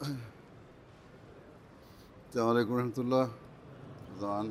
السلام 0.00 0.18
علیکم 2.48 2.78
رحمۃ 2.78 2.96
اللہ 2.96 3.26
رضوان 4.14 4.50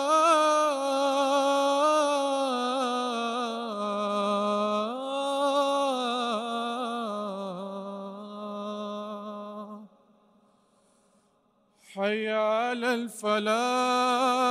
فلا 13.31 14.50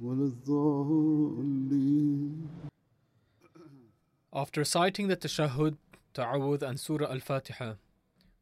ولا 0.00 0.26
الضالين 0.26 1.62
After 4.34 4.60
reciting 4.62 5.08
the 5.08 5.16
Tashahhud, 5.16 5.76
Ta'awudh, 6.14 6.62
and 6.62 6.80
Surah 6.80 7.10
Al 7.10 7.20
Fatiha, 7.20 7.74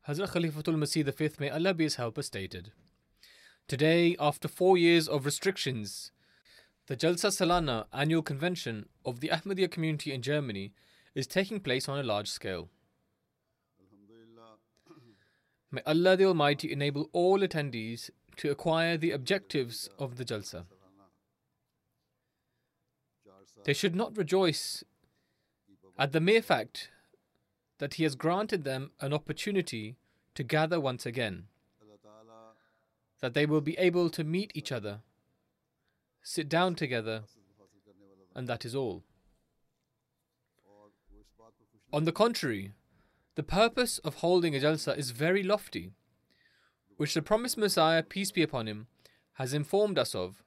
Hazrat 0.06 0.30
Khalifatul 0.30 0.76
Masih 0.76 1.04
V, 1.04 1.30
may 1.40 1.50
Allah 1.50 1.74
be 1.74 1.84
his 1.84 1.96
helper, 1.96 2.22
stated 2.22 2.70
Today, 3.66 4.16
after 4.20 4.46
four 4.46 4.78
years 4.78 5.08
of 5.08 5.24
restrictions, 5.24 6.12
the 6.86 6.96
Jalsa 6.96 7.30
Salana 7.30 7.86
annual 7.92 8.22
convention 8.22 8.88
of 9.04 9.20
the 9.20 9.28
Ahmadiyya 9.28 9.70
community 9.70 10.12
in 10.12 10.22
Germany 10.22 10.72
is 11.14 11.26
taking 11.26 11.60
place 11.60 11.88
on 11.88 11.98
a 11.98 12.02
large 12.02 12.28
scale. 12.28 12.68
May 15.72 15.82
Allah 15.86 16.16
the 16.16 16.24
Almighty 16.24 16.72
enable 16.72 17.08
all 17.12 17.38
attendees 17.40 18.10
to 18.38 18.50
acquire 18.50 18.96
the 18.96 19.12
objectives 19.12 19.88
of 19.98 20.16
the 20.16 20.24
Jalsa. 20.24 20.64
They 23.65 23.73
should 23.73 23.95
not 23.95 24.15
rejoice 24.15 24.83
at 25.97 26.11
the 26.11 26.21
mere 26.21 26.41
fact 26.41 26.91
that 27.79 27.95
He 27.95 28.03
has 28.03 28.15
granted 28.15 28.63
them 28.63 28.91
an 29.01 29.11
opportunity 29.11 29.97
to 30.35 30.43
gather 30.43 30.79
once 30.79 31.05
again, 31.05 31.47
that 33.21 33.33
they 33.33 33.45
will 33.47 33.61
be 33.61 33.77
able 33.77 34.09
to 34.11 34.23
meet 34.23 34.51
each 34.53 34.71
other, 34.71 34.99
sit 36.21 36.47
down 36.47 36.75
together, 36.75 37.23
and 38.35 38.47
that 38.47 38.65
is 38.65 38.75
all. 38.75 39.03
On 41.91 42.03
the 42.03 42.11
contrary, 42.11 42.73
the 43.33 43.43
purpose 43.43 43.97
of 43.99 44.15
holding 44.15 44.55
a 44.55 44.59
jalsa 44.59 44.95
is 44.95 45.09
very 45.09 45.41
lofty, 45.41 45.91
which 46.97 47.15
the 47.15 47.21
promised 47.23 47.57
Messiah, 47.57 48.03
peace 48.03 48.31
be 48.31 48.43
upon 48.43 48.67
him, 48.67 48.87
has 49.33 49.53
informed 49.53 49.97
us 49.97 50.13
of 50.13 50.43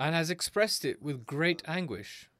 and 0.00 0.14
has 0.14 0.30
expressed 0.30 0.82
it 0.82 1.02
with 1.02 1.26
great 1.26 1.62
anguish. 1.66 2.30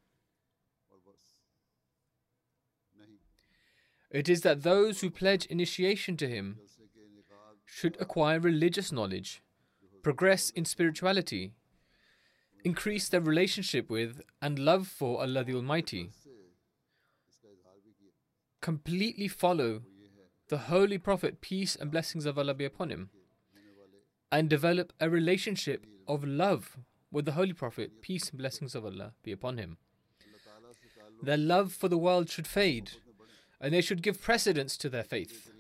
It 4.11 4.29
is 4.31 4.41
that 4.41 4.63
those 4.63 5.03
who 5.03 5.11
pledge 5.11 5.45
initiation 5.47 6.17
to 6.17 6.27
him 6.27 6.59
should 7.67 7.97
acquire 8.01 8.41
religious 8.41 8.91
knowledge, 8.91 9.43
progress 10.03 10.49
in 10.51 10.65
spirituality, 10.65 11.53
increase 12.65 13.09
their 13.11 13.21
relationship 13.21 13.91
with 13.91 14.23
and 14.41 14.59
love 14.59 14.89
for 14.89 15.21
Allah 15.21 15.45
the 15.45 15.55
Almighty, 15.55 16.11
completely 18.63 19.29
follow 19.29 19.83
the 20.49 20.59
Holy 20.59 20.99
Prophet, 20.99 21.41
peace 21.43 21.77
and 21.77 21.91
blessings 21.91 22.25
of 22.25 22.39
Allah 22.39 22.55
be 22.55 22.65
upon 22.65 22.89
him, 22.89 23.11
and 24.33 24.49
develop 24.49 24.95
a 24.99 25.11
relationship 25.11 25.87
of 26.09 26.25
love 26.25 26.79
with 27.11 27.25
the 27.25 27.33
Holy 27.33 27.53
Prophet, 27.53 28.03
peace 28.03 28.31
and 28.31 28.39
blessings 28.39 28.75
of 28.75 28.85
Allah 28.85 29.15
be 29.23 29.33
upon 29.33 29.59
him. 29.59 29.79
Their 31.23 31.37
love 31.37 31.73
for 31.73 31.89
the 31.89 31.99
world 31.99 32.31
should 32.31 32.47
fade, 32.47 32.93
and 33.61 33.75
they 33.75 33.81
should 33.81 34.03
give 34.03 34.23
precedence 34.23 34.77
to 34.79 34.89
their 34.89 35.05
faith. 35.05 35.53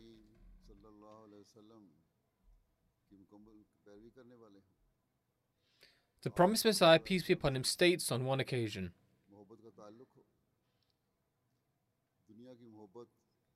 The 6.22 6.30
promised 6.30 6.64
Messiah, 6.66 6.98
peace 6.98 7.24
be 7.24 7.32
upon 7.32 7.56
him, 7.56 7.64
states 7.64 8.12
on 8.12 8.24
one 8.24 8.40
occasion 8.40 8.92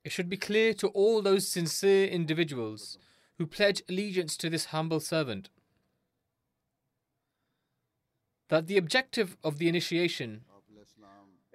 It 0.03 0.11
should 0.11 0.29
be 0.29 0.37
clear 0.37 0.73
to 0.75 0.87
all 0.89 1.21
those 1.21 1.47
sincere 1.47 2.07
individuals 2.07 2.99
who 3.37 3.47
pledge 3.47 3.81
allegiance 3.89 4.37
to 4.37 4.49
this 4.49 4.65
humble 4.65 4.99
servant 4.99 5.49
that 8.49 8.67
the 8.67 8.77
objective 8.77 9.37
of 9.43 9.57
the 9.57 9.67
initiation 9.67 10.41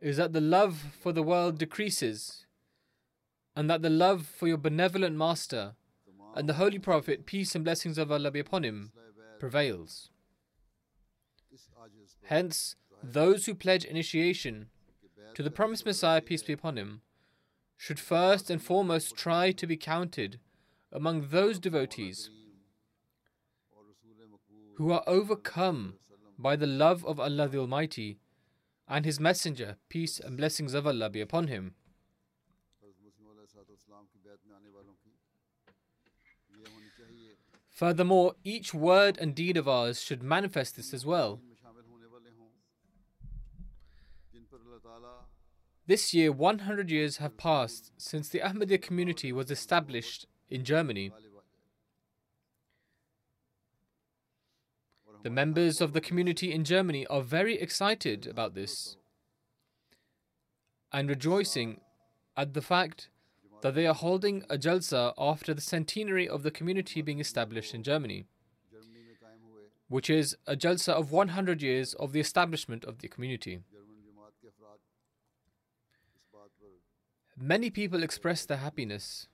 is 0.01 0.17
that 0.17 0.33
the 0.33 0.41
love 0.41 0.87
for 1.01 1.13
the 1.13 1.23
world 1.23 1.59
decreases 1.59 2.47
and 3.55 3.69
that 3.69 3.83
the 3.83 3.91
love 3.91 4.27
for 4.27 4.49
your 4.49 4.57
benevolent 4.57 5.17
master 5.17 5.75
and 6.35 6.49
the 6.49 6.55
Holy 6.55 6.79
Prophet, 6.79 7.27
peace 7.27 7.55
and 7.55 7.65
blessings 7.65 7.99
of 7.99 8.11
Allah 8.11 8.31
be 8.31 8.41
upon 8.41 8.65
him, 8.65 8.93
prevails. 9.39 10.11
Hence, 12.25 12.77
those 13.03 13.47
who 13.47 13.55
pledge 13.55 13.85
initiation 13.85 14.69
to 15.35 15.43
the 15.43 15.51
promised 15.51 15.85
Messiah, 15.85 16.21
peace 16.21 16.43
be 16.43 16.53
upon 16.53 16.79
him, 16.79 17.03
should 17.77 17.99
first 17.99 18.51
and 18.51 18.63
foremost 18.63 19.17
try 19.17 19.53
to 19.53 19.67
be 19.67 19.77
counted 19.77 20.39
among 20.93 21.29
those 21.29 21.59
devotees 21.59 22.31
who 24.77 24.93
are 24.93 25.05
overcome 25.07 25.95
by 26.41 26.57
the 26.57 26.67
love 26.67 27.05
of 27.05 27.21
Allah 27.21 27.49
the 27.49 27.59
Almighty 27.59 28.19
and 28.89 29.05
His 29.05 29.21
Messenger, 29.21 29.77
peace 29.89 30.19
and 30.19 30.37
blessings 30.37 30.75
of 30.75 30.87
Allah 30.87 31.11
be 31.11 31.21
upon 31.21 31.47
him. 31.47 31.75
Furthermore, 37.71 38.35
each 38.45 38.75
word 38.75 39.17
and 39.19 39.35
deed 39.35 39.57
of 39.57 39.67
ours 39.67 40.03
should 40.03 40.23
manifest 40.23 40.77
this 40.77 40.93
as 40.93 41.07
well. 41.07 41.41
This 45.87 46.13
year, 46.13 46.31
100 46.31 46.91
years 46.91 47.17
have 47.17 47.37
passed 47.37 47.91
since 47.97 48.29
the 48.29 48.41
Ahmadiyya 48.41 48.83
community 48.83 49.33
was 49.33 49.51
established 49.51 50.27
in 50.49 50.63
Germany. 50.63 51.11
The 55.23 55.31
members 55.31 55.83
of 55.83 55.93
the 55.93 56.01
community 56.01 56.51
in 56.51 56.65
Germany 56.65 57.07
are 57.09 57.21
very 57.21 57.59
excited 57.61 58.27
about 58.27 58.55
this 58.55 58.97
and 60.93 61.09
rejoicing 61.09 61.81
at 62.37 62.55
the 62.55 62.63
fact 62.63 63.11
that 63.61 63.75
they 63.75 63.87
are 63.87 63.95
holding 63.95 64.45
a 64.49 64.57
jalsa 64.57 65.13
after 65.19 65.53
the 65.53 65.61
centenary 65.61 66.27
of 66.27 66.43
the 66.43 66.51
community 66.51 67.03
being 67.03 67.21
established 67.21 67.75
in 67.75 67.83
Germany, 67.83 68.25
which 69.89 70.09
is 70.09 70.37
a 70.47 70.57
jalsa 70.57 70.95
of 70.95 71.13
100 71.13 71.61
years 71.61 71.93
of 71.95 72.13
the 72.13 72.21
establishment 72.21 72.85
of 72.85 72.99
the 72.99 73.09
community. 73.09 73.61
Many 77.37 77.69
people 77.69 78.03
express 78.03 78.47
their 78.47 78.59
happiness. 78.59 79.29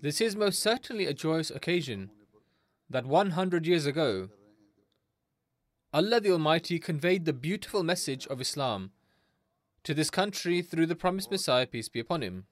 This 0.00 0.20
is 0.20 0.36
most 0.36 0.60
certainly 0.60 1.06
a 1.06 1.14
joyous 1.14 1.50
occasion 1.50 2.10
that 2.92 3.06
100 3.06 3.66
years 3.66 3.86
ago, 3.86 4.28
Allah 5.94 6.20
the 6.20 6.30
Almighty 6.30 6.78
conveyed 6.78 7.24
the 7.24 7.32
beautiful 7.32 7.82
message 7.82 8.26
of 8.26 8.40
Islam 8.40 8.90
to 9.84 9.94
this 9.94 10.10
country 10.10 10.62
through 10.62 10.86
the 10.86 10.94
promised 10.94 11.30
Messiah, 11.30 11.66
peace 11.66 11.88
be 11.88 12.00
upon 12.00 12.22
him. 12.22 12.44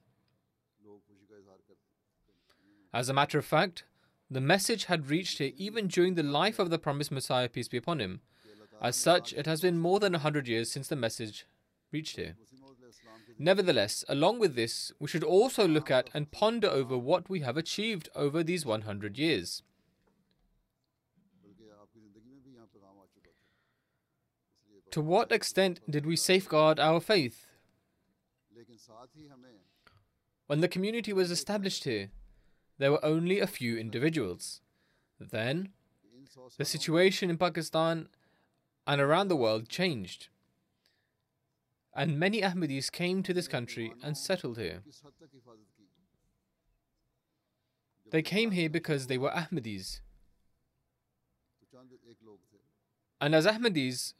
As 2.92 3.08
a 3.08 3.14
matter 3.14 3.38
of 3.38 3.44
fact, 3.44 3.84
the 4.30 4.40
message 4.40 4.86
had 4.86 5.10
reached 5.10 5.38
here 5.38 5.52
even 5.56 5.88
during 5.88 6.14
the 6.14 6.22
life 6.22 6.58
of 6.58 6.70
the 6.70 6.78
promised 6.78 7.12
Messiah, 7.12 7.48
peace 7.48 7.68
be 7.68 7.76
upon 7.76 8.00
him. 8.00 8.20
As 8.82 8.96
such, 8.96 9.34
it 9.34 9.46
has 9.46 9.60
been 9.60 9.78
more 9.78 10.00
than 10.00 10.14
a 10.14 10.18
hundred 10.18 10.48
years 10.48 10.70
since 10.70 10.88
the 10.88 10.96
message 10.96 11.46
reached 11.92 12.16
here. 12.16 12.36
Nevertheless, 13.38 14.04
along 14.08 14.38
with 14.38 14.54
this, 14.54 14.92
we 14.98 15.08
should 15.08 15.24
also 15.24 15.68
look 15.68 15.90
at 15.90 16.08
and 16.14 16.30
ponder 16.30 16.68
over 16.68 16.96
what 16.96 17.28
we 17.28 17.40
have 17.40 17.56
achieved 17.56 18.08
over 18.14 18.42
these 18.42 18.64
100 18.64 19.18
years. 19.18 19.62
To 24.92 25.00
what 25.00 25.32
extent 25.32 25.80
did 25.88 26.06
we 26.06 26.16
safeguard 26.16 26.80
our 26.80 27.00
faith? 27.00 27.46
When 30.46 30.60
the 30.60 30.68
community 30.68 31.12
was 31.12 31.30
established 31.30 31.84
here, 31.84 32.10
there 32.78 32.90
were 32.90 33.04
only 33.04 33.40
a 33.40 33.46
few 33.46 33.76
individuals. 33.76 34.60
Then, 35.20 35.70
the 36.58 36.64
situation 36.64 37.30
in 37.30 37.38
Pakistan 37.38 38.08
and 38.86 39.00
around 39.00 39.28
the 39.28 39.36
world 39.36 39.68
changed 39.68 40.28
and 41.94 42.18
many 42.18 42.40
Ahmadis 42.40 42.90
came 42.90 43.22
to 43.22 43.34
this 43.34 43.48
country 43.48 43.92
and 44.02 44.16
settled 44.16 44.58
here. 44.58 44.82
They 48.10 48.22
came 48.22 48.52
here 48.52 48.68
because 48.68 49.06
they 49.06 49.18
were 49.18 49.30
Ahmadis. 49.30 50.00
And 53.20 53.34
as 53.34 53.46
Ahmadis, 53.46 54.14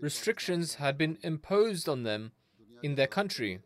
restrictions 0.00 0.76
had 0.76 0.98
been 0.98 1.18
imposed 1.22 1.88
on 1.88 2.02
them 2.02 2.32
in 2.82 2.94
their 2.94 3.06
country 3.06 3.60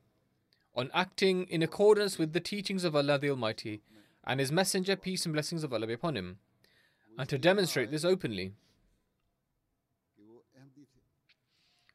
on 0.74 0.90
acting 0.94 1.44
in 1.48 1.62
accordance 1.62 2.18
with 2.18 2.32
the 2.32 2.40
teachings 2.40 2.84
of 2.84 2.94
Allah 2.94 3.18
the 3.18 3.30
Almighty 3.30 3.82
and 4.24 4.38
His 4.38 4.52
Messenger, 4.52 4.96
peace 4.96 5.24
and 5.24 5.32
blessings 5.32 5.64
of 5.64 5.72
Allah 5.72 5.86
be 5.86 5.94
upon 5.94 6.16
him, 6.16 6.38
and 7.18 7.28
to 7.28 7.38
demonstrate 7.38 7.90
this 7.90 8.04
openly. 8.04 8.52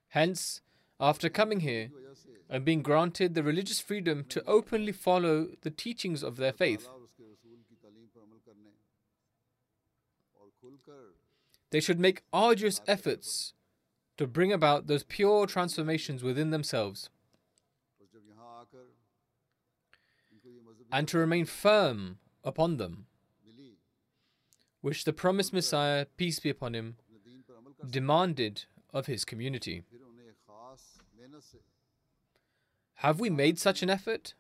Hence, 0.10 0.62
after 1.00 1.30
coming 1.30 1.62
here 1.62 1.92
and 2.50 2.66
being 2.66 2.82
granted 2.82 3.34
the 3.34 3.44
religious 3.44 3.80
freedom 3.80 4.26
to 4.30 4.44
openly 4.46 4.92
follow 4.92 5.48
the 5.62 5.72
teachings 5.72 6.24
of 6.24 6.38
their 6.38 6.52
faith, 6.52 6.88
they 11.72 11.80
should 11.80 12.00
make 12.00 12.24
arduous 12.34 12.82
efforts 12.86 13.54
to 14.18 14.28
bring 14.28 14.54
about 14.54 14.88
those 14.88 15.04
pure 15.04 15.46
transformations 15.48 16.24
within 16.24 16.52
themselves 16.52 17.10
and 20.92 21.08
to 21.08 21.18
remain 21.18 21.46
firm 21.46 22.20
upon 22.44 22.78
them, 22.78 23.08
which 24.82 25.06
the 25.06 25.14
promised 25.14 25.52
Messiah, 25.52 26.06
peace 26.18 26.40
be 26.40 26.50
upon 26.50 26.76
him, 26.76 26.98
demanded 27.90 28.66
of 28.94 29.08
his 29.08 29.26
community. 29.26 29.84
Have 32.96 33.20
we 33.20 33.30
made 33.30 33.58
such 33.60 33.82
an 33.82 33.90
effort? 33.90 34.36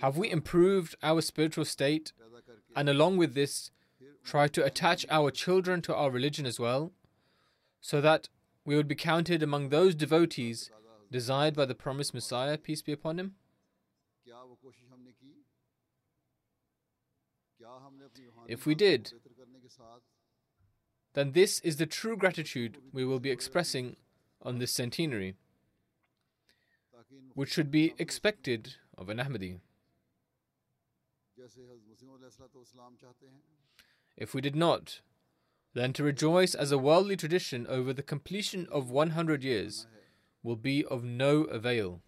Have 0.00 0.16
we 0.16 0.30
improved 0.30 0.96
our 1.02 1.20
spiritual 1.20 1.64
state 1.64 2.12
and 2.74 2.88
along 2.88 3.16
with 3.16 3.34
this, 3.34 3.70
try 4.24 4.48
to 4.48 4.64
attach 4.64 5.06
our 5.08 5.30
children 5.30 5.80
to 5.82 5.94
our 5.94 6.10
religion 6.10 6.46
as 6.46 6.58
well? 6.58 6.92
so 7.80 8.00
that 8.00 8.28
we 8.64 8.76
would 8.76 8.88
be 8.88 8.94
counted 8.94 9.42
among 9.42 9.68
those 9.68 9.94
devotees 9.94 10.70
desired 11.10 11.54
by 11.54 11.64
the 11.64 11.74
promised 11.74 12.14
Messiah, 12.14 12.56
peace 12.56 12.82
be 12.82 12.92
upon 12.92 13.18
him? 13.18 13.34
If 18.46 18.66
we 18.66 18.74
did, 18.74 19.12
then 21.14 21.32
this 21.32 21.60
is 21.60 21.76
the 21.76 21.86
true 21.86 22.16
gratitude 22.16 22.78
we 22.92 23.04
will 23.04 23.20
be 23.20 23.30
expressing 23.30 23.96
on 24.42 24.58
this 24.58 24.72
centenary, 24.72 25.34
which 27.34 27.50
should 27.52 27.70
be 27.70 27.94
expected 27.98 28.76
of 28.96 29.08
an 29.08 29.18
Ahmadi. 29.18 29.60
If 34.16 34.34
we 34.34 34.40
did 34.40 34.56
not, 34.56 35.00
than 35.74 35.92
to 35.92 36.02
rejoice 36.02 36.54
as 36.54 36.72
a 36.72 36.78
worldly 36.78 37.16
tradition 37.16 37.66
over 37.68 37.92
the 37.92 38.02
completion 38.02 38.66
of 38.70 38.90
100 38.90 39.44
years 39.44 39.86
will 40.42 40.56
be 40.56 40.84
of 40.84 41.04
no 41.04 41.44
avail. 41.44 42.00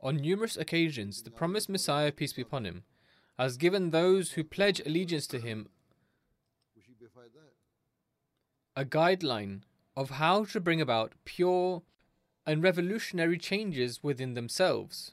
On 0.00 0.16
numerous 0.16 0.56
occasions, 0.56 1.22
the 1.22 1.30
promised 1.30 1.68
Messiah, 1.68 2.12
peace 2.12 2.32
be 2.32 2.42
upon 2.42 2.64
him, 2.64 2.84
has 3.38 3.56
given 3.56 3.90
those 3.90 4.32
who 4.32 4.44
pledge 4.44 4.80
allegiance 4.80 5.26
to 5.28 5.38
him 5.38 5.68
a 8.76 8.84
guideline 8.84 9.62
of 9.96 10.10
how 10.10 10.44
to 10.44 10.60
bring 10.60 10.80
about 10.80 11.12
pure 11.24 11.82
and 12.48 12.62
revolutionary 12.62 13.36
changes 13.36 14.02
within 14.02 14.32
themselves 14.32 15.12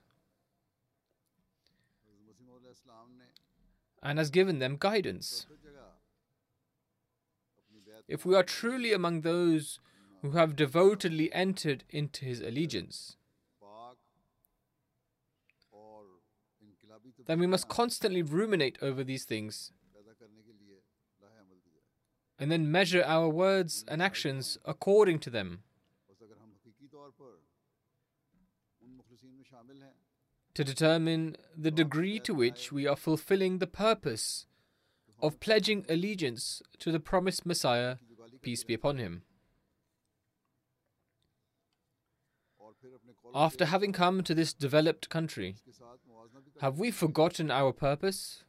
and 4.01 4.17
has 4.17 4.29
given 4.29 4.59
them 4.59 4.77
guidance. 4.79 5.45
If 8.07 8.25
we 8.25 8.35
are 8.35 8.43
truly 8.43 8.93
among 8.93 9.21
those 9.21 9.79
who 10.21 10.31
have 10.31 10.55
devotedly 10.55 11.33
entered 11.33 11.83
into 11.89 12.23
his 12.23 12.39
allegiance, 12.39 13.17
then 17.27 17.39
we 17.39 17.47
must 17.47 17.67
constantly 17.67 18.21
ruminate 18.21 18.77
over 18.81 19.03
these 19.03 19.25
things 19.25 19.73
and 22.39 22.49
then 22.49 22.71
measure 22.71 23.03
our 23.05 23.27
words 23.27 23.83
and 23.89 24.01
actions 24.01 24.57
according 24.63 25.19
to 25.19 25.29
them 25.29 25.63
to 30.53 30.63
determine 30.63 31.35
the 31.55 31.71
degree 31.71 32.19
to 32.19 32.33
which 32.33 32.71
we 32.71 32.87
are 32.87 32.95
fulfilling 32.95 33.59
the 33.59 33.67
purpose 33.67 34.47
of 35.21 35.39
pledging 35.39 35.85
allegiance 35.89 36.61
to 36.79 36.91
the 36.91 36.99
promised 36.99 37.45
Messiah, 37.45 37.97
peace 38.41 38.63
be 38.63 38.73
upon 38.73 38.97
him. 38.97 39.23
After 43.33 43.65
having 43.65 43.91
come 43.91 44.23
to 44.23 44.33
this 44.33 44.53
developed 44.53 45.09
country, 45.09 45.55
have 46.61 46.79
we 46.79 46.91
forgotten 46.91 47.51
our 47.51 47.73
purpose? 47.73 48.43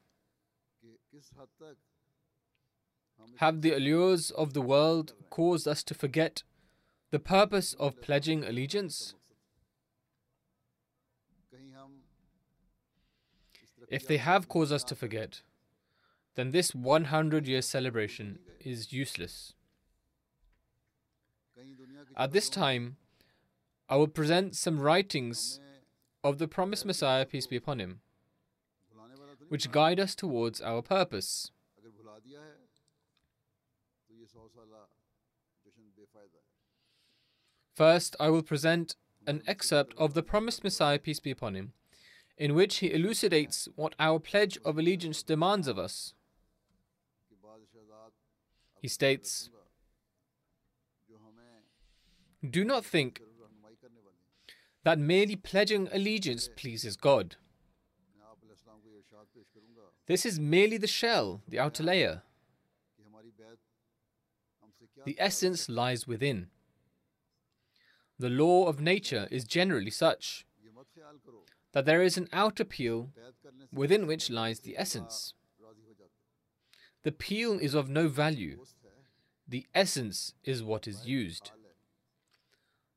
Have 3.36 3.62
the 3.62 3.72
allures 3.72 4.30
of 4.30 4.52
the 4.52 4.60
world 4.60 5.14
caused 5.30 5.66
us 5.66 5.82
to 5.84 5.94
forget 5.94 6.42
the 7.10 7.18
purpose 7.18 7.74
of 7.74 8.00
pledging 8.02 8.44
allegiance? 8.44 9.14
If 13.88 14.06
they 14.08 14.16
have 14.16 14.48
caused 14.48 14.72
us 14.72 14.82
to 14.84 14.96
forget, 14.96 15.42
then 16.34 16.50
this 16.50 16.74
100 16.74 17.46
year 17.46 17.62
celebration 17.62 18.40
is 18.60 18.92
useless. 18.92 19.54
At 22.16 22.32
this 22.32 22.48
time, 22.48 22.96
I 23.88 23.96
will 23.96 24.08
present 24.08 24.56
some 24.56 24.80
writings 24.80 25.60
of 26.24 26.38
the 26.38 26.48
promised 26.48 26.84
Messiah, 26.84 27.24
peace 27.24 27.46
be 27.46 27.56
upon 27.56 27.78
him, 27.78 28.00
which 29.48 29.70
guide 29.70 30.00
us 30.00 30.14
towards 30.14 30.60
our 30.60 30.82
purpose. 30.82 31.52
First, 37.76 38.16
I 38.18 38.30
will 38.30 38.42
present 38.42 38.96
an 39.26 39.42
excerpt 39.46 39.92
of 39.98 40.14
the 40.14 40.22
promised 40.22 40.64
Messiah, 40.64 40.98
peace 40.98 41.20
be 41.20 41.30
upon 41.30 41.54
him, 41.54 41.74
in 42.38 42.54
which 42.54 42.78
he 42.78 42.90
elucidates 42.90 43.68
what 43.76 43.94
our 43.98 44.18
pledge 44.18 44.58
of 44.64 44.78
allegiance 44.78 45.22
demands 45.22 45.68
of 45.68 45.78
us. 45.78 46.14
He 48.80 48.88
states, 48.88 49.50
Do 52.48 52.64
not 52.64 52.82
think 52.82 53.20
that 54.84 54.98
merely 54.98 55.36
pledging 55.36 55.88
allegiance 55.92 56.48
pleases 56.56 56.96
God. 56.96 57.36
This 60.06 60.24
is 60.24 60.40
merely 60.40 60.78
the 60.78 60.86
shell, 60.86 61.42
the 61.46 61.58
outer 61.58 61.82
layer. 61.82 62.22
The 65.04 65.16
essence 65.18 65.68
lies 65.68 66.06
within. 66.06 66.48
The 68.18 68.30
law 68.30 68.66
of 68.66 68.80
nature 68.80 69.28
is 69.30 69.44
generally 69.44 69.90
such 69.90 70.46
that 71.72 71.84
there 71.84 72.02
is 72.02 72.16
an 72.16 72.28
outer 72.32 72.64
peel 72.64 73.10
within 73.72 74.06
which 74.06 74.30
lies 74.30 74.60
the 74.60 74.78
essence. 74.78 75.34
The 77.02 77.12
peel 77.12 77.58
is 77.58 77.74
of 77.74 77.90
no 77.90 78.08
value. 78.08 78.64
The 79.46 79.66
essence 79.74 80.32
is 80.42 80.62
what 80.62 80.88
is 80.88 81.06
used. 81.06 81.50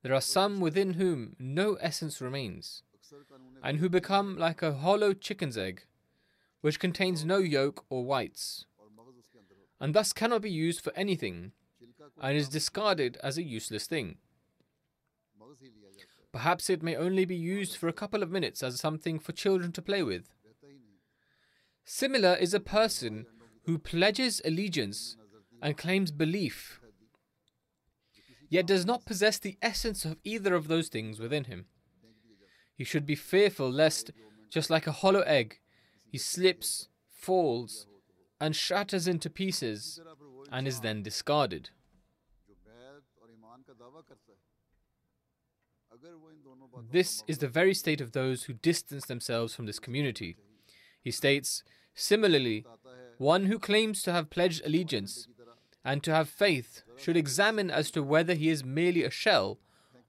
There 0.01 0.13
are 0.13 0.21
some 0.21 0.61
within 0.61 0.93
whom 0.93 1.35
no 1.37 1.75
essence 1.75 2.21
remains, 2.21 2.83
and 3.61 3.79
who 3.79 3.89
become 3.89 4.37
like 4.37 4.61
a 4.61 4.73
hollow 4.73 5.13
chicken's 5.13 5.57
egg, 5.57 5.83
which 6.61 6.79
contains 6.79 7.25
no 7.25 7.37
yolk 7.37 7.83
or 7.89 8.05
whites, 8.05 8.65
and 9.79 9.93
thus 9.93 10.13
cannot 10.13 10.41
be 10.41 10.51
used 10.51 10.81
for 10.81 10.93
anything, 10.95 11.51
and 12.21 12.37
is 12.37 12.47
discarded 12.47 13.17
as 13.21 13.37
a 13.37 13.43
useless 13.43 13.85
thing. 13.85 14.17
Perhaps 16.31 16.69
it 16.69 16.83
may 16.83 16.95
only 16.95 17.25
be 17.25 17.35
used 17.35 17.75
for 17.75 17.87
a 17.87 17.93
couple 17.93 18.21
of 18.21 18.31
minutes 18.31 18.61
as 18.61 18.79
something 18.79 19.19
for 19.19 19.31
children 19.31 19.71
to 19.71 19.81
play 19.81 20.03
with. 20.03 20.29
Similar 21.85 22.35
is 22.35 22.53
a 22.53 22.59
person 22.59 23.25
who 23.63 23.79
pledges 23.79 24.41
allegiance 24.45 25.17
and 25.61 25.77
claims 25.77 26.11
belief, 26.11 26.79
yet 28.47 28.67
does 28.67 28.85
not 28.85 29.05
possess 29.05 29.39
the 29.39 29.57
essence 29.61 30.05
of 30.05 30.17
either 30.23 30.55
of 30.55 30.67
those 30.67 30.87
things 30.87 31.19
within 31.19 31.45
him. 31.45 31.65
He 32.75 32.83
should 32.83 33.05
be 33.05 33.15
fearful 33.15 33.69
lest, 33.69 34.11
just 34.49 34.69
like 34.69 34.87
a 34.87 34.91
hollow 34.91 35.21
egg, 35.21 35.59
he 36.05 36.17
slips, 36.17 36.87
falls, 37.09 37.87
and 38.39 38.55
shatters 38.55 39.07
into 39.07 39.29
pieces 39.29 39.99
and 40.51 40.67
is 40.67 40.79
then 40.79 41.03
discarded. 41.03 41.71
This 46.91 47.23
is 47.27 47.39
the 47.39 47.47
very 47.47 47.73
state 47.73 48.01
of 48.01 48.11
those 48.11 48.43
who 48.43 48.53
distance 48.53 49.05
themselves 49.05 49.55
from 49.55 49.65
this 49.65 49.79
community. 49.79 50.37
He 51.01 51.11
states, 51.11 51.63
Similarly, 51.93 52.65
one 53.17 53.45
who 53.45 53.59
claims 53.59 54.01
to 54.03 54.11
have 54.11 54.29
pledged 54.29 54.65
allegiance 54.65 55.27
and 55.83 56.03
to 56.03 56.13
have 56.13 56.29
faith 56.29 56.83
should 56.97 57.17
examine 57.17 57.69
as 57.69 57.91
to 57.91 58.03
whether 58.03 58.33
he 58.33 58.49
is 58.49 58.63
merely 58.63 59.03
a 59.03 59.09
shell 59.09 59.59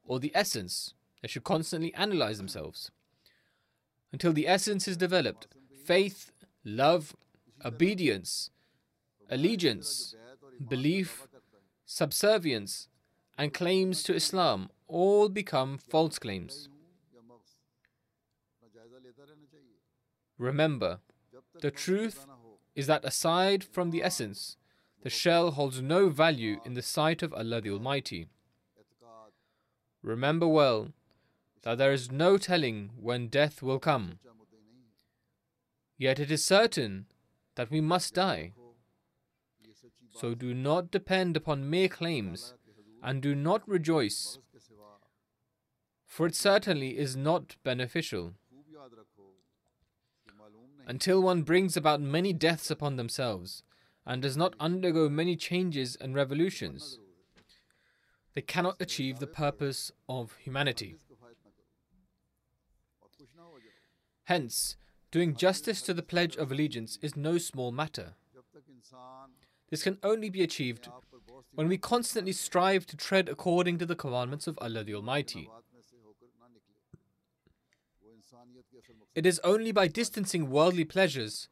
or 0.05 0.21
the 0.21 0.33
essence. 0.35 0.95
They 1.23 1.29
should 1.29 1.45
constantly 1.45 1.93
analyze 1.95 2.39
themselves. 2.39 2.91
Until 4.13 4.33
the 4.33 4.49
essence 4.49 4.89
is 4.89 4.97
developed, 4.97 5.47
faith, 5.85 6.33
love, 6.65 7.15
obedience, 7.65 8.51
allegiance, 9.29 10.15
belief, 10.69 11.29
subservience, 11.87 12.89
and 13.39 13.55
claims 13.55 14.03
to 14.05 14.15
Islam 14.15 14.71
all 14.91 15.29
become 15.29 15.79
false 15.79 16.19
claims. 16.19 16.69
Remember, 20.39 21.01
the 21.61 21.71
truth 21.71 22.27
is 22.75 22.87
that 22.87 23.05
aside 23.05 23.63
from 23.63 23.91
the 23.91 24.03
essence, 24.03 24.57
the 25.03 25.11
shell 25.11 25.53
holds 25.53 25.81
no 25.81 26.09
value 26.09 26.61
in 26.65 26.75
the 26.75 26.83
sight 26.83 27.23
of 27.23 27.33
Allah 27.35 27.61
the 27.61 27.71
Almighty. 27.71 28.29
Remember 30.03 30.49
well 30.49 30.93
that 31.63 31.79
there 31.79 31.93
is 31.93 32.11
no 32.11 32.39
telling 32.39 32.91
when 32.99 33.29
death 33.29 33.63
will 33.63 33.79
come. 33.79 34.19
Yet 35.99 36.19
it 36.19 36.31
is 36.31 36.43
certain 36.45 37.07
that 37.57 37.71
we 37.71 37.83
must 37.83 38.15
die. 38.15 38.53
So 40.15 40.35
do 40.35 40.55
not 40.55 40.91
depend 40.91 41.37
upon 41.37 41.69
mere 41.69 41.89
claims 41.89 42.55
and 43.03 43.21
do 43.21 43.35
not 43.35 43.67
rejoice 43.69 44.39
for 46.11 46.27
it 46.27 46.35
certainly 46.35 46.99
is 46.99 47.17
not 47.17 47.55
beneficial 47.63 48.33
until 50.85 51.23
one 51.23 51.43
brings 51.43 51.77
about 51.77 52.01
many 52.01 52.33
deaths 52.33 52.69
upon 52.69 52.97
themselves 52.97 53.63
and 54.05 54.21
does 54.21 54.37
not 54.37 54.57
undergo 54.59 55.09
many 55.09 55.37
changes 55.37 55.97
and 56.01 56.17
revolutions. 56.17 56.99
They 58.35 58.41
cannot 58.41 58.75
achieve 58.81 59.21
the 59.21 59.29
purpose 59.29 59.93
of 60.09 60.37
humanity. 60.39 60.97
Hence, 64.25 64.77
doing 65.13 65.37
justice 65.37 65.81
to 65.83 65.95
the 65.95 66.03
Pledge 66.03 66.35
of 66.35 66.51
Allegiance 66.51 66.99
is 67.01 67.17
no 67.17 67.39
small 67.39 67.71
matter. 67.71 68.15
This 69.71 69.85
can 69.85 69.99
only 70.03 70.29
be 70.29 70.43
achieved 70.43 70.89
when 71.55 71.69
we 71.69 71.79
constantly 71.79 72.33
strive 72.33 72.85
to 72.87 72.97
tread 72.97 73.29
according 73.29 73.79
to 73.79 73.87
the 73.87 73.95
commandments 73.95 74.49
of 74.49 74.59
Allah 74.61 74.83
the 74.83 74.97
Almighty 74.97 75.49
It 79.15 79.27
is 79.27 79.41
only 79.45 79.73
by 79.73 79.89
distancing 79.89 80.51
worldly 80.51 80.85
pleasures 80.85 81.49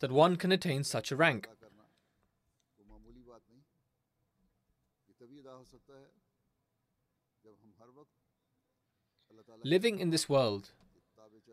that 0.00 0.12
one 0.12 0.36
can 0.36 0.52
attain 0.52 0.84
such 0.84 1.10
a 1.10 1.16
rank. 1.16 1.48
Living 9.64 9.98
in 9.98 10.10
this 10.10 10.28
world, 10.28 10.70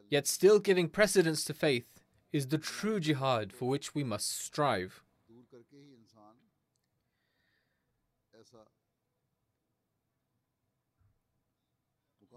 yet 0.10 0.28
still 0.28 0.60
giving 0.60 0.90
precedence 0.90 1.44
to 1.46 1.54
faith, 1.54 2.00
is 2.32 2.48
the 2.48 2.58
true 2.58 3.00
jihad 3.00 3.54
for 3.54 3.68
which 3.68 3.94
we 3.94 4.04
must 4.04 4.40
strive. 4.44 5.04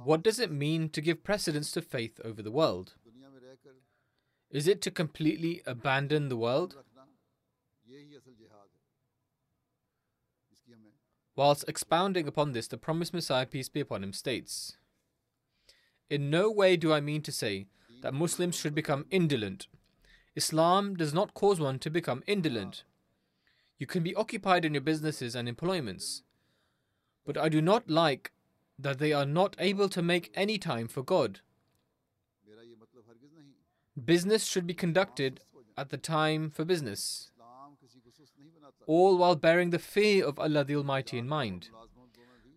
What 0.04 0.22
does 0.22 0.38
it 0.38 0.50
mean 0.50 0.88
to 0.90 1.00
give 1.00 1.24
precedence 1.24 1.70
to 1.72 1.82
faith 1.82 2.20
over 2.24 2.42
the 2.42 2.50
world? 2.50 2.94
Is 4.50 4.68
it 4.68 4.82
to 4.82 4.90
completely 4.90 5.62
abandon 5.66 6.28
the 6.28 6.36
world? 6.36 6.76
Whilst 11.34 11.64
expounding 11.66 12.28
upon 12.28 12.52
this, 12.52 12.66
the 12.66 12.76
promised 12.76 13.14
Messiah, 13.14 13.46
peace 13.46 13.70
be 13.70 13.80
upon 13.80 14.04
him, 14.04 14.12
states 14.12 14.76
In 16.10 16.28
no 16.28 16.50
way 16.50 16.76
do 16.76 16.92
I 16.92 17.00
mean 17.00 17.22
to 17.22 17.32
say 17.32 17.66
that 18.02 18.12
Muslims 18.12 18.54
should 18.54 18.74
become 18.74 19.06
indolent. 19.10 19.66
Islam 20.34 20.94
does 20.94 21.14
not 21.14 21.34
cause 21.34 21.58
one 21.58 21.78
to 21.78 21.90
become 21.90 22.22
indolent. 22.26 22.84
You 23.78 23.86
can 23.86 24.02
be 24.02 24.14
occupied 24.14 24.64
in 24.64 24.74
your 24.74 24.82
businesses 24.82 25.34
and 25.34 25.48
employments. 25.48 26.22
But 27.24 27.38
I 27.38 27.48
do 27.48 27.62
not 27.62 27.88
like 27.88 28.32
that 28.82 28.98
they 28.98 29.12
are 29.12 29.24
not 29.24 29.56
able 29.58 29.88
to 29.88 30.02
make 30.02 30.30
any 30.34 30.58
time 30.58 30.88
for 30.88 31.02
God. 31.02 31.40
Business 34.04 34.44
should 34.44 34.66
be 34.66 34.74
conducted 34.74 35.40
at 35.76 35.90
the 35.90 35.98
time 35.98 36.50
for 36.50 36.64
business, 36.64 37.30
all 38.86 39.16
while 39.16 39.36
bearing 39.36 39.70
the 39.70 39.78
fear 39.78 40.24
of 40.24 40.38
Allah 40.38 40.64
the 40.64 40.76
Almighty 40.76 41.18
in 41.18 41.28
mind, 41.28 41.70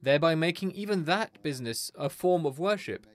thereby 0.02 0.36
making 0.36 0.72
even 0.72 1.06
that 1.06 1.42
business 1.44 1.92
a 1.96 2.10
form 2.10 2.46
of 2.46 2.60
worship. 2.60 3.06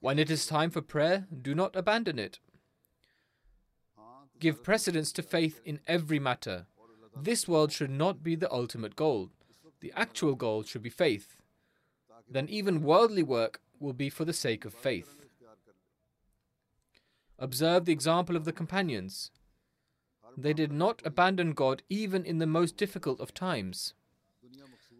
When 0.00 0.18
it 0.18 0.30
is 0.30 0.46
time 0.46 0.70
for 0.70 0.82
prayer, 0.82 1.26
do 1.30 1.54
not 1.54 1.76
abandon 1.76 2.18
it. 2.18 2.40
Give 4.40 4.64
precedence 4.64 5.12
to 5.12 5.22
faith 5.22 5.60
in 5.64 5.80
every 5.86 6.18
matter. 6.18 6.66
This 7.16 7.46
world 7.46 7.70
should 7.70 7.90
not 7.90 8.24
be 8.24 8.34
the 8.34 8.52
ultimate 8.52 8.96
goal. 8.96 9.30
The 9.82 9.92
actual 9.96 10.36
goal 10.36 10.62
should 10.62 10.82
be 10.82 10.90
faith. 10.90 11.36
Then 12.30 12.48
even 12.48 12.82
worldly 12.82 13.24
work 13.24 13.60
will 13.80 13.92
be 13.92 14.08
for 14.08 14.24
the 14.24 14.32
sake 14.32 14.64
of 14.64 14.72
faith. 14.72 15.16
Observe 17.36 17.84
the 17.84 17.92
example 17.92 18.36
of 18.36 18.44
the 18.44 18.52
companions. 18.52 19.32
They 20.38 20.52
did 20.52 20.72
not 20.72 21.02
abandon 21.04 21.52
God 21.52 21.82
even 21.90 22.24
in 22.24 22.38
the 22.38 22.46
most 22.46 22.76
difficult 22.76 23.20
of 23.20 23.34
times. 23.34 23.94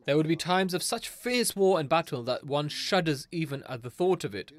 There 0.04 0.16
would 0.16 0.26
be 0.26 0.34
times 0.34 0.74
of 0.74 0.82
such 0.82 1.08
fierce 1.08 1.54
war 1.54 1.78
and 1.78 1.88
battle 1.88 2.24
that 2.24 2.44
one 2.44 2.68
shudders 2.68 3.28
even 3.30 3.62
at 3.68 3.84
the 3.84 3.90
thought 3.90 4.24
of 4.24 4.34
it. 4.34 4.50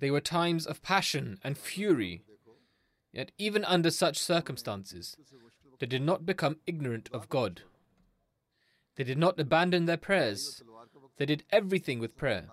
They 0.00 0.10
were 0.10 0.20
times 0.20 0.66
of 0.66 0.82
passion 0.82 1.38
and 1.44 1.56
fury. 1.56 2.24
Yet, 3.12 3.30
even 3.38 3.64
under 3.64 3.92
such 3.92 4.18
circumstances, 4.18 5.16
they 5.78 5.86
did 5.86 6.02
not 6.02 6.24
become 6.26 6.58
ignorant 6.66 7.08
of 7.12 7.28
God. 7.28 7.62
They 8.96 9.04
did 9.04 9.18
not 9.18 9.40
abandon 9.40 9.86
their 9.86 9.96
prayers. 9.96 10.62
They 11.18 11.26
did 11.26 11.44
everything 11.50 11.98
with 11.98 12.16
prayer. 12.16 12.48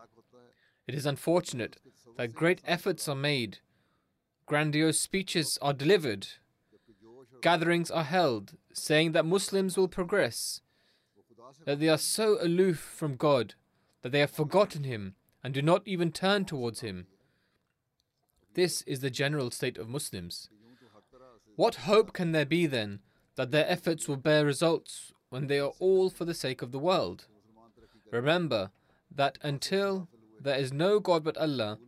It 0.87 0.95
is 0.95 1.05
unfortunate 1.05 1.77
that 2.17 2.33
great 2.33 2.61
efforts 2.65 3.07
are 3.07 3.15
made, 3.15 3.59
grandiose 4.45 4.99
speeches 4.99 5.57
are 5.61 5.73
delivered, 5.73 6.27
gatherings 7.41 7.89
are 7.89 8.03
held 8.03 8.53
saying 8.73 9.11
that 9.11 9.25
Muslims 9.25 9.77
will 9.77 9.87
progress, 9.87 10.61
that 11.65 11.79
they 11.79 11.89
are 11.89 11.97
so 11.97 12.37
aloof 12.41 12.79
from 12.79 13.15
God 13.15 13.55
that 14.01 14.11
they 14.11 14.19
have 14.19 14.31
forgotten 14.31 14.83
Him 14.83 15.15
and 15.43 15.53
do 15.53 15.61
not 15.61 15.83
even 15.85 16.11
turn 16.11 16.45
towards 16.45 16.81
Him. 16.81 17.07
This 18.53 18.81
is 18.83 18.99
the 18.99 19.09
general 19.09 19.51
state 19.51 19.77
of 19.77 19.89
Muslims. 19.89 20.49
What 21.55 21.75
hope 21.75 22.13
can 22.13 22.31
there 22.31 22.45
be 22.45 22.65
then 22.65 22.99
that 23.41 23.49
their 23.49 23.67
efforts 23.67 24.07
will 24.07 24.17
bear 24.17 24.45
results 24.45 25.13
when 25.31 25.47
they 25.47 25.59
are 25.59 25.73
all 25.79 26.11
for 26.11 26.25
the 26.25 26.33
sake 26.35 26.61
of 26.61 26.71
the 26.71 26.77
world. 26.77 27.25
Remember 28.11 28.69
that 29.09 29.39
until 29.41 30.07
there 30.39 30.59
is 30.59 30.71
no 30.71 30.99
God 30.99 31.23
but 31.23 31.37
Allah, 31.37 31.79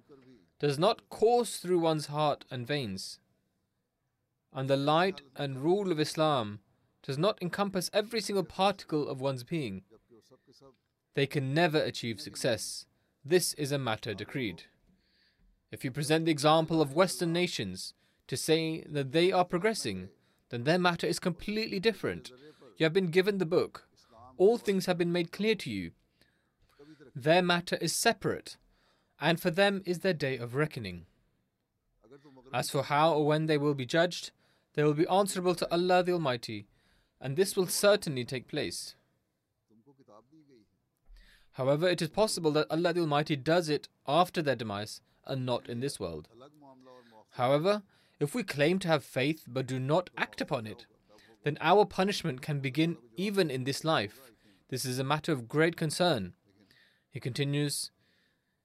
does 0.60 0.80
not 0.80 1.08
course 1.10 1.58
through 1.58 1.78
one's 1.78 2.08
heart 2.08 2.44
and 2.50 2.66
veins. 2.66 3.20
And 4.52 4.68
the 4.68 4.76
light 4.76 5.22
and 5.36 5.64
rule 5.64 5.92
of 5.92 6.00
Islam 6.00 6.60
does 7.04 7.20
not 7.20 7.40
encompass 7.40 7.92
every 7.94 8.20
single 8.20 8.44
particle 8.44 9.08
of 9.08 9.22
one's 9.22 9.44
being. 9.44 9.84
They 11.14 11.28
can 11.28 11.54
never 11.54 11.78
achieve 11.78 12.20
success. 12.20 12.88
This 13.24 13.54
is 13.54 13.72
a 13.72 13.78
matter 13.78 14.16
decreed. 14.16 14.64
If 15.72 15.86
you 15.86 15.92
present 15.92 16.26
the 16.26 16.32
example 16.32 16.82
of 16.82 16.96
Western 16.96 17.32
nations 17.32 17.94
to 18.26 18.36
say 18.36 18.84
that 18.90 19.12
they 19.12 19.32
are 19.32 19.46
progressing, 19.46 20.10
then 20.54 20.66
their 20.66 20.78
matter 20.78 21.08
is 21.08 21.18
completely 21.18 21.80
different. 21.80 22.32
You 22.78 22.84
have 22.84 22.94
been 22.94 23.08
given 23.08 23.40
the 23.40 23.46
book. 23.46 23.88
All 24.38 24.60
things 24.60 24.86
have 24.86 25.00
been 25.00 25.12
made 25.12 25.32
clear 25.32 25.56
to 25.56 25.72
you. 25.72 25.92
Their 27.16 27.42
matter 27.42 27.76
is 27.82 27.96
separate, 27.96 28.58
and 29.20 29.40
for 29.40 29.50
them 29.50 29.82
is 29.84 30.00
their 30.00 30.14
day 30.14 30.38
of 30.38 30.54
reckoning. 30.54 31.06
As 32.54 32.70
for 32.70 32.84
how 32.84 33.16
or 33.16 33.26
when 33.26 33.48
they 33.48 33.58
will 33.58 33.74
be 33.74 33.88
judged, 33.88 34.30
they 34.76 34.84
will 34.84 34.94
be 34.94 35.08
answerable 35.08 35.56
to 35.56 35.72
Allah 35.72 36.04
the 36.04 36.14
Almighty, 36.14 36.68
and 37.20 37.36
this 37.36 37.56
will 37.56 37.66
certainly 37.66 38.24
take 38.24 38.48
place. 38.48 38.94
However, 41.54 41.88
it 41.88 42.02
is 42.02 42.10
possible 42.10 42.52
that 42.52 42.70
Allah 42.70 42.94
the 42.94 43.02
Almighty 43.02 43.36
does 43.36 43.70
it 43.70 43.88
after 44.08 44.44
their 44.44 44.56
demise 44.56 45.02
and 45.26 45.46
not 45.46 45.68
in 45.68 45.80
this 45.80 46.00
world. 46.00 46.28
However, 47.32 47.82
if 48.24 48.34
we 48.34 48.42
claim 48.42 48.80
to 48.80 48.88
have 48.88 49.04
faith 49.04 49.44
but 49.48 49.68
do 49.68 49.80
not 49.80 50.10
act 50.18 50.40
upon 50.40 50.66
it, 50.66 50.86
then 51.44 51.58
our 51.60 51.84
punishment 51.84 52.42
can 52.42 52.62
begin 52.62 52.98
even 53.18 53.52
in 53.52 53.66
this 53.66 53.84
life. 53.84 54.32
This 54.70 54.86
is 54.86 54.98
a 54.98 55.04
matter 55.04 55.34
of 55.34 55.50
great 55.50 55.76
concern. 55.76 56.34
He 57.12 57.20
continues 57.20 57.92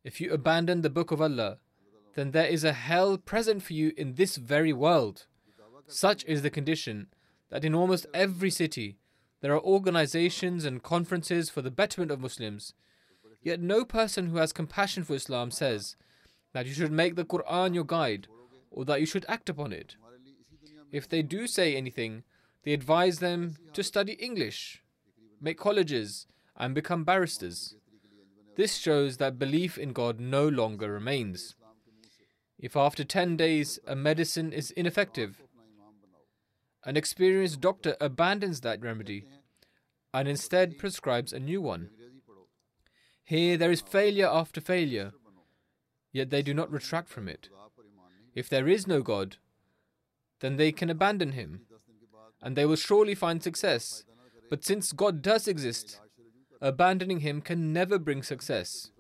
If 0.05 0.21
you 0.21 0.33
abandon 0.33 0.83
the 0.83 0.90
book 0.90 1.11
of 1.11 1.21
Allah, 1.21 1.59
then 2.14 2.31
there 2.31 2.47
is 2.47 2.62
a 2.62 2.73
hell 2.73 3.18
present 3.18 3.64
for 3.64 3.73
you 3.73 3.92
in 3.97 4.14
this 4.14 4.37
very 4.37 4.73
world. 4.73 5.27
Such 5.88 6.25
is 6.25 6.42
the 6.42 6.51
condition 6.51 7.09
that 7.51 7.64
in 7.64 7.75
almost 7.75 8.07
every 8.14 8.51
city 8.51 8.99
there 9.40 9.53
are 9.53 9.61
organizations 9.61 10.64
and 10.64 10.83
conferences 10.83 11.51
for 11.51 11.62
the 11.62 11.71
betterment 11.71 12.12
of 12.12 12.21
Muslims. 12.21 12.75
Yet 13.42 13.61
no 13.61 13.85
person 13.85 14.27
who 14.27 14.37
has 14.37 14.53
compassion 14.53 15.03
for 15.03 15.14
Islam 15.14 15.51
says, 15.51 15.97
that 16.53 16.66
you 16.66 16.73
should 16.73 16.92
make 16.92 17.14
the 17.14 17.25
Quran 17.25 17.75
your 17.75 17.85
guide, 17.85 18.27
or 18.70 18.85
that 18.85 19.00
you 19.00 19.07
should 19.07 19.26
act 19.28 19.48
upon 19.48 19.72
it. 19.72 19.96
If 20.90 21.09
they 21.09 21.22
do 21.22 21.46
say 21.46 21.76
anything, 21.76 22.24
they 22.64 22.72
advise 22.72 23.18
them 23.18 23.57
to 23.72 23.83
study 23.83 24.12
English, 24.14 24.83
make 25.40 25.59
colleges, 25.59 26.26
and 26.57 26.74
become 26.74 27.04
barristers. 27.04 27.74
This 28.57 28.76
shows 28.76 29.18
that 29.18 29.38
belief 29.38 29.78
in 29.78 29.92
God 29.92 30.18
no 30.18 30.48
longer 30.48 30.92
remains. 30.92 31.54
If 32.59 32.76
after 32.76 33.04
10 33.04 33.37
days 33.37 33.78
a 33.87 33.94
medicine 33.94 34.52
is 34.52 34.72
ineffective, 34.72 35.40
an 36.85 36.96
experienced 36.96 37.61
doctor 37.61 37.96
abandons 38.00 38.62
that 38.62 38.83
remedy 38.83 39.24
and 40.12 40.26
instead 40.26 40.78
prescribes 40.78 41.33
a 41.33 41.38
new 41.38 41.61
one. 41.61 41.90
Here 43.22 43.57
there 43.57 43.70
is 43.70 43.81
failure 43.81 44.26
after 44.26 44.61
failure, 44.61 45.12
yet 46.12 46.31
they 46.31 46.42
do 46.42 46.54
not 46.54 46.72
retract 46.72 47.09
from 47.09 47.28
it. 47.28 47.48
If 48.34 48.48
there 48.48 48.68
is 48.68 48.86
no 48.86 49.02
God, 49.02 49.36
then 50.40 50.56
they 50.56 50.72
can 50.72 50.90
abandon 50.90 51.32
him 51.32 51.62
and 52.40 52.56
they 52.56 52.64
will 52.64 52.76
surely 52.76 53.14
find 53.14 53.42
success. 53.42 54.04
But 54.48 54.64
since 54.64 54.92
God 54.92 55.22
does 55.22 55.48
exist, 55.48 56.00
abandoning 56.60 57.20
him 57.20 57.40
can 57.40 57.72
never 57.72 57.98
bring 57.98 58.22
success. 58.22 58.90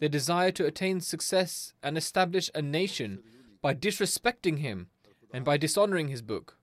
They 0.00 0.08
desire 0.08 0.52
to 0.52 0.66
attain 0.66 1.00
success 1.00 1.72
and 1.82 1.98
establish 1.98 2.50
a 2.54 2.62
nation 2.62 3.22
by 3.60 3.74
disrespecting 3.74 4.58
him 4.58 4.88
and 5.32 5.44
by 5.44 5.56
dishonoring 5.56 6.08
his 6.08 6.22
book. 6.22 6.56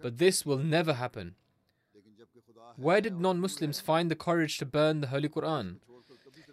But 0.00 0.18
this 0.18 0.46
will 0.46 0.58
never 0.58 0.94
happen. 0.94 1.34
Where 2.76 3.00
did 3.00 3.20
non 3.20 3.40
Muslims 3.40 3.80
find 3.80 4.10
the 4.10 4.16
courage 4.16 4.56
to 4.58 4.66
burn 4.66 5.00
the 5.00 5.08
Holy 5.08 5.28
Quran? 5.28 5.80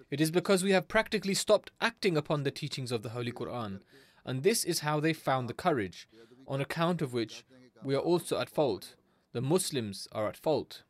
It 0.10 0.22
is 0.22 0.32
because 0.32 0.64
we 0.64 0.72
have 0.72 0.88
practically 0.88 1.34
stopped 1.34 1.72
acting 1.82 2.16
upon 2.16 2.44
the 2.44 2.52
teachings 2.52 2.92
of 2.92 3.04
the 3.04 3.10
Holy 3.10 3.32
Quran, 3.32 3.82
and 4.26 4.44
this 4.44 4.64
is 4.64 4.80
how 4.80 5.00
they 5.00 5.14
found 5.14 5.50
the 5.50 5.54
courage, 5.54 6.08
on 6.48 6.62
account 6.62 7.02
of 7.02 7.14
which 7.14 7.44
we 7.84 7.96
are 7.96 8.00
also 8.00 8.40
at 8.40 8.50
fault. 8.50 8.96
The 9.34 9.42
Muslims 9.42 10.08
are 10.12 10.28
at 10.28 10.38
fault. 10.38 10.84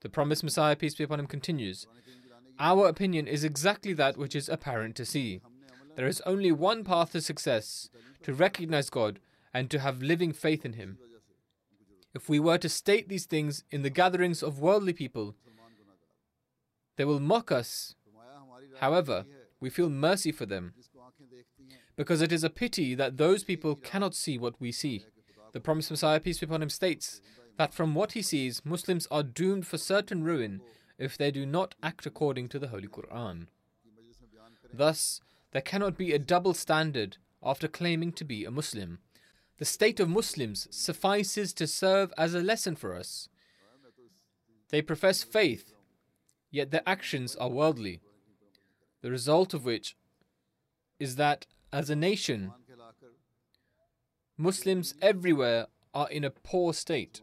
The 0.00 0.08
promised 0.08 0.44
Messiah, 0.44 0.76
peace 0.76 0.94
be 0.94 1.04
upon 1.04 1.20
him, 1.20 1.26
continues 1.26 1.86
Our 2.58 2.88
opinion 2.88 3.26
is 3.26 3.44
exactly 3.44 3.92
that 3.94 4.16
which 4.16 4.36
is 4.36 4.48
apparent 4.48 4.96
to 4.96 5.06
see. 5.06 5.40
There 5.96 6.06
is 6.06 6.20
only 6.26 6.52
one 6.52 6.84
path 6.84 7.12
to 7.12 7.22
success 7.22 7.88
to 8.22 8.34
recognize 8.34 8.90
God 8.90 9.20
and 9.54 9.70
to 9.70 9.78
have 9.78 10.02
living 10.02 10.32
faith 10.32 10.66
in 10.66 10.74
Him. 10.74 10.98
If 12.14 12.28
we 12.28 12.38
were 12.38 12.58
to 12.58 12.68
state 12.68 13.08
these 13.08 13.24
things 13.24 13.64
in 13.70 13.82
the 13.82 13.90
gatherings 13.90 14.42
of 14.42 14.60
worldly 14.60 14.92
people, 14.92 15.34
they 16.96 17.04
will 17.04 17.20
mock 17.20 17.50
us. 17.50 17.94
However, 18.80 19.24
we 19.60 19.70
feel 19.70 19.88
mercy 19.88 20.32
for 20.32 20.46
them 20.46 20.74
because 21.96 22.20
it 22.20 22.32
is 22.32 22.44
a 22.44 22.50
pity 22.50 22.94
that 22.94 23.16
those 23.16 23.42
people 23.42 23.74
cannot 23.74 24.14
see 24.14 24.38
what 24.38 24.60
we 24.60 24.70
see. 24.70 25.04
The 25.52 25.60
promised 25.60 25.90
Messiah, 25.90 26.20
peace 26.20 26.38
be 26.38 26.46
upon 26.46 26.62
him, 26.62 26.68
states 26.68 27.20
that 27.56 27.72
from 27.72 27.94
what 27.94 28.12
he 28.12 28.22
sees, 28.22 28.64
Muslims 28.64 29.06
are 29.10 29.22
doomed 29.22 29.66
for 29.66 29.78
certain 29.78 30.22
ruin 30.22 30.60
if 30.98 31.16
they 31.16 31.30
do 31.30 31.46
not 31.46 31.74
act 31.82 32.06
according 32.06 32.48
to 32.48 32.58
the 32.58 32.68
Holy 32.68 32.88
Quran. 32.88 33.46
Thus, 34.72 35.20
there 35.52 35.62
cannot 35.62 35.96
be 35.96 36.12
a 36.12 36.18
double 36.18 36.52
standard 36.52 37.16
after 37.42 37.68
claiming 37.68 38.12
to 38.12 38.24
be 38.24 38.44
a 38.44 38.50
Muslim. 38.50 38.98
The 39.58 39.64
state 39.64 40.00
of 40.00 40.08
Muslims 40.08 40.68
suffices 40.70 41.54
to 41.54 41.66
serve 41.66 42.12
as 42.18 42.34
a 42.34 42.42
lesson 42.42 42.76
for 42.76 42.94
us. 42.94 43.28
They 44.68 44.82
profess 44.82 45.22
faith, 45.22 45.72
yet 46.50 46.70
their 46.70 46.82
actions 46.86 47.36
are 47.36 47.48
worldly. 47.48 48.00
The 49.02 49.10
result 49.10 49.54
of 49.54 49.64
which 49.64 49.96
is 50.98 51.16
that 51.16 51.46
as 51.72 51.90
a 51.90 51.96
nation, 51.96 52.52
Muslims 54.36 54.94
everywhere 55.00 55.66
are 55.94 56.10
in 56.10 56.24
a 56.24 56.30
poor 56.30 56.72
state. 56.72 57.22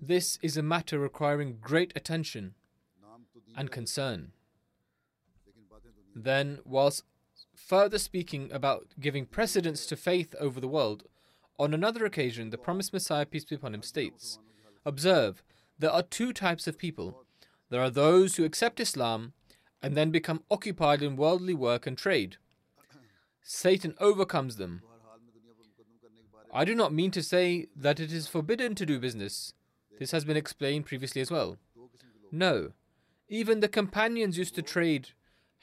This 0.00 0.38
is 0.42 0.56
a 0.56 0.62
matter 0.62 0.98
requiring 0.98 1.58
great 1.60 1.92
attention 1.94 2.54
and 3.56 3.70
concern. 3.70 4.32
Then, 6.14 6.60
whilst 6.64 7.04
further 7.54 7.98
speaking 7.98 8.50
about 8.52 8.88
giving 8.98 9.26
precedence 9.26 9.86
to 9.86 9.96
faith 9.96 10.34
over 10.40 10.60
the 10.60 10.68
world, 10.68 11.04
on 11.58 11.74
another 11.74 12.04
occasion 12.04 12.50
the 12.50 12.58
promised 12.58 12.92
Messiah, 12.92 13.26
peace 13.26 13.44
be 13.44 13.54
upon 13.54 13.74
him, 13.74 13.82
states 13.82 14.38
Observe, 14.84 15.42
there 15.78 15.90
are 15.90 16.02
two 16.02 16.32
types 16.32 16.66
of 16.66 16.78
people 16.78 17.24
there 17.70 17.80
are 17.80 17.90
those 17.90 18.36
who 18.36 18.44
accept 18.44 18.80
Islam 18.80 19.32
and 19.80 19.96
then 19.96 20.10
become 20.10 20.42
occupied 20.50 21.02
in 21.02 21.16
worldly 21.16 21.54
work 21.54 21.86
and 21.86 21.96
trade. 21.96 22.36
Satan 23.42 23.94
overcomes 23.98 24.56
them. 24.56 24.82
I 26.52 26.64
do 26.64 26.74
not 26.74 26.92
mean 26.92 27.12
to 27.12 27.22
say 27.22 27.68
that 27.76 28.00
it 28.00 28.12
is 28.12 28.26
forbidden 28.26 28.74
to 28.74 28.84
do 28.84 28.98
business. 28.98 29.54
This 29.98 30.10
has 30.10 30.24
been 30.24 30.36
explained 30.36 30.86
previously 30.86 31.20
as 31.20 31.30
well. 31.30 31.58
No, 32.32 32.72
even 33.28 33.60
the 33.60 33.68
companions 33.68 34.36
used 34.36 34.56
to 34.56 34.62
trade, 34.62 35.10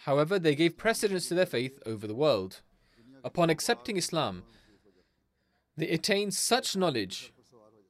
however, 0.06 0.39
they 0.39 0.56
gave 0.56 0.78
precedence 0.78 1.28
to 1.28 1.34
their 1.34 1.46
faith 1.46 1.80
over 1.86 2.08
the 2.08 2.15
world. 2.15 2.62
Upon 3.24 3.50
accepting 3.50 3.98
Islam, 3.98 4.43
they 5.76 5.89
attained 5.89 6.34
such 6.34 6.78
knowledge 6.78 7.34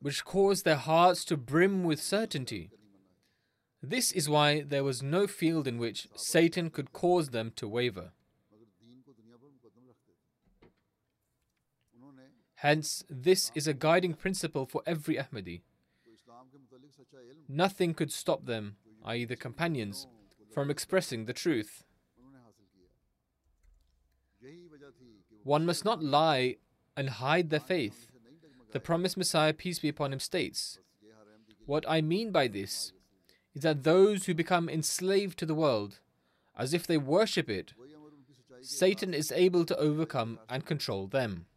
which 0.02 0.26
caused 0.26 0.66
their 0.66 0.76
hearts 0.76 1.24
to 1.26 1.38
brim 1.38 1.84
with 1.84 2.02
certainty 2.02 2.72
this 3.90 4.12
is 4.12 4.28
why 4.28 4.62
there 4.62 4.84
was 4.84 5.02
no 5.02 5.28
field 5.28 5.66
in 5.66 5.78
which 5.78 6.10
Satan 6.14 6.70
could 6.70 6.92
cause 6.92 7.30
them 7.30 7.54
to 7.56 7.70
waver. 7.70 8.12
Hence, 12.56 13.06
this 13.10 13.50
is 13.56 13.66
a 13.66 13.74
guiding 13.74 14.14
principle 14.14 14.66
for 14.66 14.82
every 14.86 15.16
Ahmadi. 15.16 15.62
Nothing 17.48 17.94
could 17.94 18.12
stop 18.12 18.46
them, 18.46 18.76
i.e., 19.06 19.24
the 19.24 19.38
companions, 19.38 20.08
from 20.54 20.70
expressing 20.70 21.24
the 21.24 21.34
truth. 21.34 21.86
One 25.44 25.66
must 25.66 25.86
not 25.86 26.04
lie 26.04 26.58
and 26.98 27.10
hide 27.10 27.52
their 27.52 27.62
faith. 27.62 28.12
The 28.74 28.82
promised 28.82 29.16
Messiah, 29.16 29.54
peace 29.54 29.80
be 29.80 29.88
upon 29.88 30.12
him, 30.12 30.20
states 30.20 30.80
What 31.66 31.86
I 31.88 32.02
mean 32.02 32.32
by 32.32 32.50
this 32.50 32.92
is 33.58 33.64
that 33.64 33.82
those 33.82 34.28
who 34.28 34.36
become 34.36 34.70
enslaved 34.70 35.36
to 35.40 35.44
the 35.44 35.56
world, 35.56 35.98
as 36.56 36.76
if 36.76 36.86
they 36.86 36.96
worship 36.96 37.50
it, 37.50 37.74
Satan 38.62 39.16
is 39.16 39.32
able 39.32 39.66
to 39.66 39.76
overcome 39.78 40.38
and 40.48 40.64
control 40.64 41.08
them. 41.08 41.48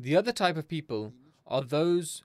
The 0.00 0.16
other 0.16 0.32
type 0.32 0.56
of 0.56 0.66
people 0.66 1.12
are 1.46 1.62
those 1.62 2.24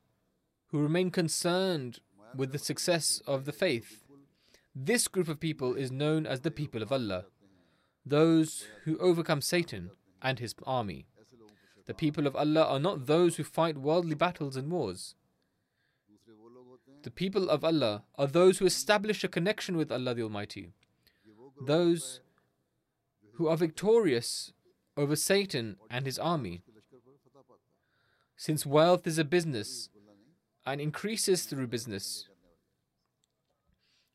who 0.69 0.79
remain 0.79 1.11
concerned 1.11 1.99
with 2.35 2.53
the 2.53 2.57
success 2.57 3.21
of 3.27 3.45
the 3.45 3.51
faith. 3.51 4.03
This 4.75 5.07
group 5.07 5.27
of 5.27 5.39
people 5.39 5.75
is 5.75 5.91
known 5.91 6.25
as 6.25 6.41
the 6.41 6.49
people 6.49 6.81
of 6.81 6.91
Allah, 6.91 7.25
those 8.03 8.65
who 8.85 8.97
overcome 8.97 9.41
Satan 9.41 9.91
and 10.23 10.39
his 10.39 10.55
army. 10.65 11.05
The 11.85 11.93
people 11.93 12.25
of 12.25 12.35
Allah 12.35 12.63
are 12.63 12.79
not 12.79 13.05
those 13.05 13.35
who 13.35 13.43
fight 13.43 13.77
worldly 13.77 14.15
battles 14.15 14.55
and 14.55 14.71
wars. 14.71 15.13
The 17.03 17.11
people 17.11 17.49
of 17.49 17.63
Allah 17.63 18.03
are 18.15 18.27
those 18.27 18.57
who 18.57 18.65
establish 18.65 19.23
a 19.23 19.27
connection 19.27 19.77
with 19.77 19.91
Allah 19.91 20.15
the 20.15 20.23
Almighty, 20.23 20.71
those 21.65 22.21
who 23.33 23.47
are 23.47 23.57
victorious 23.57 24.51
over 24.95 25.15
Satan 25.15 25.77
and 25.89 26.05
his 26.05 26.19
army. 26.19 26.63
Since 28.35 28.65
wealth 28.65 29.07
is 29.07 29.17
a 29.17 29.23
business 29.23 29.89
and 30.65 30.81
increases 30.81 31.45
through 31.45 31.67
business, 31.67 32.27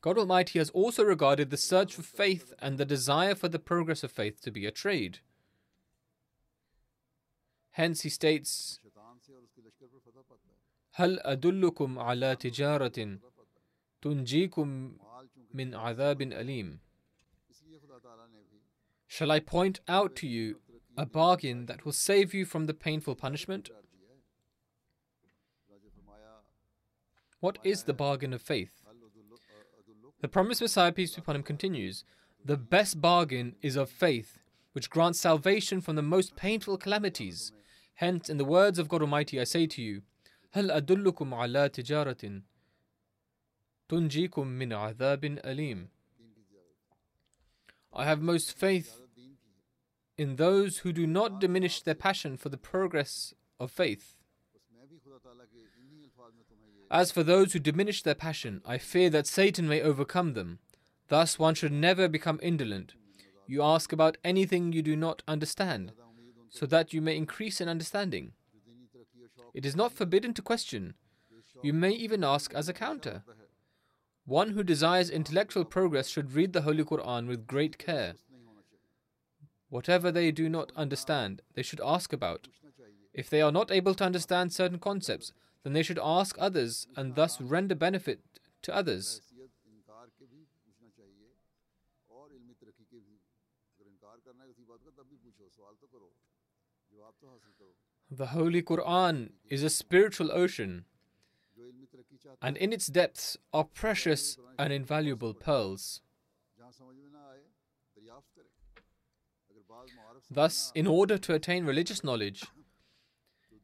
God 0.01 0.17
Almighty 0.17 0.59
has 0.59 0.69
also 0.71 1.03
regarded 1.03 1.49
the 1.49 1.57
search 1.57 1.95
for 1.95 2.01
faith 2.01 2.53
and 2.59 2.77
the 2.77 2.85
desire 2.85 3.35
for 3.35 3.47
the 3.47 3.59
progress 3.59 4.03
of 4.03 4.11
faith 4.11 4.41
to 4.41 4.51
be 4.51 4.65
a 4.65 4.71
trade. 4.71 5.19
Hence, 7.71 8.01
he 8.01 8.09
states, 8.09 8.79
هل 10.95 11.19
أدلكم 11.19 11.99
على 11.99 12.35
تجارة 12.35 13.19
تنجيكم 14.01 14.97
من 15.53 15.75
عذاب 15.75 16.21
أليم 16.21 16.79
Shall 19.07 19.31
I 19.31 19.39
point 19.39 19.79
out 19.87 20.15
to 20.15 20.27
you 20.27 20.59
a 20.97 21.05
bargain 21.05 21.67
that 21.67 21.85
will 21.85 21.91
save 21.91 22.33
you 22.33 22.45
from 22.45 22.65
the 22.65 22.73
painful 22.73 23.15
punishment? 23.15 23.69
What 27.39 27.59
is 27.63 27.83
the 27.83 27.93
bargain 27.93 28.33
of 28.33 28.41
faith? 28.41 28.71
The 30.21 30.27
promised 30.27 30.61
Messiah, 30.61 30.91
peace 30.91 31.15
be 31.15 31.21
upon 31.21 31.35
him, 31.35 31.43
continues 31.43 32.05
The 32.45 32.57
best 32.57 33.01
bargain 33.01 33.55
is 33.61 33.75
of 33.75 33.89
faith, 33.89 34.39
which 34.71 34.89
grants 34.89 35.19
salvation 35.19 35.81
from 35.81 35.95
the 35.95 36.01
most 36.01 36.35
painful 36.35 36.77
calamities. 36.77 37.51
Hence, 37.95 38.29
in 38.29 38.37
the 38.37 38.45
words 38.45 38.79
of 38.79 38.87
God 38.87 39.01
Almighty, 39.01 39.39
I 39.39 39.43
say 39.43 39.67
to 39.67 39.81
you, 39.81 40.01
هل 40.52 40.70
أدلكم 40.70 41.34
على 41.34 41.68
تجارة 41.68 42.42
تنجيكم 43.88 44.46
من 44.46 44.72
عذاب 44.72 45.24
أليم. 45.24 45.88
I 47.92 48.04
have 48.04 48.20
most 48.20 48.52
faith 48.52 49.00
in 50.16 50.36
those 50.36 50.78
who 50.78 50.92
do 50.92 51.06
not 51.06 51.40
diminish 51.40 51.82
their 51.82 51.94
passion 51.94 52.36
for 52.36 52.48
the 52.48 52.58
progress 52.58 53.34
of 53.58 53.70
faith. 53.70 54.16
As 56.90 57.10
for 57.12 57.22
those 57.22 57.52
who 57.52 57.58
diminish 57.58 58.02
their 58.02 58.14
passion, 58.14 58.62
I 58.64 58.78
fear 58.78 59.10
that 59.10 59.26
Satan 59.26 59.68
may 59.68 59.80
overcome 59.80 60.32
them. 60.34 60.58
Thus, 61.08 61.38
one 61.38 61.54
should 61.54 61.72
never 61.72 62.08
become 62.08 62.38
indolent. 62.42 62.94
You 63.46 63.62
ask 63.62 63.92
about 63.92 64.18
anything 64.24 64.72
you 64.72 64.82
do 64.82 64.96
not 64.96 65.22
understand, 65.26 65.92
so 66.50 66.66
that 66.66 66.92
you 66.92 67.00
may 67.00 67.16
increase 67.16 67.60
in 67.60 67.68
understanding. 67.68 68.32
It 69.53 69.65
is 69.65 69.75
not 69.75 69.93
forbidden 69.93 70.33
to 70.33 70.41
question. 70.41 70.95
You 71.61 71.73
may 71.73 71.91
even 71.91 72.23
ask 72.23 72.53
as 72.53 72.67
a 72.67 72.73
counter. 72.73 73.23
One 74.25 74.51
who 74.51 74.63
desires 74.63 75.09
intellectual 75.09 75.65
progress 75.65 76.07
should 76.07 76.33
read 76.33 76.53
the 76.53 76.61
Holy 76.61 76.83
Quran 76.83 77.27
with 77.27 77.47
great 77.47 77.77
care. 77.77 78.15
Whatever 79.69 80.11
they 80.11 80.31
do 80.31 80.49
not 80.49 80.71
understand, 80.75 81.41
they 81.55 81.63
should 81.63 81.81
ask 81.83 82.13
about. 82.13 82.47
If 83.13 83.29
they 83.29 83.41
are 83.41 83.51
not 83.51 83.71
able 83.71 83.93
to 83.95 84.03
understand 84.03 84.53
certain 84.53 84.79
concepts, 84.79 85.33
then 85.63 85.73
they 85.73 85.83
should 85.83 85.99
ask 86.01 86.35
others 86.39 86.87
and 86.95 87.15
thus 87.15 87.39
render 87.39 87.75
benefit 87.75 88.19
to 88.63 88.75
others. 88.75 89.21
The 98.15 98.27
Holy 98.27 98.61
Quran 98.61 99.31
is 99.49 99.63
a 99.63 99.71
spiritual 99.71 100.31
ocean, 100.31 100.85
and 102.43 102.55
in 102.57 102.71
its 102.71 102.85
depths 102.85 103.37
are 103.51 103.63
precious 103.63 104.37
and 104.59 104.71
invaluable 104.71 105.33
pearls. 105.33 106.01
Thus, 110.29 110.71
in 110.75 110.85
order 110.85 111.17
to 111.17 111.33
attain 111.33 111.65
religious 111.65 112.03
knowledge, 112.03 112.43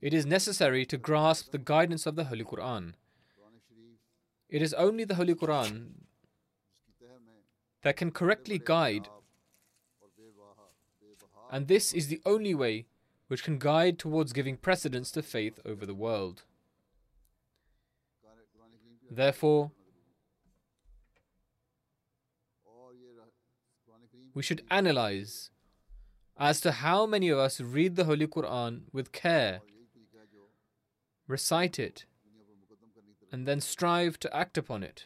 it 0.02 0.16
is 0.16 0.26
necessary 0.26 0.84
to 0.88 0.98
grasp 0.98 1.52
the 1.52 1.60
guidance 1.60 2.08
of 2.08 2.16
the 2.16 2.26
Holy 2.26 2.44
Quran. 2.44 2.94
It 4.50 4.64
is 4.64 4.74
only 4.74 5.04
the 5.04 5.16
Holy 5.16 5.36
Quran 5.36 5.92
that 7.84 7.98
can 7.98 8.10
correctly 8.10 8.58
guide, 8.58 9.10
and 11.52 11.68
this 11.68 11.94
is 11.94 12.08
the 12.08 12.22
only 12.26 12.56
way 12.56 12.88
which 13.30 13.44
can 13.44 13.60
guide 13.60 13.98
towards 13.98 14.34
giving 14.34 14.58
precedence 14.58 15.12
to 15.12 15.22
faith 15.22 15.60
over 15.64 15.86
the 15.86 15.94
world. 15.94 16.44
Therefore, 19.10 19.72
we 24.34 24.44
should 24.44 24.64
analyze 24.70 25.52
as 26.38 26.60
to 26.62 26.72
how 26.72 27.06
many 27.06 27.30
of 27.30 27.38
us 27.38 27.62
read 27.62 27.96
the 27.96 28.06
Holy 28.06 28.26
Quran 28.26 28.82
with 28.92 29.12
care, 29.12 29.62
recite 31.28 31.78
it, 31.78 32.06
and 33.32 33.48
then 33.48 33.62
strive 33.62 34.20
to 34.20 34.36
act 34.36 34.58
upon 34.58 34.82
it. 34.82 35.06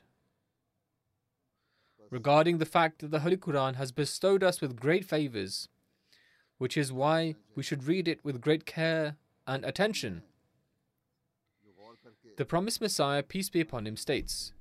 Regarding 2.09 2.59
the 2.59 2.65
fact 2.65 2.99
that 2.99 3.11
the 3.11 3.21
Holy 3.21 3.37
Quran 3.37 3.75
has 3.75 3.91
bestowed 3.91 4.43
us 4.43 4.61
with 4.61 4.79
great 4.79 5.03
favors, 5.03 5.67
which 6.63 6.77
is 6.77 6.93
why 6.93 7.35
we 7.55 7.61
should 7.61 7.83
read 7.83 8.07
it 8.07 8.23
with 8.23 8.39
great 8.39 8.65
care 8.65 9.17
and 9.45 9.65
attention. 9.65 10.23
The 12.37 12.45
promised 12.45 12.79
Messiah, 12.79 13.21
peace 13.21 13.49
be 13.49 13.59
upon 13.59 13.85
him, 13.85 13.97
states 13.97 14.53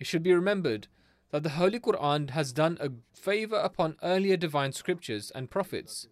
It 0.00 0.08
should 0.08 0.24
be 0.24 0.32
remembered 0.32 0.88
that 1.30 1.44
the 1.44 1.50
Holy 1.60 1.78
Quran 1.78 2.30
has 2.30 2.52
done 2.52 2.76
a 2.80 2.90
favor 3.16 3.54
upon 3.54 3.94
earlier 4.02 4.36
divine 4.36 4.72
scriptures 4.72 5.30
and 5.32 5.48
prophets 5.48 6.08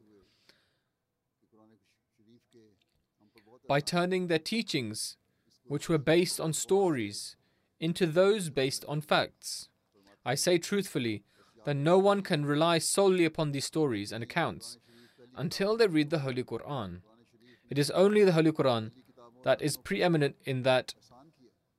by 3.66 3.80
turning 3.80 4.28
their 4.28 4.38
teachings, 4.38 5.16
which 5.66 5.88
were 5.88 5.98
based 5.98 6.38
on 6.38 6.52
stories, 6.52 7.34
into 7.80 8.06
those 8.06 8.48
based 8.48 8.84
on 8.86 9.00
facts. 9.00 9.70
I 10.24 10.36
say 10.36 10.58
truthfully 10.58 11.24
that 11.64 11.74
no 11.74 11.98
one 11.98 12.22
can 12.22 12.46
rely 12.46 12.78
solely 12.78 13.24
upon 13.24 13.50
these 13.50 13.64
stories 13.64 14.12
and 14.12 14.22
accounts 14.22 14.78
until 15.36 15.76
they 15.76 15.86
read 15.86 16.10
the 16.10 16.20
Holy 16.20 16.42
Quran. 16.42 17.00
It 17.68 17.78
is 17.78 17.90
only 17.90 18.24
the 18.24 18.32
Holy 18.32 18.52
Quran 18.52 18.92
that 19.44 19.62
is 19.62 19.76
preeminent 19.76 20.36
in 20.44 20.62
that 20.62 20.94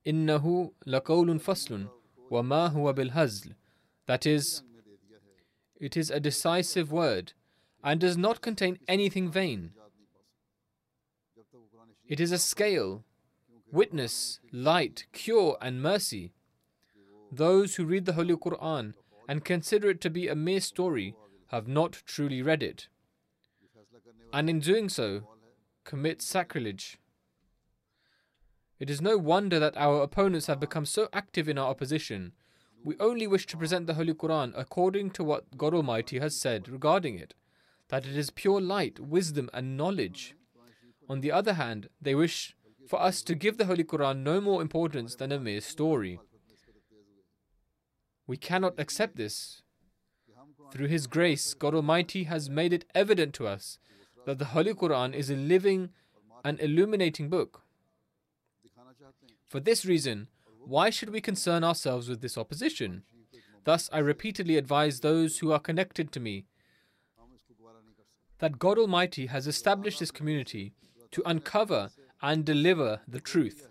إِنَّهُ 0.06 0.72
لَقَوْلٌ 0.86 1.40
فَصْلٌ 1.40 1.88
وَمَا 2.30 2.72
هُوَ 2.74 2.94
بِالْهَزْلِ 2.94 3.54
That 4.06 4.26
is, 4.26 4.62
it 5.80 5.96
is 5.96 6.10
a 6.10 6.20
decisive 6.20 6.92
word 6.92 7.32
and 7.82 8.00
does 8.00 8.16
not 8.16 8.40
contain 8.40 8.78
anything 8.88 9.30
vain. 9.30 9.72
It 12.06 12.20
is 12.20 12.32
a 12.32 12.38
scale, 12.38 13.04
witness, 13.70 14.40
light, 14.50 15.06
cure, 15.12 15.58
and 15.60 15.82
mercy. 15.82 16.32
Those 17.30 17.74
who 17.74 17.84
read 17.84 18.06
the 18.06 18.14
Holy 18.14 18.34
Quran 18.34 18.94
and 19.28 19.44
consider 19.44 19.90
it 19.90 20.00
to 20.00 20.10
be 20.10 20.28
a 20.28 20.34
mere 20.34 20.60
story 20.60 21.14
have 21.48 21.68
not 21.68 22.02
truly 22.06 22.40
read 22.40 22.62
it 22.62 22.88
and 24.32 24.50
in 24.50 24.60
doing 24.60 24.88
so, 24.88 25.22
commit 25.84 26.20
sacrilege. 26.22 26.98
It 28.78 28.90
is 28.90 29.00
no 29.00 29.16
wonder 29.18 29.58
that 29.58 29.76
our 29.76 30.02
opponents 30.02 30.46
have 30.46 30.60
become 30.60 30.84
so 30.84 31.08
active 31.12 31.48
in 31.48 31.58
our 31.58 31.68
opposition. 31.68 32.32
We 32.84 32.96
only 33.00 33.26
wish 33.26 33.46
to 33.46 33.56
present 33.56 33.86
the 33.86 33.94
Holy 33.94 34.14
Quran 34.14 34.52
according 34.56 35.10
to 35.12 35.24
what 35.24 35.56
God 35.56 35.74
Almighty 35.74 36.18
has 36.20 36.36
said 36.36 36.68
regarding 36.68 37.18
it 37.18 37.34
that 37.88 38.06
it 38.06 38.16
is 38.16 38.30
pure 38.30 38.60
light, 38.60 39.00
wisdom, 39.00 39.48
and 39.54 39.76
knowledge. 39.76 40.34
On 41.08 41.22
the 41.22 41.32
other 41.32 41.54
hand, 41.54 41.88
they 42.00 42.14
wish 42.14 42.54
for 42.86 43.00
us 43.00 43.22
to 43.22 43.34
give 43.34 43.56
the 43.56 43.64
Holy 43.64 43.82
Quran 43.82 44.18
no 44.18 44.40
more 44.40 44.60
importance 44.60 45.14
than 45.14 45.32
a 45.32 45.40
mere 45.40 45.62
story. 45.62 46.20
We 48.26 48.36
cannot 48.36 48.78
accept 48.78 49.16
this. 49.16 49.62
Through 50.70 50.88
His 50.88 51.06
grace, 51.06 51.54
God 51.54 51.74
Almighty 51.74 52.24
has 52.24 52.50
made 52.50 52.74
it 52.74 52.84
evident 52.94 53.32
to 53.34 53.46
us 53.46 53.78
that 54.28 54.38
the 54.38 54.52
Holy 54.52 54.74
Quran 54.74 55.14
is 55.14 55.30
a 55.30 55.36
living 55.36 55.88
and 56.44 56.60
illuminating 56.60 57.30
book. 57.30 57.62
For 59.46 59.58
this 59.58 59.86
reason, 59.86 60.28
why 60.66 60.90
should 60.90 61.08
we 61.08 61.22
concern 61.22 61.64
ourselves 61.64 62.10
with 62.10 62.20
this 62.20 62.36
opposition? 62.36 63.04
Thus, 63.64 63.88
I 63.90 64.00
repeatedly 64.00 64.58
advise 64.58 65.00
those 65.00 65.38
who 65.38 65.50
are 65.50 65.58
connected 65.58 66.12
to 66.12 66.20
me 66.20 66.44
that 68.40 68.58
God 68.58 68.78
Almighty 68.78 69.26
has 69.28 69.46
established 69.46 69.98
this 69.98 70.10
community 70.10 70.74
to 71.10 71.22
uncover 71.24 71.88
and 72.20 72.44
deliver 72.44 73.00
the 73.08 73.20
truth. 73.20 73.66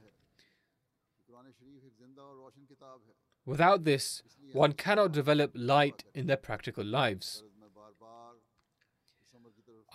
Without 3.46 3.84
this, 3.84 4.24
one 4.54 4.72
cannot 4.72 5.12
develop 5.12 5.52
light 5.54 6.04
in 6.16 6.26
their 6.26 6.36
practical 6.36 6.84
lives. 6.84 7.44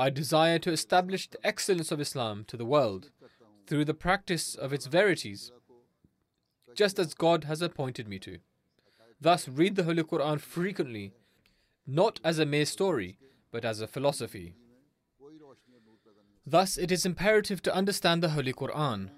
I 0.03 0.11
desire 0.11 0.59
to 0.59 0.73
establish 0.73 1.29
the 1.29 1.47
excellence 1.47 1.93
of 1.93 2.01
Islam 2.01 2.45
to 2.49 2.57
the 2.57 2.65
world 2.65 3.11
through 3.69 3.85
the 3.85 3.95
practice 3.95 4.57
of 4.57 4.73
its 4.73 4.87
verities, 4.87 5.53
just 6.75 6.99
as 6.99 7.15
God 7.15 7.45
has 7.45 7.62
appointed 7.62 8.09
me 8.09 8.19
to. 8.19 8.38
Thus, 9.21 9.47
read 9.47 9.77
the 9.77 9.85
Holy 9.85 10.03
Quran 10.03 10.41
frequently, 10.41 11.12
not 11.87 12.19
as 12.25 12.41
a 12.41 12.45
mere 12.55 12.65
story, 12.65 13.17
but 13.53 13.65
as 13.65 13.81
a 13.81 13.87
philosophy. 13.87 14.57
Thus, 16.45 16.77
it 16.77 16.91
is 16.91 17.07
imperative 17.07 17.62
to 17.62 17.73
understand 17.73 18.25
the 18.25 18.31
Holy 18.31 18.53
Quran. 18.53 19.11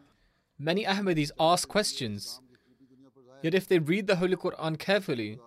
Many 0.59 0.85
Ahmadis 0.85 1.31
ask 1.41 1.67
questions, 1.67 2.43
yet, 3.43 3.55
if 3.55 3.67
they 3.67 3.79
read 3.79 4.07
the 4.07 4.17
Holy 4.17 4.37
Quran 4.37 4.79
carefully, 4.79 5.39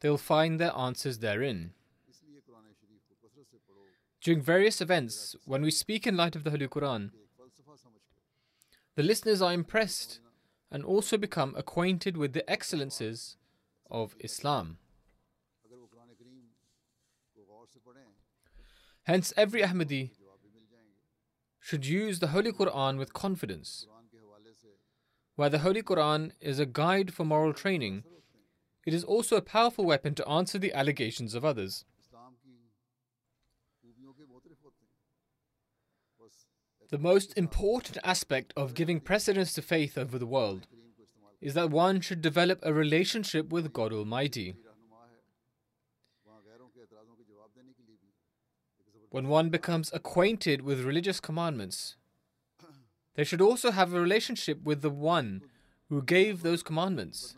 they'll 0.00 0.18
find 0.18 0.60
their 0.60 0.76
answers 0.76 1.20
therein. 1.20 1.72
During 4.26 4.42
various 4.42 4.80
events, 4.80 5.36
when 5.44 5.62
we 5.62 5.70
speak 5.70 6.04
in 6.04 6.16
light 6.16 6.34
of 6.34 6.42
the 6.42 6.50
Holy 6.50 6.66
Quran, 6.66 7.10
the 8.96 9.04
listeners 9.04 9.40
are 9.40 9.52
impressed 9.52 10.18
and 10.68 10.84
also 10.84 11.16
become 11.16 11.54
acquainted 11.56 12.16
with 12.16 12.32
the 12.32 12.50
excellences 12.50 13.36
of 13.88 14.16
Islam. 14.18 14.78
Hence, 19.04 19.32
every 19.36 19.62
Ahmadi 19.62 20.10
should 21.60 21.86
use 21.86 22.18
the 22.18 22.34
Holy 22.34 22.50
Quran 22.50 22.98
with 22.98 23.12
confidence. 23.12 23.86
While 25.36 25.50
the 25.50 25.60
Holy 25.60 25.84
Quran 25.84 26.32
is 26.40 26.58
a 26.58 26.66
guide 26.66 27.14
for 27.14 27.24
moral 27.24 27.52
training, 27.52 28.02
it 28.84 28.92
is 28.92 29.04
also 29.04 29.36
a 29.36 29.40
powerful 29.40 29.84
weapon 29.84 30.16
to 30.16 30.28
answer 30.28 30.58
the 30.58 30.74
allegations 30.74 31.36
of 31.36 31.44
others. 31.44 31.84
The 36.88 36.98
most 36.98 37.36
important 37.36 37.98
aspect 38.04 38.52
of 38.56 38.74
giving 38.74 39.00
precedence 39.00 39.52
to 39.54 39.62
faith 39.62 39.98
over 39.98 40.18
the 40.18 40.26
world 40.26 40.68
is 41.40 41.54
that 41.54 41.70
one 41.70 42.00
should 42.00 42.22
develop 42.22 42.60
a 42.62 42.72
relationship 42.72 43.48
with 43.50 43.72
God 43.72 43.92
Almighty. 43.92 44.54
When 49.10 49.28
one 49.28 49.50
becomes 49.50 49.90
acquainted 49.92 50.62
with 50.62 50.84
religious 50.84 51.18
commandments, 51.20 51.96
they 53.14 53.24
should 53.24 53.40
also 53.40 53.72
have 53.72 53.92
a 53.92 54.00
relationship 54.00 54.62
with 54.62 54.82
the 54.82 54.90
one 54.90 55.42
who 55.88 56.02
gave 56.02 56.42
those 56.42 56.62
commandments. 56.62 57.34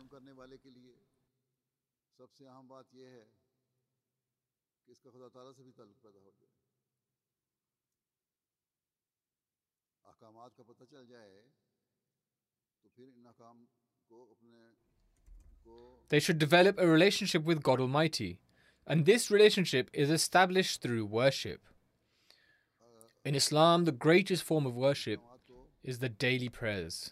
They 16.09 16.19
should 16.19 16.39
develop 16.39 16.79
a 16.79 16.87
relationship 16.87 17.43
with 17.43 17.63
God 17.63 17.79
Almighty, 17.79 18.39
and 18.87 19.05
this 19.05 19.29
relationship 19.29 19.89
is 19.93 20.09
established 20.09 20.81
through 20.81 21.05
worship. 21.05 21.61
In 23.23 23.35
Islam, 23.35 23.85
the 23.85 23.91
greatest 23.91 24.43
form 24.43 24.65
of 24.65 24.75
worship 24.75 25.19
is 25.83 25.99
the 25.99 26.09
daily 26.09 26.49
prayers. 26.49 27.11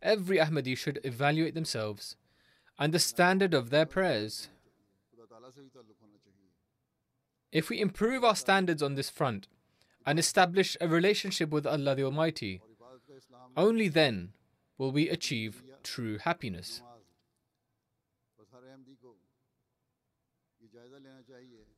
Every 0.00 0.38
Ahmadi 0.38 0.76
should 0.76 1.00
evaluate 1.04 1.54
themselves 1.54 2.16
and 2.78 2.94
the 2.94 2.98
standard 2.98 3.52
of 3.52 3.70
their 3.70 3.86
prayers. 3.86 4.48
If 7.50 7.68
we 7.68 7.80
improve 7.80 8.24
our 8.24 8.36
standards 8.36 8.82
on 8.82 8.94
this 8.94 9.10
front, 9.10 9.48
and 10.08 10.18
establish 10.18 10.74
a 10.80 10.88
relationship 10.88 11.50
with 11.50 11.66
Allah 11.66 11.94
the 11.94 12.02
Almighty. 12.02 12.62
Only 13.54 13.88
then 13.88 14.32
will 14.78 14.90
we 14.90 15.10
achieve 15.10 15.62
true 15.82 16.16
happiness. 16.16 16.80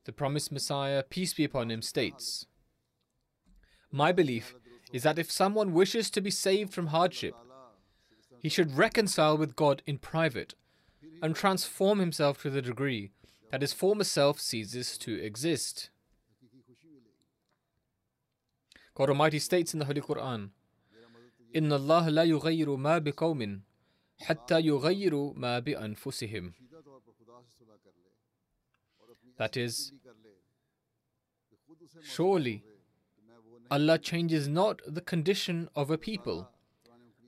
The 0.05 0.13
promised 0.13 0.53
Messiah, 0.53 1.03
peace 1.03 1.35
be 1.35 1.43
upon 1.43 1.73
him, 1.73 1.83
states 1.83 2.47
My 3.91 4.13
belief 4.13 4.55
is 4.93 5.03
that 5.03 5.19
if 5.19 5.33
someone 5.33 5.75
wishes 5.75 6.09
to 6.11 6.21
be 6.21 6.31
saved 6.31 6.73
from 6.73 6.89
hardship, 6.89 7.35
he 8.39 8.49
should 8.49 8.79
reconcile 8.79 9.37
with 9.37 9.57
God 9.57 9.83
in 9.87 9.99
private 9.99 10.55
and 11.21 11.35
transform 11.35 11.99
himself 11.99 12.41
to 12.43 12.51
the 12.51 12.63
degree 12.63 13.11
that 13.51 13.63
his 13.63 13.73
former 13.73 14.05
self 14.05 14.39
ceases 14.39 14.97
to 14.99 15.21
exist. 15.21 15.91
God 18.95 19.09
Almighty 19.11 19.39
states 19.39 19.73
in 19.73 19.79
the 19.79 19.87
Holy 19.87 20.01
Quran, 20.01 20.51
إن 21.55 21.73
الله 21.73 22.09
لا 22.09 22.25
يغير 22.25 22.77
ما 22.77 23.01
hatta 24.21 24.61
حتى 24.61 25.37
ma 25.37 25.61
bi 25.61 25.73
anfusihim." 25.73 26.55
That 29.37 29.57
is, 29.57 29.93
surely 32.03 32.63
Allah 33.71 33.99
changes 33.99 34.49
not 34.49 34.83
the 34.87 35.01
condition 35.01 35.69
of 35.75 35.91
a 35.91 35.97
people 35.97 36.51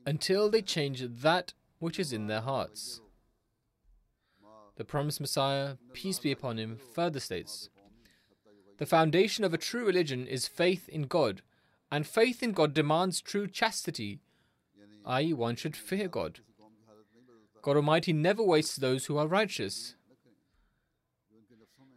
until 0.04 0.50
they 0.50 0.60
change 0.60 1.00
that 1.22 1.54
which 1.78 1.98
is 1.98 2.12
in 2.12 2.26
their 2.26 2.40
hearts. 2.40 3.00
The 4.76 4.84
promised 4.84 5.20
Messiah, 5.20 5.76
peace 5.92 6.18
be 6.18 6.32
upon 6.32 6.58
him, 6.58 6.76
further 6.76 7.20
states 7.20 7.70
The 8.78 8.86
foundation 8.86 9.44
of 9.44 9.54
a 9.54 9.58
true 9.58 9.86
religion 9.86 10.26
is 10.26 10.48
faith 10.48 10.88
in 10.88 11.02
God 11.02 11.42
and 11.92 12.06
faith 12.06 12.42
in 12.42 12.52
God 12.52 12.72
demands 12.72 13.20
true 13.20 13.46
chastity, 13.46 14.18
i.e., 15.04 15.34
one 15.34 15.56
should 15.56 15.76
fear 15.76 16.08
God. 16.08 16.40
God 17.60 17.76
Almighty 17.76 18.14
never 18.14 18.42
wastes 18.42 18.76
those 18.76 19.04
who 19.06 19.18
are 19.18 19.26
righteous. 19.26 19.94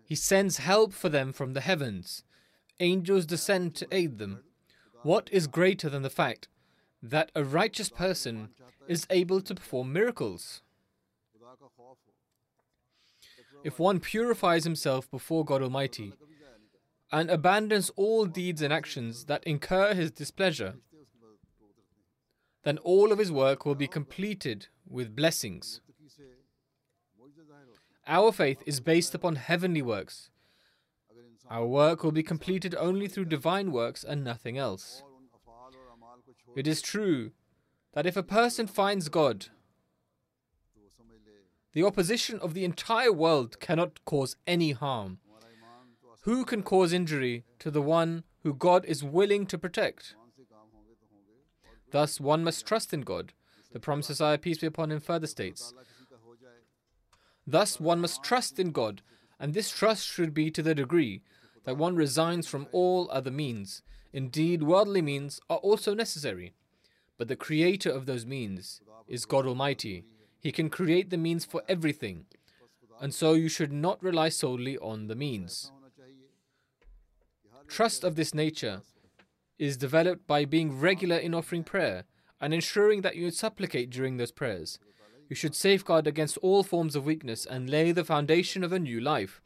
He 0.04 0.16
sends 0.16 0.58
help 0.58 0.92
for 0.92 1.08
them 1.08 1.32
from 1.32 1.54
the 1.54 1.62
heavens. 1.62 2.24
Angels 2.82 3.26
descend 3.26 3.74
to 3.76 3.88
aid 3.90 4.18
them. 4.18 4.44
What 5.02 5.30
is 5.32 5.48
greater 5.48 5.90
than 5.90 6.02
the 6.02 6.10
fact 6.10 6.50
that 7.02 7.32
a 7.34 7.46
righteous 7.46 7.88
person 7.90 8.50
is 8.90 9.08
able 9.10 9.40
to 9.40 9.56
perform 9.56 9.94
miracles? 9.94 10.62
If 13.64 13.80
one 13.80 14.02
purifies 14.02 14.66
himself 14.66 15.10
before 15.10 15.46
God 15.46 15.62
Almighty, 15.62 16.14
and 17.16 17.30
abandons 17.30 17.90
all 17.96 18.26
deeds 18.26 18.62
and 18.62 18.74
actions 18.74 19.24
that 19.28 19.42
incur 19.46 19.94
his 19.94 20.12
displeasure, 20.12 20.74
then 22.66 22.78
all 22.80 23.14
of 23.14 23.20
his 23.20 23.32
work 23.32 23.66
will 23.66 23.74
be 23.74 23.88
completed 23.88 24.68
with 24.86 25.16
blessings. 25.16 25.80
Our 28.06 28.34
faith 28.34 28.62
is 28.66 28.82
based 28.82 29.16
upon 29.16 29.38
heavenly 29.38 29.82
works. 29.82 30.30
Our 31.50 31.66
work 31.66 32.04
will 32.04 32.12
be 32.12 32.22
completed 32.22 32.76
only 32.78 33.08
through 33.08 33.26
divine 33.26 33.72
works 33.72 34.04
and 34.04 34.22
nothing 34.22 34.58
else. 34.58 35.02
It 36.54 36.68
is 36.68 36.82
true 36.82 37.32
that 37.94 38.06
if 38.06 38.18
a 38.18 38.24
person 38.24 38.68
finds 38.68 39.08
God, 39.08 39.46
the 41.72 41.84
opposition 41.84 42.40
of 42.40 42.54
the 42.54 42.66
entire 42.66 43.14
world 43.14 43.62
cannot 43.62 44.04
cause 44.04 44.36
any 44.46 44.74
harm. 44.74 45.20
Who 46.26 46.44
can 46.44 46.64
cause 46.64 46.92
injury 46.92 47.44
to 47.60 47.70
the 47.70 47.84
one 47.84 48.24
who 48.42 48.56
God 48.56 48.84
is 48.86 49.04
willing 49.04 49.46
to 49.46 49.60
protect? 49.60 50.16
Thus, 51.92 52.20
one 52.20 52.44
must 52.44 52.66
trust 52.66 52.96
in 52.96 53.02
God. 53.02 53.34
The 53.72 53.80
Promised 53.80 54.10
Messiah, 54.10 54.40
peace 54.40 54.58
be 54.58 54.66
upon 54.66 54.92
him, 54.92 55.00
further 55.00 55.28
states. 55.28 55.76
Thus, 57.46 57.80
one 57.80 58.02
must 58.02 58.24
trust 58.24 58.58
in 58.58 58.72
God, 58.72 59.04
and 59.40 59.54
this 59.54 59.70
trust 59.70 60.08
should 60.08 60.34
be 60.34 60.50
to 60.50 60.64
the 60.64 60.74
degree 60.74 61.22
that 61.64 61.78
one 61.78 61.96
resigns 61.96 62.48
from 62.48 62.66
all 62.72 63.08
other 63.12 63.30
means. 63.30 63.84
Indeed, 64.12 64.64
worldly 64.64 65.04
means 65.04 65.40
are 65.48 65.58
also 65.58 65.94
necessary, 65.94 66.54
but 67.20 67.28
the 67.28 67.36
creator 67.36 67.92
of 67.92 68.08
those 68.08 68.26
means 68.26 68.82
is 69.08 69.26
God 69.26 69.46
Almighty. 69.46 70.06
He 70.40 70.52
can 70.52 70.72
create 70.72 71.12
the 71.12 71.18
means 71.18 71.46
for 71.46 71.62
everything, 71.70 72.26
and 73.00 73.14
so 73.14 73.34
you 73.34 73.48
should 73.48 73.72
not 73.72 74.02
rely 74.02 74.30
solely 74.30 74.76
on 74.80 75.06
the 75.06 75.16
means. 75.16 75.72
Trust 77.68 78.04
of 78.04 78.16
this 78.16 78.34
nature 78.34 78.82
is 79.58 79.78
developed 79.78 80.28
by 80.28 80.46
being 80.46 80.80
regular 80.80 81.18
in 81.18 81.34
offering 81.34 81.64
prayer 81.64 82.06
and 82.40 82.54
ensuring 82.54 83.02
that 83.02 83.16
you 83.16 83.32
supplicate 83.32 83.90
during 83.90 84.18
those 84.18 84.32
prayers. 84.32 84.80
You 85.30 85.36
should 85.36 85.56
safeguard 85.56 86.08
against 86.08 86.38
all 86.38 86.64
forms 86.64 86.96
of 86.96 87.06
weakness 87.06 87.46
and 87.46 87.70
lay 87.70 87.92
the 87.92 88.04
foundation 88.04 88.64
of 88.64 88.72
a 88.72 88.80
new 88.80 89.00
life. 89.00 89.42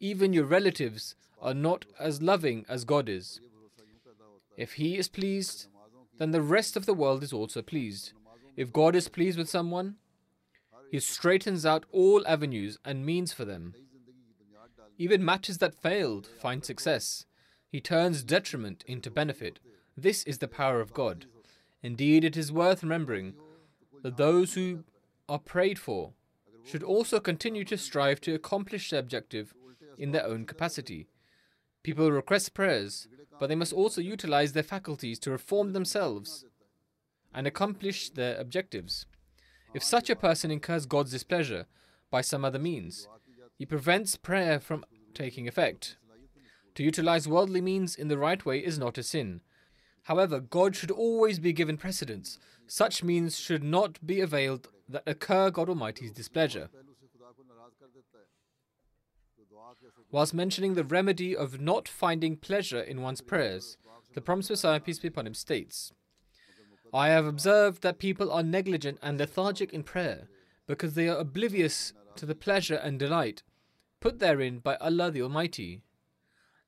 Even 0.00 0.32
your 0.32 0.44
relatives 0.44 1.14
are 1.40 1.54
not 1.54 1.84
as 1.98 2.22
loving 2.22 2.66
as 2.68 2.84
God 2.84 3.08
is. 3.08 3.40
If 4.56 4.74
He 4.74 4.96
is 4.96 5.08
pleased, 5.08 5.68
then 6.18 6.32
the 6.32 6.42
rest 6.42 6.76
of 6.76 6.86
the 6.86 6.94
world 6.94 7.22
is 7.22 7.32
also 7.32 7.62
pleased. 7.62 8.12
If 8.56 8.72
God 8.72 8.96
is 8.96 9.08
pleased 9.08 9.38
with 9.38 9.48
someone, 9.48 9.96
He 10.90 11.00
straightens 11.00 11.64
out 11.64 11.86
all 11.92 12.26
avenues 12.26 12.78
and 12.84 13.06
means 13.06 13.32
for 13.32 13.44
them. 13.44 13.74
Even 14.98 15.24
matches 15.24 15.58
that 15.58 15.80
failed 15.80 16.26
find 16.40 16.64
success. 16.64 17.26
He 17.72 17.80
turns 17.80 18.22
detriment 18.22 18.84
into 18.86 19.10
benefit. 19.10 19.58
This 19.96 20.24
is 20.24 20.38
the 20.38 20.46
power 20.46 20.82
of 20.82 20.92
God. 20.92 21.24
Indeed, 21.82 22.22
it 22.22 22.36
is 22.36 22.52
worth 22.52 22.82
remembering 22.82 23.32
that 24.02 24.18
those 24.18 24.52
who 24.52 24.84
are 25.26 25.38
prayed 25.38 25.78
for 25.78 26.12
should 26.64 26.82
also 26.82 27.18
continue 27.18 27.64
to 27.64 27.78
strive 27.78 28.20
to 28.20 28.34
accomplish 28.34 28.90
the 28.90 28.98
objective 28.98 29.54
in 29.96 30.12
their 30.12 30.26
own 30.26 30.44
capacity. 30.44 31.06
People 31.82 32.12
request 32.12 32.52
prayers, 32.52 33.08
but 33.40 33.48
they 33.48 33.54
must 33.54 33.72
also 33.72 34.02
utilize 34.02 34.52
their 34.52 34.62
faculties 34.62 35.18
to 35.20 35.30
reform 35.30 35.72
themselves 35.72 36.44
and 37.34 37.46
accomplish 37.46 38.10
their 38.10 38.36
objectives. 38.36 39.06
If 39.72 39.82
such 39.82 40.10
a 40.10 40.16
person 40.16 40.50
incurs 40.50 40.84
God's 40.84 41.12
displeasure 41.12 41.64
by 42.10 42.20
some 42.20 42.44
other 42.44 42.58
means, 42.58 43.08
he 43.56 43.64
prevents 43.64 44.16
prayer 44.16 44.60
from 44.60 44.84
taking 45.14 45.48
effect. 45.48 45.96
To 46.74 46.82
utilize 46.82 47.28
worldly 47.28 47.60
means 47.60 47.94
in 47.94 48.08
the 48.08 48.18
right 48.18 48.44
way 48.44 48.58
is 48.58 48.78
not 48.78 48.98
a 48.98 49.02
sin. 49.02 49.40
However, 50.04 50.40
God 50.40 50.74
should 50.74 50.90
always 50.90 51.38
be 51.38 51.52
given 51.52 51.76
precedence. 51.76 52.38
Such 52.66 53.04
means 53.04 53.38
should 53.38 53.62
not 53.62 54.04
be 54.04 54.20
availed 54.20 54.68
that 54.88 55.04
incur 55.06 55.50
God 55.50 55.68
Almighty's 55.68 56.12
displeasure. 56.12 56.70
Whilst 60.10 60.34
mentioning 60.34 60.74
the 60.74 60.84
remedy 60.84 61.36
of 61.36 61.60
not 61.60 61.88
finding 61.88 62.36
pleasure 62.36 62.80
in 62.80 63.00
one's 63.00 63.20
prayers, 63.20 63.76
the 64.14 64.20
Promised 64.20 64.50
Messiah, 64.50 64.80
peace 64.80 64.98
be 64.98 65.08
upon 65.08 65.26
him, 65.26 65.34
states, 65.34 65.92
I 66.92 67.08
have 67.08 67.24
observed 67.24 67.82
that 67.82 67.98
people 67.98 68.30
are 68.30 68.42
negligent 68.42 68.98
and 69.02 69.18
lethargic 69.18 69.72
in 69.72 69.82
prayer 69.82 70.28
because 70.66 70.94
they 70.94 71.08
are 71.08 71.16
oblivious 71.16 71.94
to 72.16 72.26
the 72.26 72.34
pleasure 72.34 72.74
and 72.74 72.98
delight 72.98 73.42
put 74.00 74.18
therein 74.18 74.58
by 74.58 74.74
Allah 74.76 75.10
the 75.10 75.22
Almighty 75.22 75.80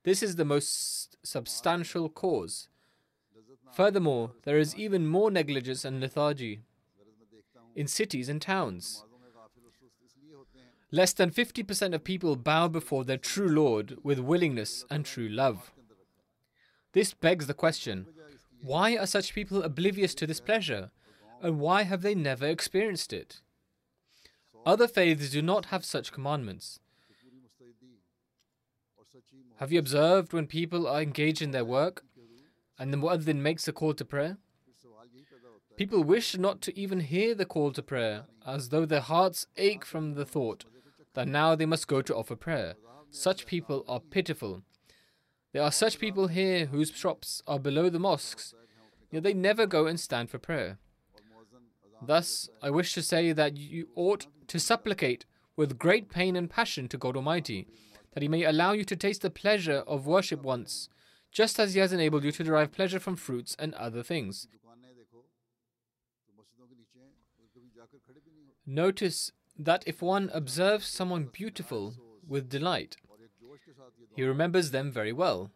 this 0.04 0.22
is 0.22 0.36
the 0.36 0.44
most 0.44 1.16
substantial 1.22 2.08
cause. 2.08 2.68
Furthermore, 3.72 4.32
there 4.44 4.58
is 4.58 4.76
even 4.76 5.06
more 5.06 5.30
negligence 5.30 5.84
and 5.84 6.00
lethargy 6.00 6.60
in 7.74 7.86
cities 7.86 8.28
and 8.28 8.40
towns. 8.40 9.04
Less 10.92 11.12
than 11.12 11.30
50% 11.30 11.94
of 11.94 12.04
people 12.04 12.36
bow 12.36 12.68
before 12.68 13.04
their 13.04 13.16
true 13.16 13.48
Lord 13.48 13.96
with 14.04 14.20
willingness 14.20 14.84
and 14.90 15.04
true 15.04 15.28
love. 15.28 15.72
This 16.92 17.14
begs 17.14 17.46
the 17.46 17.54
question 17.54 18.06
why 18.62 18.96
are 18.96 19.06
such 19.06 19.34
people 19.34 19.62
oblivious 19.62 20.14
to 20.14 20.26
this 20.26 20.40
pleasure, 20.40 20.90
and 21.42 21.60
why 21.60 21.82
have 21.82 22.00
they 22.00 22.14
never 22.14 22.46
experienced 22.46 23.12
it? 23.12 23.40
Other 24.64 24.88
faiths 24.88 25.30
do 25.30 25.42
not 25.42 25.66
have 25.66 25.84
such 25.84 26.12
commandments. 26.12 26.80
Have 29.58 29.70
you 29.70 29.78
observed 29.78 30.32
when 30.32 30.46
people 30.46 30.86
are 30.88 31.00
engaged 31.00 31.40
in 31.40 31.52
their 31.52 31.64
work 31.64 32.04
and 32.78 32.92
the 32.92 32.96
muaddin 32.96 33.36
makes 33.36 33.68
a 33.68 33.72
call 33.72 33.94
to 33.94 34.04
prayer? 34.04 34.38
People 35.76 36.02
wish 36.02 36.36
not 36.36 36.60
to 36.62 36.78
even 36.78 37.00
hear 37.00 37.34
the 37.34 37.44
call 37.44 37.72
to 37.72 37.82
prayer, 37.82 38.24
as 38.46 38.68
though 38.68 38.84
their 38.84 39.00
hearts 39.00 39.46
ache 39.56 39.84
from 39.84 40.14
the 40.14 40.24
thought 40.24 40.64
that 41.14 41.28
now 41.28 41.54
they 41.54 41.66
must 41.66 41.88
go 41.88 42.02
to 42.02 42.14
offer 42.14 42.36
prayer. 42.36 42.74
Such 43.10 43.46
people 43.46 43.84
are 43.88 44.00
pitiful. 44.00 44.62
There 45.52 45.62
are 45.62 45.72
such 45.72 46.00
people 46.00 46.28
here 46.28 46.66
whose 46.66 46.90
shops 46.90 47.42
are 47.46 47.60
below 47.60 47.88
the 47.88 48.00
mosques, 48.00 48.54
yet 49.10 49.22
they 49.22 49.34
never 49.34 49.66
go 49.66 49.86
and 49.86 49.98
stand 49.98 50.30
for 50.30 50.38
prayer. 50.38 50.78
Thus, 52.02 52.48
I 52.60 52.70
wish 52.70 52.92
to 52.94 53.02
say 53.02 53.32
that 53.32 53.56
you 53.56 53.88
ought 53.94 54.26
to 54.48 54.58
supplicate 54.58 55.26
with 55.56 55.78
great 55.78 56.08
pain 56.10 56.34
and 56.34 56.50
passion 56.50 56.88
to 56.88 56.98
God 56.98 57.16
Almighty 57.16 57.68
that 58.14 58.22
He 58.22 58.28
may 58.28 58.44
allow 58.44 58.72
you 58.72 58.84
to 58.84 58.96
taste 58.96 59.22
the 59.22 59.30
pleasure 59.30 59.82
of 59.86 60.06
worship 60.06 60.42
once, 60.42 60.88
just 61.30 61.58
as 61.58 61.74
He 61.74 61.80
has 61.80 61.92
enabled 61.92 62.24
you 62.24 62.32
to 62.32 62.44
derive 62.44 62.72
pleasure 62.72 63.00
from 63.00 63.16
fruits 63.16 63.54
and 63.58 63.74
other 63.74 64.02
things. 64.02 64.48
Notice 68.66 69.32
that 69.58 69.84
if 69.86 70.00
one 70.00 70.30
observes 70.32 70.86
someone 70.86 71.26
beautiful 71.26 71.94
with 72.26 72.48
delight, 72.48 72.96
he 74.16 74.22
remembers 74.22 74.70
them 74.70 74.90
very 74.90 75.12
well. 75.12 75.50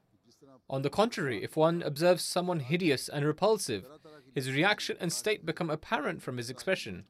On 0.68 0.82
the 0.82 0.90
contrary, 0.90 1.42
if 1.42 1.56
one 1.56 1.82
observes 1.82 2.22
someone 2.22 2.60
hideous 2.60 3.08
and 3.08 3.24
repulsive, 3.24 3.86
his 4.34 4.52
reaction 4.52 4.96
and 5.00 5.12
state 5.12 5.46
become 5.46 5.70
apparent 5.70 6.22
from 6.22 6.36
his 6.36 6.50
expression. 6.50 7.04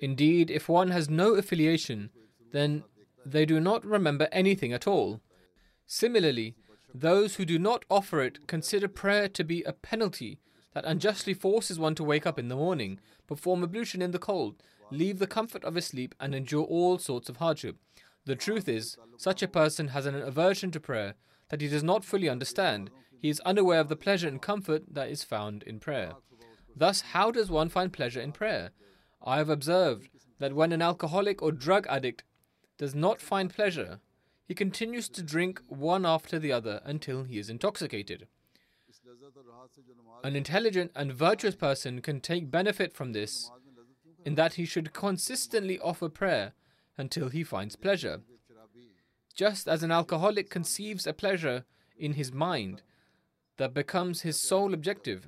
Indeed, 0.00 0.50
if 0.50 0.68
one 0.68 0.90
has 0.90 1.08
no 1.08 1.34
affiliation, 1.34 2.10
then 2.52 2.84
they 3.24 3.46
do 3.46 3.60
not 3.60 3.84
remember 3.84 4.28
anything 4.30 4.72
at 4.72 4.86
all. 4.86 5.20
Similarly, 5.86 6.54
those 6.94 7.36
who 7.36 7.44
do 7.44 7.58
not 7.58 7.84
offer 7.90 8.22
it 8.22 8.46
consider 8.46 8.88
prayer 8.88 9.28
to 9.28 9.44
be 9.44 9.62
a 9.62 9.72
penalty 9.72 10.38
that 10.74 10.84
unjustly 10.84 11.34
forces 11.34 11.78
one 11.78 11.94
to 11.94 12.04
wake 12.04 12.26
up 12.26 12.38
in 12.38 12.48
the 12.48 12.56
morning, 12.56 13.00
perform 13.26 13.62
ablution 13.62 14.02
in 14.02 14.10
the 14.10 14.18
cold, 14.18 14.62
leave 14.90 15.18
the 15.18 15.26
comfort 15.26 15.64
of 15.64 15.74
his 15.74 15.86
sleep, 15.86 16.14
and 16.20 16.34
endure 16.34 16.64
all 16.64 16.98
sorts 16.98 17.28
of 17.28 17.38
hardship. 17.38 17.76
The 18.26 18.36
truth 18.36 18.68
is, 18.68 18.96
such 19.16 19.42
a 19.42 19.48
person 19.48 19.88
has 19.88 20.04
an 20.04 20.14
aversion 20.14 20.70
to 20.72 20.80
prayer 20.80 21.14
that 21.48 21.60
he 21.60 21.68
does 21.68 21.82
not 21.82 22.04
fully 22.04 22.28
understand. 22.28 22.90
He 23.22 23.28
is 23.28 23.40
unaware 23.40 23.80
of 23.80 23.88
the 23.88 23.96
pleasure 23.96 24.28
and 24.28 24.42
comfort 24.42 24.82
that 24.92 25.08
is 25.08 25.22
found 25.22 25.62
in 25.62 25.80
prayer. 25.80 26.12
Thus, 26.74 27.00
how 27.00 27.30
does 27.30 27.50
one 27.50 27.68
find 27.68 27.92
pleasure 27.92 28.20
in 28.20 28.32
prayer? 28.32 28.70
I 29.26 29.38
have 29.38 29.50
observed 29.50 30.08
that 30.38 30.54
when 30.54 30.70
an 30.70 30.80
alcoholic 30.80 31.42
or 31.42 31.50
drug 31.50 31.86
addict 31.88 32.22
does 32.78 32.94
not 32.94 33.20
find 33.20 33.52
pleasure, 33.52 33.98
he 34.46 34.54
continues 34.54 35.08
to 35.08 35.22
drink 35.22 35.60
one 35.66 36.06
after 36.06 36.38
the 36.38 36.52
other 36.52 36.80
until 36.84 37.24
he 37.24 37.38
is 37.38 37.50
intoxicated. 37.50 38.28
An 40.22 40.36
intelligent 40.36 40.92
and 40.94 41.12
virtuous 41.12 41.56
person 41.56 42.00
can 42.00 42.20
take 42.20 42.50
benefit 42.50 42.94
from 42.94 43.12
this 43.12 43.50
in 44.24 44.36
that 44.36 44.54
he 44.54 44.64
should 44.64 44.92
consistently 44.92 45.78
offer 45.80 46.08
prayer 46.08 46.52
until 46.96 47.28
he 47.28 47.42
finds 47.42 47.74
pleasure. 47.74 48.20
Just 49.34 49.66
as 49.66 49.82
an 49.82 49.90
alcoholic 49.90 50.50
conceives 50.50 51.06
a 51.06 51.12
pleasure 51.12 51.64
in 51.98 52.12
his 52.12 52.32
mind 52.32 52.82
that 53.56 53.74
becomes 53.74 54.22
his 54.22 54.40
sole 54.40 54.72
objective, 54.72 55.26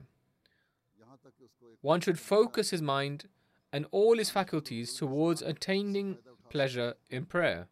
one 1.80 2.00
should 2.00 2.18
focus 2.18 2.70
his 2.70 2.82
mind 2.82 3.26
and 3.72 3.86
all 3.90 4.16
his 4.18 4.30
faculties 4.30 4.94
towards 4.94 5.42
attaining 5.42 6.18
pleasure 6.50 6.94
in 7.10 7.26
prayer. 7.26 7.68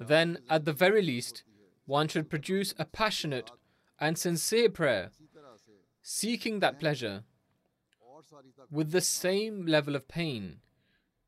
Then, 0.00 0.38
at 0.48 0.64
the 0.64 0.72
very 0.72 1.02
least, 1.02 1.44
one 1.86 2.08
should 2.08 2.28
produce 2.30 2.74
a 2.78 2.84
passionate 2.84 3.50
and 3.98 4.18
sincere 4.18 4.68
prayer, 4.68 5.10
seeking 6.02 6.60
that 6.60 6.78
pleasure 6.78 7.24
with 8.70 8.90
the 8.92 9.00
same 9.00 9.66
level 9.66 9.94
of 9.94 10.08
pain, 10.08 10.60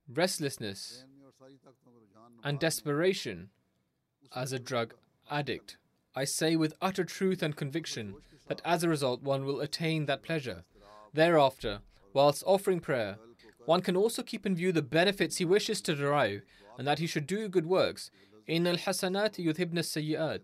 restlessness, 0.09 1.05
and 2.43 2.59
desperation 2.59 3.51
as 4.35 4.53
a 4.53 4.59
drug 4.59 4.95
addict. 5.31 5.77
I 6.15 6.25
say 6.25 6.57
with 6.57 6.75
utter 6.81 7.05
truth 7.05 7.43
and 7.43 7.57
conviction 7.57 8.15
that 8.47 8.63
as 8.65 8.83
a 8.83 8.89
result 8.89 9.23
one 9.23 9.45
will 9.45 9.61
attain 9.61 10.07
that 10.07 10.23
pleasure. 10.23 10.65
Thereafter, 11.13 11.81
whilst 12.13 12.45
offering 12.47 12.81
prayer, 12.81 13.19
one 13.65 13.81
can 13.81 13.97
also 13.97 14.23
keep 14.23 14.45
in 14.45 14.55
view 14.55 14.73
the 14.73 14.83
benefits 14.83 15.37
he 15.37 15.45
wishes 15.45 15.81
to 15.83 15.95
derive 15.95 16.43
and 16.79 16.87
that 16.87 16.99
he 16.99 17.07
should 17.07 17.27
do 17.27 17.49
good 17.49 17.67
works. 17.67 18.11
In 18.47 18.67
al 18.67 18.77
hasanat 18.77 19.37
yudhibna 19.43 19.81
sayyi'at. 19.81 20.43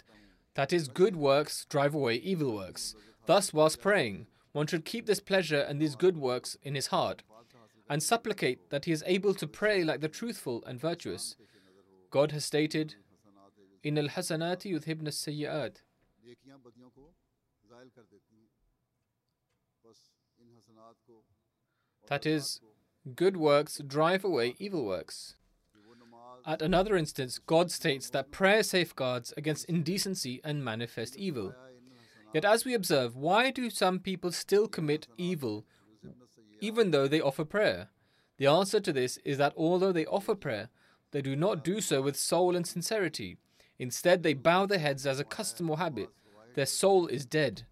That 0.55 0.73
is, 0.73 0.89
good 0.89 1.17
works 1.17 1.67
drive 1.67 1.95
away 1.95 2.17
evil 2.17 2.55
works. 2.55 2.95
Thus, 3.27 3.53
whilst 3.53 3.81
praying, 3.81 4.27
one 4.53 4.67
should 4.67 4.85
keep 4.85 5.07
this 5.07 5.21
pleasure 5.21 5.61
and 5.61 5.81
these 5.81 5.95
good 5.95 6.17
works 6.17 6.57
in 6.63 6.75
his 6.75 6.89
heart 6.89 7.23
and 7.89 8.03
supplicate 8.03 8.71
that 8.71 8.85
he 8.85 8.93
is 8.93 9.05
able 9.07 9.35
to 9.35 9.47
pray 9.47 9.85
like 9.85 10.01
the 10.01 10.09
truthful 10.09 10.63
and 10.67 10.81
virtuous. 10.81 11.37
God 12.11 12.33
has 12.33 12.45
stated, 12.45 12.95
إن 13.85 13.99
الحسنات 13.99 14.67
يذهبن 14.67 15.07
السيئات 15.07 15.79
That 22.09 22.27
is, 22.27 22.61
good 23.15 23.37
works 23.37 23.79
drive 23.87 24.25
away 24.25 24.55
evil 24.59 24.85
works. 24.85 25.37
At 26.47 26.63
another 26.63 26.97
instance, 26.97 27.39
God 27.39 27.71
states 27.71 28.11
that 28.11 28.31
prayer 28.31 28.63
safeguards 28.63 29.33
against 29.37 29.67
indecency 29.67 30.41
and 30.43 30.65
manifest 30.65 31.17
evil. 31.17 31.55
Yet, 32.33 32.45
as 32.45 32.65
we 32.65 32.75
observe, 32.75 33.17
why 33.17 33.51
do 33.51 33.71
some 33.71 33.99
people 33.99 34.33
still 34.33 34.69
commit 34.69 35.07
evil 35.17 35.67
even 36.61 36.91
though 36.91 37.09
they 37.09 37.21
offer 37.21 37.45
prayer? 37.45 37.89
The 38.39 38.47
answer 38.47 38.81
to 38.81 38.93
this 38.93 39.19
is 39.19 39.39
that 39.39 39.53
although 39.57 39.93
they 39.93 40.07
offer 40.07 40.35
prayer, 40.35 40.71
they 41.11 41.23
do 41.23 41.37
not 41.37 41.65
do 41.65 41.81
so 41.81 42.01
with 42.01 42.17
soul 42.17 42.57
and 42.57 42.67
sincerity. 42.67 43.37
Instead, 43.81 44.23
they 44.23 44.35
bow 44.35 44.67
their 44.67 44.79
heads 44.79 45.07
as 45.07 45.19
a 45.19 45.25
custom 45.25 45.71
or 45.71 45.79
habit. 45.79 46.11
Their 46.55 46.67
soul 46.67 47.07
is 47.07 47.25
dead. 47.25 47.63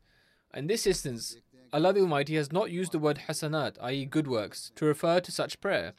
In 0.55 0.67
this 0.67 0.87
instance, 0.87 1.37
Allah 1.71 1.93
the 1.93 2.01
Almighty 2.01 2.35
has 2.37 2.51
not 2.51 2.71
used 2.71 2.93
the 2.93 2.99
word 2.99 3.25
hasanat, 3.29 3.77
i.e., 3.83 4.07
good 4.07 4.27
works, 4.27 4.73
to 4.77 4.87
refer 4.87 5.21
to 5.21 5.31
such 5.31 5.61
prayer, 5.61 5.93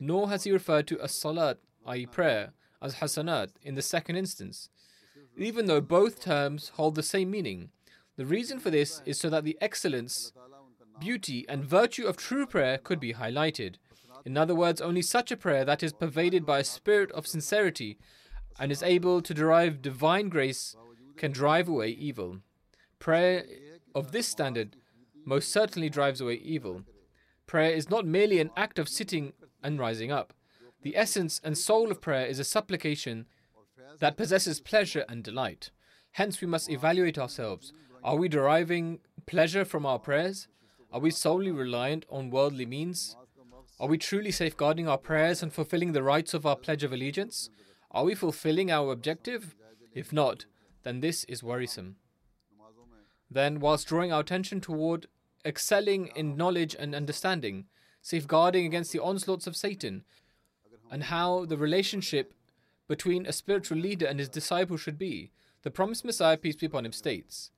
nor 0.00 0.30
has 0.30 0.44
He 0.44 0.50
referred 0.50 0.86
to 0.86 0.98
as 1.00 1.12
salat, 1.14 1.58
i.e., 1.84 2.06
prayer, 2.06 2.54
as 2.80 2.94
hasanat 2.96 3.50
in 3.60 3.74
the 3.74 3.82
second 3.82 4.16
instance, 4.16 4.70
even 5.36 5.66
though 5.66 5.82
both 5.82 6.22
terms 6.22 6.70
hold 6.76 6.94
the 6.94 7.02
same 7.02 7.30
meaning. 7.30 7.68
The 8.16 8.24
reason 8.24 8.58
for 8.58 8.70
this 8.70 9.02
is 9.04 9.20
so 9.20 9.28
that 9.28 9.44
the 9.44 9.58
excellence, 9.60 10.32
beauty, 10.98 11.44
and 11.46 11.62
virtue 11.62 12.06
of 12.06 12.16
true 12.16 12.46
prayer 12.46 12.78
could 12.78 13.00
be 13.00 13.12
highlighted. 13.12 13.74
In 14.24 14.38
other 14.38 14.54
words, 14.54 14.80
only 14.80 15.02
such 15.02 15.30
a 15.30 15.36
prayer 15.36 15.66
that 15.66 15.82
is 15.82 15.92
pervaded 15.92 16.46
by 16.46 16.60
a 16.60 16.64
spirit 16.64 17.12
of 17.12 17.26
sincerity 17.26 17.98
and 18.58 18.70
is 18.70 18.82
able 18.82 19.20
to 19.22 19.34
derive 19.34 19.82
divine 19.82 20.28
grace 20.28 20.76
can 21.16 21.32
drive 21.32 21.68
away 21.68 21.88
evil. 21.88 22.38
Prayer 22.98 23.44
of 23.94 24.12
this 24.12 24.26
standard 24.26 24.76
most 25.24 25.50
certainly 25.50 25.88
drives 25.88 26.20
away 26.20 26.34
evil. 26.34 26.82
Prayer 27.46 27.70
is 27.72 27.90
not 27.90 28.06
merely 28.06 28.40
an 28.40 28.50
act 28.56 28.78
of 28.78 28.88
sitting 28.88 29.32
and 29.62 29.78
rising 29.78 30.10
up. 30.10 30.32
The 30.82 30.96
essence 30.96 31.40
and 31.44 31.56
soul 31.56 31.90
of 31.90 32.00
prayer 32.00 32.26
is 32.26 32.38
a 32.38 32.44
supplication 32.44 33.26
that 34.00 34.16
possesses 34.16 34.60
pleasure 34.60 35.04
and 35.08 35.22
delight. 35.22 35.70
Hence, 36.12 36.40
we 36.40 36.46
must 36.46 36.70
evaluate 36.70 37.18
ourselves. 37.18 37.72
Are 38.02 38.16
we 38.16 38.28
deriving 38.28 38.98
pleasure 39.26 39.64
from 39.64 39.86
our 39.86 39.98
prayers? 39.98 40.48
Are 40.92 41.00
we 41.00 41.10
solely 41.10 41.50
reliant 41.50 42.04
on 42.10 42.30
worldly 42.30 42.66
means? 42.66 43.16
Are 43.80 43.88
we 43.88 43.96
truly 43.96 44.30
safeguarding 44.30 44.88
our 44.88 44.98
prayers 44.98 45.42
and 45.42 45.52
fulfilling 45.52 45.92
the 45.92 46.02
rights 46.02 46.34
of 46.34 46.44
our 46.44 46.56
Pledge 46.56 46.84
of 46.84 46.92
Allegiance? 46.92 47.48
Are 47.92 48.04
we 48.04 48.14
fulfilling 48.14 48.70
our 48.70 48.90
objective? 48.90 49.54
If 49.94 50.12
not, 50.12 50.46
then 50.82 51.00
this 51.00 51.24
is 51.24 51.42
worrisome. 51.42 51.96
Then, 53.30 53.60
whilst 53.60 53.86
drawing 53.86 54.12
our 54.12 54.20
attention 54.20 54.60
toward 54.60 55.06
excelling 55.44 56.08
in 56.08 56.36
knowledge 56.36 56.74
and 56.78 56.94
understanding, 56.94 57.66
safeguarding 58.00 58.66
against 58.66 58.92
the 58.92 59.02
onslaughts 59.02 59.46
of 59.46 59.56
Satan, 59.56 60.04
and 60.90 61.04
how 61.04 61.44
the 61.44 61.56
relationship 61.56 62.34
between 62.88 63.26
a 63.26 63.32
spiritual 63.32 63.78
leader 63.78 64.06
and 64.06 64.18
his 64.18 64.28
disciple 64.28 64.76
should 64.76 64.98
be, 64.98 65.30
the 65.62 65.70
promised 65.70 66.04
Messiah, 66.04 66.36
peace 66.36 66.56
be 66.56 66.66
upon 66.66 66.84
him, 66.84 66.92
states. 66.92 67.50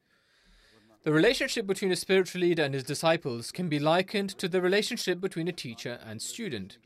The 1.05 1.13
relationship 1.13 1.67
between 1.67 1.93
a 1.93 1.97
spiritual 1.97 2.41
leader 2.41 2.63
and 2.63 2.73
his 2.73 2.85
disciples 2.85 3.51
can 3.51 3.69
be 3.69 3.79
likened 3.79 4.31
to 4.39 4.49
the 4.49 4.61
relationship 4.61 5.21
between 5.21 5.49
a 5.49 5.53
teacher 5.53 5.99
and 6.07 6.23
student. 6.23 6.79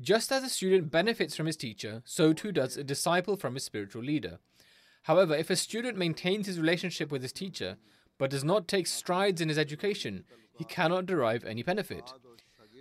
Just 0.00 0.30
as 0.30 0.44
a 0.44 0.48
student 0.48 0.90
benefits 0.90 1.34
from 1.34 1.46
his 1.46 1.56
teacher, 1.56 2.02
so 2.04 2.32
too 2.32 2.52
does 2.52 2.76
a 2.76 2.84
disciple 2.84 3.36
from 3.36 3.54
his 3.54 3.64
spiritual 3.64 4.02
leader. 4.02 4.38
However, 5.04 5.34
if 5.34 5.48
a 5.48 5.56
student 5.56 5.96
maintains 5.96 6.46
his 6.46 6.60
relationship 6.60 7.10
with 7.10 7.22
his 7.22 7.32
teacher, 7.32 7.76
but 8.18 8.30
does 8.30 8.44
not 8.44 8.68
take 8.68 8.86
strides 8.86 9.40
in 9.40 9.48
his 9.48 9.58
education, 9.58 10.24
he 10.58 10.64
cannot 10.64 11.06
derive 11.06 11.44
any 11.44 11.62
benefit. 11.62 12.12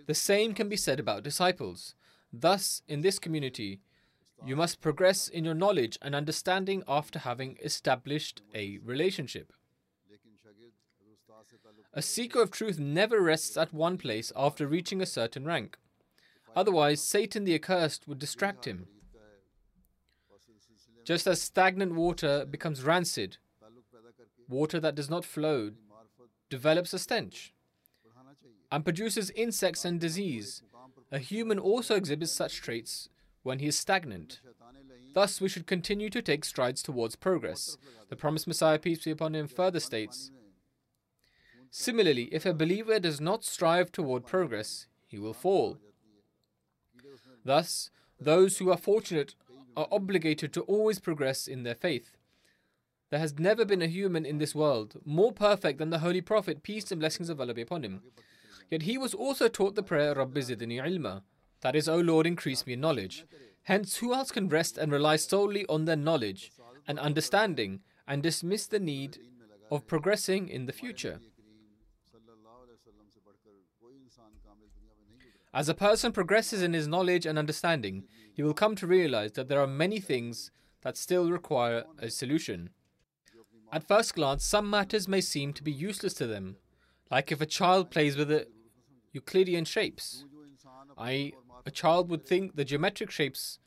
The 0.07 0.13
same 0.13 0.53
can 0.53 0.67
be 0.67 0.75
said 0.75 0.99
about 0.99 1.23
disciples. 1.23 1.95
Thus, 2.33 2.81
in 2.87 3.01
this 3.01 3.17
community, 3.17 3.79
you 4.45 4.55
must 4.55 4.81
progress 4.81 5.29
in 5.29 5.45
your 5.45 5.53
knowledge 5.53 5.97
and 6.01 6.13
understanding 6.13 6.83
after 6.87 7.19
having 7.19 7.57
established 7.63 8.41
a 8.53 8.79
relationship. 8.79 9.53
A 11.93 12.01
seeker 12.01 12.41
of 12.41 12.51
truth 12.51 12.77
never 12.77 13.21
rests 13.21 13.55
at 13.55 13.73
one 13.73 13.97
place 13.97 14.33
after 14.35 14.67
reaching 14.67 15.01
a 15.01 15.05
certain 15.05 15.45
rank. 15.45 15.77
Otherwise, 16.55 17.01
Satan 17.01 17.43
the 17.43 17.55
accursed 17.55 18.07
would 18.07 18.19
distract 18.19 18.65
him. 18.65 18.87
Just 21.03 21.27
as 21.27 21.41
stagnant 21.41 21.93
water 21.93 22.45
becomes 22.45 22.83
rancid, 22.83 23.37
water 24.47 24.79
that 24.79 24.95
does 24.95 25.09
not 25.09 25.25
flow 25.25 25.71
develops 26.49 26.93
a 26.93 26.99
stench 26.99 27.53
and 28.71 28.83
produces 28.83 29.29
insects 29.31 29.85
and 29.85 29.99
disease. 29.99 30.63
A 31.11 31.19
human 31.19 31.59
also 31.59 31.95
exhibits 31.95 32.31
such 32.31 32.61
traits 32.61 33.09
when 33.43 33.59
he 33.59 33.67
is 33.67 33.77
stagnant. 33.77 34.41
Thus, 35.13 35.39
we 35.39 35.47
should 35.47 35.67
continue 35.67 36.09
to 36.09 36.21
take 36.21 36.43
strides 36.43 36.81
towards 36.81 37.15
progress. 37.15 37.77
The 38.09 38.15
promised 38.15 38.47
Messiah, 38.47 38.79
peace 38.79 39.03
be 39.05 39.11
upon 39.11 39.35
him, 39.35 39.47
further 39.47 39.79
states 39.79 40.31
Similarly, 41.69 42.29
if 42.31 42.45
a 42.45 42.53
believer 42.53 42.99
does 42.99 43.19
not 43.19 43.43
strive 43.43 43.91
toward 43.91 44.25
progress, 44.25 44.87
he 45.07 45.19
will 45.19 45.33
fall. 45.33 45.77
Thus, 47.45 47.91
those 48.19 48.57
who 48.57 48.71
are 48.71 48.77
fortunate 48.77 49.35
are 49.77 49.87
obligated 49.91 50.51
to 50.53 50.61
always 50.61 50.99
progress 50.99 51.47
in 51.47 51.63
their 51.63 51.75
faith. 51.75 52.17
There 53.11 53.19
has 53.19 53.37
never 53.37 53.63
been 53.63 53.83
a 53.83 53.87
human 53.87 54.25
in 54.25 54.39
this 54.39 54.55
world 54.55 54.99
more 55.05 55.31
perfect 55.31 55.77
than 55.77 55.91
the 55.91 55.99
Holy 55.99 56.21
Prophet, 56.21 56.63
peace 56.63 56.91
and 56.91 56.99
blessings 56.99 57.29
of 57.29 57.39
Allah 57.39 57.53
be 57.53 57.61
upon 57.61 57.83
him. 57.83 58.01
Yet 58.69 58.81
he 58.81 58.97
was 58.97 59.13
also 59.13 59.47
taught 59.47 59.75
the 59.75 59.83
prayer, 59.83 60.15
Rabbi 60.15 60.39
zidni 60.39 60.83
ilma, 60.83 61.23
that 61.61 61.75
is, 61.75 61.87
O 61.87 61.97
Lord, 61.97 62.25
increase 62.25 62.65
me 62.65 62.73
in 62.73 62.81
knowledge. 62.81 63.25
Hence, 63.63 63.97
who 63.97 64.13
else 64.13 64.31
can 64.31 64.49
rest 64.49 64.77
and 64.77 64.91
rely 64.91 65.15
solely 65.15 65.65
on 65.67 65.85
their 65.85 65.95
knowledge 65.95 66.51
and 66.87 66.99
understanding 66.99 67.81
and 68.07 68.21
dismiss 68.21 68.67
the 68.67 68.79
need 68.79 69.19
of 69.71 69.87
progressing 69.87 70.47
in 70.47 70.65
the 70.65 70.73
future? 70.73 71.19
As 75.55 75.69
a 75.69 75.73
person 75.73 76.11
progresses 76.11 76.61
in 76.61 76.73
his 76.73 76.85
knowledge 76.85 77.25
and 77.25 77.39
understanding, 77.39 78.03
he 78.33 78.43
will 78.43 78.53
come 78.53 78.75
to 78.75 78.85
realize 78.85 79.31
that 79.31 79.47
there 79.47 79.61
are 79.61 79.67
many 79.67 80.01
things 80.01 80.51
that 80.81 80.97
still 80.97 81.31
require 81.31 81.85
a 81.97 82.09
solution. 82.09 82.71
At 83.71 83.87
first 83.87 84.15
glance, 84.15 84.43
some 84.43 84.69
matters 84.69 85.07
may 85.07 85.21
seem 85.21 85.53
to 85.53 85.63
be 85.63 85.71
useless 85.71 86.13
to 86.15 86.27
them, 86.27 86.57
like 87.09 87.31
if 87.31 87.39
a 87.39 87.45
child 87.45 87.89
plays 87.89 88.17
with 88.17 88.27
the 88.27 88.47
Euclidean 89.13 89.63
shapes. 89.63 90.25
I, 90.97 91.31
a 91.65 91.71
child 91.71 92.09
would 92.09 92.25
think 92.25 92.57
the 92.57 92.65
geometric 92.65 93.09
shapes 93.09 93.59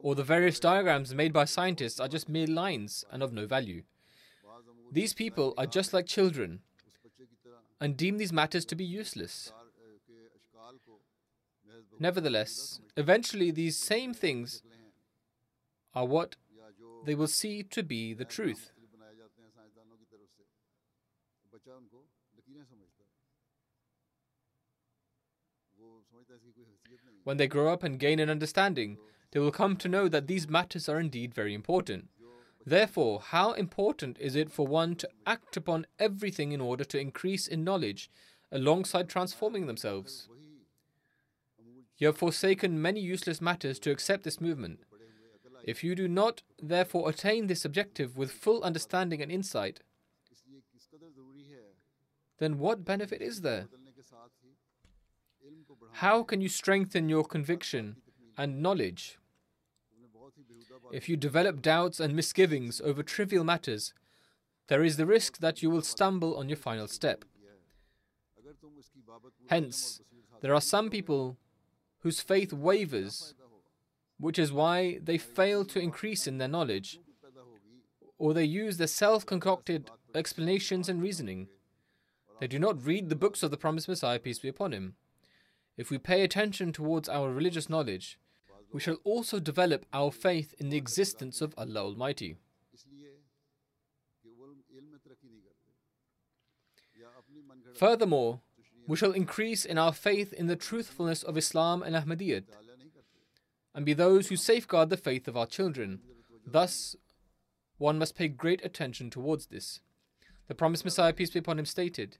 or 0.00 0.14
the 0.14 0.24
various 0.24 0.58
diagrams 0.58 1.14
made 1.14 1.34
by 1.34 1.44
scientists 1.44 2.00
are 2.00 2.08
just 2.08 2.26
mere 2.26 2.46
lines 2.46 3.04
and 3.12 3.22
of 3.22 3.34
no 3.34 3.46
value. 3.46 3.82
These 4.90 5.12
people 5.12 5.52
are 5.58 5.66
just 5.66 5.92
like 5.92 6.06
children 6.06 6.60
and 7.82 7.98
deem 7.98 8.16
these 8.16 8.32
matters 8.32 8.64
to 8.64 8.74
be 8.74 8.84
useless. 8.84 9.52
Nevertheless, 11.98 12.80
eventually 12.96 13.50
these 13.50 13.76
same 13.76 14.14
things 14.14 14.62
are 15.94 16.04
what 16.04 16.36
they 17.04 17.14
will 17.14 17.28
see 17.28 17.62
to 17.62 17.82
be 17.82 18.14
the 18.14 18.24
truth. 18.24 18.70
When 27.24 27.36
they 27.38 27.46
grow 27.46 27.72
up 27.72 27.82
and 27.82 27.98
gain 27.98 28.18
an 28.18 28.30
understanding, 28.30 28.98
they 29.30 29.40
will 29.40 29.50
come 29.50 29.76
to 29.76 29.88
know 29.88 30.08
that 30.08 30.26
these 30.26 30.48
matters 30.48 30.88
are 30.88 31.00
indeed 31.00 31.34
very 31.34 31.54
important. 31.54 32.08
Therefore, 32.66 33.20
how 33.20 33.52
important 33.52 34.18
is 34.18 34.34
it 34.34 34.50
for 34.50 34.66
one 34.66 34.94
to 34.96 35.08
act 35.26 35.56
upon 35.56 35.86
everything 35.98 36.52
in 36.52 36.60
order 36.60 36.84
to 36.84 36.98
increase 36.98 37.46
in 37.46 37.64
knowledge 37.64 38.10
alongside 38.50 39.08
transforming 39.08 39.66
themselves? 39.66 40.28
You 41.96 42.08
have 42.08 42.18
forsaken 42.18 42.82
many 42.82 43.00
useless 43.00 43.40
matters 43.40 43.78
to 43.80 43.90
accept 43.90 44.24
this 44.24 44.40
movement. 44.40 44.80
If 45.64 45.82
you 45.82 45.94
do 45.94 46.08
not, 46.08 46.42
therefore, 46.62 47.08
attain 47.08 47.46
this 47.46 47.64
objective 47.64 48.16
with 48.16 48.32
full 48.32 48.62
understanding 48.62 49.22
and 49.22 49.30
insight, 49.30 49.80
then 52.38 52.58
what 52.58 52.84
benefit 52.84 53.22
is 53.22 53.40
there? 53.40 53.68
How 55.92 56.22
can 56.22 56.40
you 56.40 56.48
strengthen 56.48 57.08
your 57.08 57.24
conviction 57.24 57.96
and 58.36 58.60
knowledge? 58.60 59.18
If 60.92 61.08
you 61.08 61.16
develop 61.16 61.62
doubts 61.62 62.00
and 62.00 62.14
misgivings 62.14 62.80
over 62.80 63.02
trivial 63.02 63.44
matters, 63.44 63.94
there 64.68 64.82
is 64.82 64.96
the 64.96 65.06
risk 65.06 65.38
that 65.38 65.62
you 65.62 65.70
will 65.70 65.82
stumble 65.82 66.36
on 66.36 66.48
your 66.48 66.56
final 66.56 66.88
step. 66.88 67.24
Hence, 69.48 70.00
there 70.40 70.54
are 70.54 70.60
some 70.60 70.90
people 70.90 71.38
whose 72.04 72.20
faith 72.20 72.52
wavers, 72.52 73.34
which 74.20 74.38
is 74.38 74.52
why 74.52 74.98
they 75.02 75.16
fail 75.16 75.64
to 75.64 75.80
increase 75.80 76.26
in 76.26 76.36
their 76.36 76.46
knowledge, 76.46 77.00
or 78.18 78.34
they 78.34 78.44
use 78.44 78.76
their 78.76 78.86
self 78.86 79.24
concocted 79.24 79.90
explanations 80.14 80.88
and 80.88 81.02
reasoning. 81.02 81.48
They 82.40 82.46
do 82.46 82.58
not 82.58 82.84
read 82.84 83.08
the 83.08 83.16
books 83.16 83.42
of 83.42 83.50
the 83.50 83.56
promised 83.56 83.88
Messiah, 83.88 84.18
peace 84.18 84.38
be 84.38 84.48
upon 84.48 84.72
him. 84.72 84.96
If 85.78 85.90
we 85.90 85.96
pay 85.96 86.22
attention 86.22 86.72
towards 86.72 87.08
our 87.08 87.30
religious 87.30 87.70
knowledge, 87.70 88.18
we 88.70 88.80
shall 88.80 88.98
also 89.02 89.40
develop 89.40 89.86
our 89.92 90.12
faith 90.12 90.54
in 90.58 90.68
the 90.68 90.76
existence 90.76 91.40
of 91.40 91.54
Allah 91.56 91.84
Almighty. 91.84 92.36
Furthermore, 97.74 98.40
we 98.86 98.96
shall 98.96 99.12
increase 99.12 99.64
in 99.64 99.78
our 99.78 99.92
faith 99.92 100.32
in 100.32 100.46
the 100.46 100.56
truthfulness 100.56 101.22
of 101.22 101.36
Islam 101.36 101.82
and 101.82 101.94
Ahmadiyyat, 101.96 102.44
and 103.74 103.84
be 103.84 103.92
those 103.92 104.28
who 104.28 104.36
safeguard 104.36 104.90
the 104.90 104.96
faith 104.96 105.26
of 105.26 105.36
our 105.36 105.46
children. 105.46 106.00
Thus, 106.46 106.94
one 107.78 107.98
must 107.98 108.14
pay 108.14 108.28
great 108.28 108.64
attention 108.64 109.10
towards 109.10 109.46
this. 109.46 109.80
The 110.46 110.54
promised 110.54 110.84
Messiah, 110.84 111.12
peace 111.12 111.30
be 111.30 111.38
upon 111.38 111.58
him, 111.58 111.64
stated, 111.64 112.18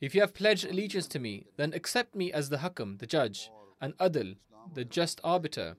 If 0.00 0.14
you 0.14 0.20
have 0.20 0.34
pledged 0.34 0.64
allegiance 0.64 1.06
to 1.08 1.18
me, 1.18 1.46
then 1.56 1.72
accept 1.72 2.14
me 2.14 2.32
as 2.32 2.48
the 2.48 2.58
Hakam, 2.58 2.98
the 2.98 3.06
judge, 3.06 3.50
and 3.80 3.96
Adil, 3.98 4.36
the 4.74 4.84
just 4.84 5.20
arbiter. 5.22 5.76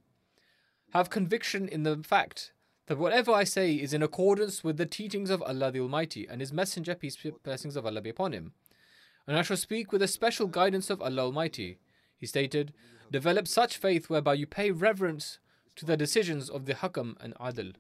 Have 0.94 1.10
conviction 1.10 1.68
in 1.68 1.84
the 1.84 1.98
fact 2.04 2.54
that 2.88 2.98
whatever 2.98 3.32
I 3.32 3.44
say 3.44 3.74
is 3.74 3.94
in 3.94 4.04
accordance 4.04 4.64
with 4.64 4.78
the 4.78 4.86
teachings 4.86 5.30
of 5.30 5.42
Allah 5.42 5.72
the 5.72 5.80
Almighty 5.80 6.28
and 6.30 6.42
His 6.42 6.54
Messenger, 6.54 6.96
peace 6.96 7.16
be 7.16 7.32
blessings 7.44 7.76
of 7.76 7.86
Allah 7.86 8.02
be 8.02 8.10
upon 8.10 8.34
him 8.34 8.54
and 9.28 9.38
I 9.38 9.42
shall 9.42 9.58
speak 9.58 9.92
with 9.92 10.02
the 10.02 10.08
special 10.08 10.48
guidance 10.48 10.90
of 10.90 11.02
Allah 11.02 11.24
Almighty. 11.24 11.80
He 12.18 12.26
stated, 12.26 12.74
Develop 13.12 13.48
such 13.48 13.78
faith 13.78 14.10
whereby 14.10 14.34
you 14.34 14.48
pay 14.48 14.72
reverence 14.72 15.40
to 15.76 15.86
the 15.86 15.98
decisions 15.98 16.50
of 16.50 16.66
the 16.66 16.74
Hakam 16.76 17.16
and 17.22 17.36
Adil. 17.36 17.74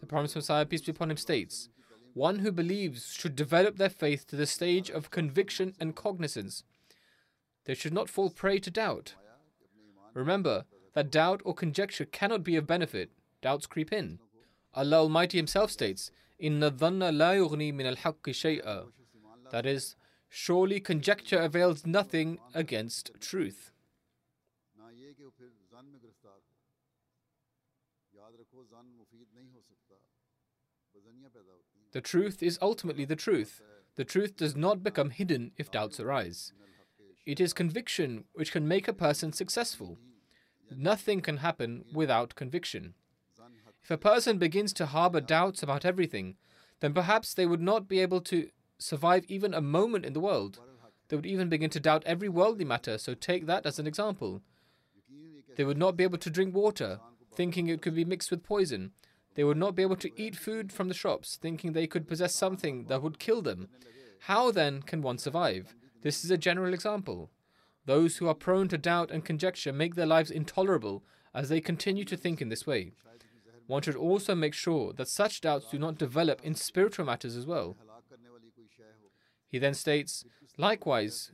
The 0.00 0.06
Promised 0.06 0.36
Messiah, 0.36 0.66
peace 0.66 0.82
be 0.82 0.92
upon 0.92 1.10
him, 1.10 1.16
states, 1.16 1.68
One 2.14 2.40
who 2.40 2.52
believes 2.52 3.12
should 3.12 3.36
develop 3.36 3.76
their 3.76 3.90
faith 3.90 4.26
to 4.28 4.36
the 4.36 4.46
stage 4.46 4.90
of 4.90 5.10
conviction 5.10 5.74
and 5.78 5.94
cognizance. 5.94 6.64
They 7.66 7.74
should 7.74 7.92
not 7.92 8.08
fall 8.08 8.30
prey 8.30 8.58
to 8.60 8.70
doubt. 8.70 9.14
Remember 10.14 10.64
that 10.94 11.10
doubt 11.10 11.40
or 11.44 11.54
conjecture 11.54 12.04
cannot 12.04 12.42
be 12.42 12.56
of 12.56 12.66
benefit. 12.66 13.10
Doubts 13.42 13.66
creep 13.66 13.92
in. 13.92 14.18
Allah 14.74 14.98
Almighty 14.98 15.38
Himself 15.38 15.70
states, 15.70 16.10
إِنَّ 16.42 16.60
الظَّنَّ 16.62 17.02
لَا 17.10 17.74
min 17.74 17.86
al-haqi 17.86 18.32
شَيْئًا 18.32 18.90
That 19.50 19.66
is, 19.66 19.96
surely 20.28 20.80
conjecture 20.80 21.38
avails 21.38 21.84
nothing 21.84 22.38
against 22.54 23.10
truth. 23.20 23.72
The 31.92 32.00
truth 32.00 32.42
is 32.42 32.58
ultimately 32.62 33.04
the 33.04 33.16
truth. 33.16 33.60
The 33.96 34.04
truth 34.04 34.36
does 34.36 34.56
not 34.56 34.82
become 34.82 35.10
hidden 35.10 35.52
if 35.56 35.70
doubts 35.70 35.98
arise. 35.98 36.52
It 37.26 37.40
is 37.40 37.52
conviction 37.52 38.24
which 38.32 38.52
can 38.52 38.66
make 38.66 38.88
a 38.88 38.92
person 38.92 39.32
successful. 39.32 39.98
Nothing 40.70 41.20
can 41.20 41.38
happen 41.38 41.84
without 41.92 42.36
conviction. 42.36 42.94
If 43.90 43.94
a 43.94 43.98
person 43.98 44.38
begins 44.38 44.72
to 44.74 44.86
harbor 44.86 45.20
doubts 45.20 45.64
about 45.64 45.84
everything, 45.84 46.36
then 46.78 46.94
perhaps 46.94 47.34
they 47.34 47.44
would 47.44 47.60
not 47.60 47.88
be 47.88 47.98
able 47.98 48.20
to 48.20 48.48
survive 48.78 49.24
even 49.26 49.52
a 49.52 49.60
moment 49.60 50.06
in 50.06 50.12
the 50.12 50.20
world. 50.20 50.60
They 51.08 51.16
would 51.16 51.26
even 51.26 51.48
begin 51.48 51.70
to 51.70 51.80
doubt 51.80 52.04
every 52.06 52.28
worldly 52.28 52.64
matter, 52.64 52.98
so 52.98 53.14
take 53.14 53.46
that 53.46 53.66
as 53.66 53.80
an 53.80 53.88
example. 53.88 54.42
They 55.56 55.64
would 55.64 55.76
not 55.76 55.96
be 55.96 56.04
able 56.04 56.18
to 56.18 56.30
drink 56.30 56.54
water, 56.54 57.00
thinking 57.34 57.66
it 57.66 57.82
could 57.82 57.96
be 57.96 58.04
mixed 58.04 58.30
with 58.30 58.44
poison. 58.44 58.92
They 59.34 59.42
would 59.42 59.56
not 59.56 59.74
be 59.74 59.82
able 59.82 59.96
to 59.96 60.10
eat 60.14 60.36
food 60.36 60.70
from 60.70 60.86
the 60.86 60.94
shops, 60.94 61.36
thinking 61.42 61.72
they 61.72 61.88
could 61.88 62.06
possess 62.06 62.32
something 62.32 62.84
that 62.84 63.02
would 63.02 63.18
kill 63.18 63.42
them. 63.42 63.70
How 64.20 64.52
then 64.52 64.82
can 64.82 65.02
one 65.02 65.18
survive? 65.18 65.74
This 66.02 66.24
is 66.24 66.30
a 66.30 66.38
general 66.38 66.74
example. 66.74 67.28
Those 67.86 68.18
who 68.18 68.28
are 68.28 68.34
prone 68.34 68.68
to 68.68 68.78
doubt 68.78 69.10
and 69.10 69.24
conjecture 69.24 69.72
make 69.72 69.96
their 69.96 70.06
lives 70.06 70.30
intolerable 70.30 71.02
as 71.34 71.48
they 71.48 71.60
continue 71.60 72.04
to 72.04 72.16
think 72.16 72.40
in 72.40 72.50
this 72.50 72.68
way. 72.68 72.92
One 73.70 73.82
should 73.82 73.94
also 73.94 74.34
make 74.34 74.52
sure 74.52 74.92
that 74.94 75.06
such 75.06 75.42
doubts 75.42 75.70
do 75.70 75.78
not 75.78 75.96
develop 75.96 76.40
in 76.42 76.56
spiritual 76.56 77.04
matters 77.04 77.36
as 77.36 77.46
well. 77.46 77.76
He 79.46 79.60
then 79.60 79.74
states, 79.74 80.24
likewise, 80.58 81.30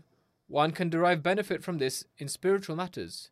one 0.47 0.73
can 0.73 0.91
derive 0.91 1.23
benefit 1.23 1.65
from 1.65 1.79
this 1.79 2.05
in 2.19 2.29
spiritual 2.29 2.77
matters. 2.77 3.31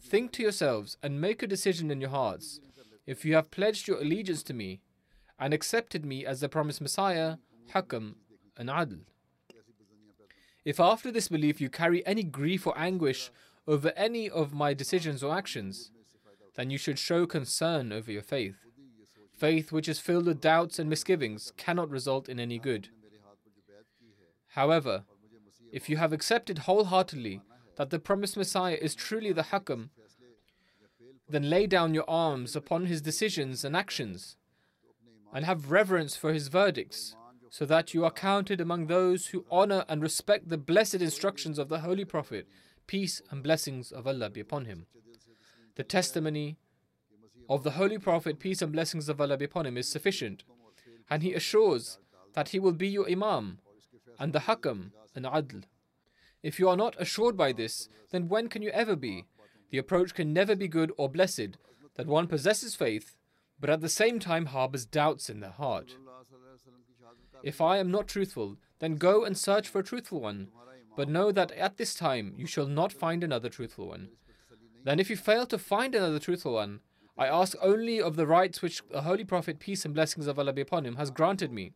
Think 0.00 0.32
to 0.32 0.42
yourselves 0.42 0.96
and 1.00 1.20
make 1.20 1.44
a 1.44 1.46
decision 1.46 1.92
in 1.92 2.00
your 2.00 2.10
hearts. 2.10 2.58
If 3.06 3.24
you 3.24 3.36
have 3.36 3.52
pledged 3.52 3.86
your 3.86 4.00
allegiance 4.00 4.42
to 4.44 4.52
me 4.52 4.80
and 5.38 5.54
accepted 5.54 6.04
me 6.04 6.26
as 6.26 6.40
the 6.40 6.48
promised 6.48 6.80
Messiah, 6.80 7.36
Hakam, 7.72 8.14
and 8.56 8.68
Adl. 8.68 9.02
If 10.64 10.80
after 10.80 11.12
this 11.12 11.28
belief 11.28 11.60
you 11.60 11.70
carry 11.70 12.04
any 12.04 12.24
grief 12.24 12.66
or 12.66 12.76
anguish 12.76 13.30
over 13.68 13.92
any 13.96 14.28
of 14.28 14.52
my 14.52 14.74
decisions 14.74 15.22
or 15.22 15.36
actions, 15.36 15.92
then 16.56 16.70
you 16.70 16.78
should 16.78 16.98
show 16.98 17.26
concern 17.26 17.92
over 17.92 18.10
your 18.10 18.22
faith. 18.22 18.56
Faith 19.36 19.72
which 19.72 19.88
is 19.88 19.98
filled 19.98 20.26
with 20.26 20.40
doubts 20.40 20.78
and 20.78 20.90
misgivings 20.90 21.52
cannot 21.56 21.88
result 21.88 22.28
in 22.28 22.38
any 22.38 22.58
good. 22.58 22.88
However, 24.48 25.04
if 25.72 25.88
you 25.88 25.96
have 25.96 26.12
accepted 26.12 26.58
wholeheartedly 26.58 27.40
that 27.76 27.90
the 27.90 27.98
promised 27.98 28.36
Messiah 28.36 28.76
is 28.80 28.94
truly 28.94 29.32
the 29.32 29.44
Hakam, 29.44 29.90
then 31.28 31.48
lay 31.48 31.66
down 31.66 31.94
your 31.94 32.08
arms 32.08 32.56
upon 32.56 32.86
his 32.86 33.00
decisions 33.00 33.64
and 33.64 33.76
actions, 33.76 34.36
and 35.32 35.44
have 35.44 35.70
reverence 35.70 36.16
for 36.16 36.32
his 36.32 36.48
verdicts, 36.48 37.14
so 37.48 37.64
that 37.64 37.94
you 37.94 38.04
are 38.04 38.10
counted 38.10 38.60
among 38.60 38.86
those 38.86 39.28
who 39.28 39.46
honor 39.50 39.84
and 39.88 40.02
respect 40.02 40.48
the 40.48 40.58
blessed 40.58 40.96
instructions 40.96 41.58
of 41.58 41.68
the 41.68 41.80
Holy 41.80 42.04
Prophet, 42.04 42.48
peace 42.86 43.22
and 43.30 43.42
blessings 43.42 43.92
of 43.92 44.06
Allah 44.06 44.28
be 44.28 44.40
upon 44.40 44.64
him. 44.64 44.86
The 45.80 45.84
testimony 45.84 46.58
of 47.48 47.64
the 47.64 47.70
Holy 47.70 47.96
Prophet, 47.96 48.38
peace 48.38 48.60
and 48.60 48.70
blessings 48.70 49.08
of 49.08 49.18
Allah 49.18 49.38
be 49.38 49.46
upon 49.46 49.64
him, 49.64 49.78
is 49.78 49.88
sufficient, 49.88 50.44
and 51.08 51.22
he 51.22 51.32
assures 51.32 51.96
that 52.34 52.50
he 52.50 52.58
will 52.58 52.74
be 52.74 52.86
your 52.86 53.10
Imam 53.10 53.60
and 54.18 54.34
the 54.34 54.40
Hakam 54.40 54.90
and 55.14 55.24
Adl. 55.24 55.62
If 56.42 56.58
you 56.58 56.68
are 56.68 56.76
not 56.76 57.00
assured 57.00 57.34
by 57.34 57.54
this, 57.54 57.88
then 58.10 58.28
when 58.28 58.50
can 58.50 58.60
you 58.60 58.68
ever 58.72 58.94
be? 58.94 59.24
The 59.70 59.78
approach 59.78 60.12
can 60.12 60.34
never 60.34 60.54
be 60.54 60.68
good 60.68 60.92
or 60.98 61.08
blessed 61.08 61.56
that 61.96 62.06
one 62.06 62.26
possesses 62.26 62.74
faith, 62.74 63.16
but 63.58 63.70
at 63.70 63.80
the 63.80 63.88
same 63.88 64.18
time 64.18 64.46
harbors 64.52 64.84
doubts 64.84 65.30
in 65.30 65.40
their 65.40 65.48
heart. 65.48 65.96
If 67.42 67.62
I 67.62 67.78
am 67.78 67.90
not 67.90 68.06
truthful, 68.06 68.58
then 68.80 68.96
go 68.96 69.24
and 69.24 69.34
search 69.34 69.66
for 69.66 69.78
a 69.78 69.84
truthful 69.90 70.20
one, 70.20 70.48
but 70.94 71.08
know 71.08 71.32
that 71.32 71.52
at 71.52 71.78
this 71.78 71.94
time 71.94 72.34
you 72.36 72.46
shall 72.46 72.66
not 72.66 72.92
find 72.92 73.24
another 73.24 73.48
truthful 73.48 73.88
one. 73.88 74.10
Then, 74.84 74.98
if 74.98 75.10
you 75.10 75.16
fail 75.16 75.46
to 75.46 75.58
find 75.58 75.94
another 75.94 76.18
truthful 76.18 76.54
one, 76.54 76.80
I 77.18 77.26
ask 77.26 77.56
only 77.60 78.00
of 78.00 78.16
the 78.16 78.26
rights 78.26 78.62
which 78.62 78.82
the 78.90 79.02
Holy 79.02 79.24
Prophet, 79.24 79.58
peace 79.58 79.84
and 79.84 79.92
blessings 79.92 80.26
of 80.26 80.38
Allah 80.38 80.52
be 80.52 80.62
upon 80.62 80.86
him, 80.86 80.96
has 80.96 81.10
granted 81.10 81.52
me. 81.52 81.72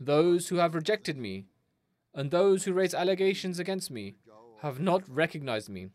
Those 0.00 0.48
who 0.48 0.56
have 0.56 0.74
rejected 0.74 1.16
me 1.16 1.46
and 2.14 2.30
those 2.30 2.64
who 2.64 2.72
raise 2.72 2.94
allegations 2.94 3.58
against 3.58 3.90
me 3.90 4.14
have 4.62 4.78
not 4.80 5.02
recognized 5.08 5.68
me. 5.68 5.88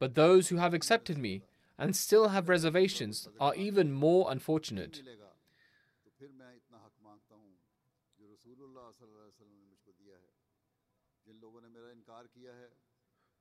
But 0.00 0.14
those 0.14 0.48
who 0.48 0.56
have 0.56 0.74
accepted 0.74 1.18
me 1.18 1.42
and 1.78 1.94
still 1.94 2.28
have 2.28 2.48
reservations 2.48 3.28
are 3.38 3.54
even 3.54 3.92
more 3.92 4.30
unfortunate. 4.30 5.02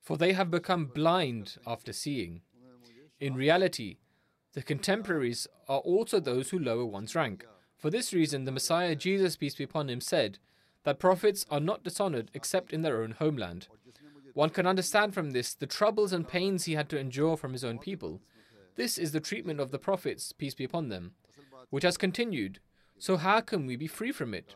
For 0.05 0.17
they 0.17 0.33
have 0.33 0.51
become 0.51 0.85
blind 0.85 1.57
after 1.65 1.91
seeing. 1.91 2.41
In 3.19 3.33
reality, 3.33 3.97
the 4.53 4.61
contemporaries 4.61 5.47
are 5.67 5.79
also 5.79 6.19
those 6.19 6.51
who 6.51 6.59
lower 6.59 6.85
one's 6.85 7.15
rank. 7.15 7.45
For 7.77 7.89
this 7.89 8.13
reason, 8.13 8.45
the 8.45 8.51
Messiah, 8.51 8.95
Jesus, 8.95 9.35
peace 9.35 9.55
be 9.55 9.63
upon 9.63 9.89
him, 9.89 9.99
said 9.99 10.37
that 10.83 10.99
prophets 10.99 11.45
are 11.49 11.59
not 11.59 11.83
dishonored 11.83 12.29
except 12.35 12.71
in 12.71 12.83
their 12.83 13.01
own 13.01 13.11
homeland. 13.11 13.67
One 14.35 14.51
can 14.51 14.67
understand 14.67 15.15
from 15.15 15.31
this 15.31 15.55
the 15.55 15.65
troubles 15.65 16.13
and 16.13 16.27
pains 16.27 16.65
he 16.65 16.75
had 16.75 16.87
to 16.89 16.99
endure 16.99 17.35
from 17.35 17.53
his 17.53 17.63
own 17.63 17.79
people. 17.79 18.21
This 18.75 18.99
is 18.99 19.11
the 19.11 19.19
treatment 19.19 19.59
of 19.59 19.71
the 19.71 19.79
prophets, 19.79 20.33
peace 20.33 20.53
be 20.53 20.65
upon 20.65 20.89
them, 20.89 21.13
which 21.71 21.83
has 21.83 21.97
continued. 21.97 22.59
So, 22.99 23.17
how 23.17 23.41
can 23.41 23.65
we 23.65 23.75
be 23.75 23.87
free 23.87 24.11
from 24.11 24.33
it? 24.35 24.55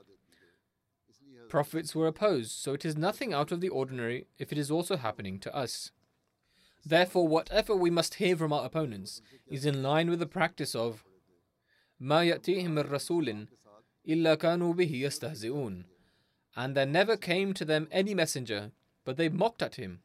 Prophets 1.49 1.95
were 1.95 2.07
opposed, 2.07 2.53
so 2.53 2.73
it 2.73 2.85
is 2.85 2.97
nothing 2.97 3.33
out 3.33 3.53
of 3.53 3.61
the 3.61 3.69
ordinary 3.69 4.27
if 4.39 4.51
it 4.51 4.59
is 4.59 4.71
also 4.71 4.97
happening 4.97 5.39
to 5.41 5.55
us. 5.55 5.91
Therefore, 6.85 7.29
whatever 7.29 7.75
we 7.75 7.91
must 7.91 8.15
hear 8.15 8.37
from 8.37 8.53
our 8.53 8.67
opponents 8.67 9.23
is 9.47 9.65
in 9.65 9.83
line 9.83 10.11
with 10.11 10.19
the 10.19 10.27
practice 10.27 10.75
of 10.75 11.05
ما 12.01 12.25
يأتيهم 12.25 12.71
من 12.75 12.91
رسول 12.91 13.47
إلا 14.07 14.37
كانوا 14.37 14.75
به 14.75 14.91
يستهزئون 14.91 15.85
and 16.57 16.77
there 16.77 16.87
never 16.87 17.17
came 17.17 17.53
to 17.53 17.65
them 17.65 17.89
any 17.91 18.15
messenger, 18.15 18.71
but 19.05 19.17
they 19.17 19.29
mocked 19.29 19.63
at 19.63 19.75
him. 19.75 20.01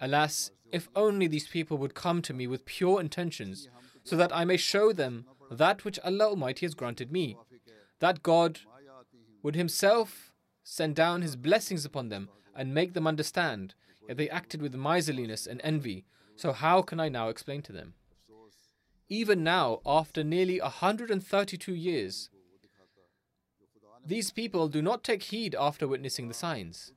Alas, 0.00 0.50
if 0.72 0.88
only 0.96 1.26
these 1.26 1.46
people 1.46 1.76
would 1.78 1.94
come 1.94 2.22
to 2.22 2.32
me 2.32 2.46
with 2.46 2.64
pure 2.64 3.00
intentions, 3.00 3.68
so 4.04 4.16
that 4.16 4.34
I 4.34 4.44
may 4.44 4.56
show 4.56 4.92
them 4.92 5.26
that 5.50 5.84
which 5.84 5.98
Allah 6.00 6.30
Almighty 6.30 6.64
has 6.66 6.74
granted 6.74 7.12
me, 7.12 7.36
that 8.00 8.22
God 8.22 8.60
would 9.43 9.55
Himself 9.55 10.33
send 10.63 10.95
down 10.95 11.21
His 11.21 11.35
blessings 11.35 11.85
upon 11.85 12.09
them 12.09 12.29
and 12.55 12.73
make 12.73 12.93
them 12.93 13.05
understand, 13.05 13.75
yet 14.07 14.17
they 14.17 14.29
acted 14.29 14.61
with 14.61 14.73
miserliness 14.73 15.45
and 15.45 15.61
envy. 15.63 16.05
So, 16.35 16.53
how 16.53 16.81
can 16.81 16.99
I 16.99 17.09
now 17.09 17.29
explain 17.29 17.61
to 17.63 17.71
them? 17.71 17.93
Even 19.09 19.43
now, 19.43 19.81
after 19.85 20.23
nearly 20.23 20.59
132 20.59 21.75
years, 21.75 22.29
these 24.05 24.31
people 24.31 24.67
do 24.67 24.81
not 24.81 25.03
take 25.03 25.23
heed 25.23 25.55
after 25.57 25.87
witnessing 25.87 26.27
the 26.27 26.33
signs. 26.33 26.91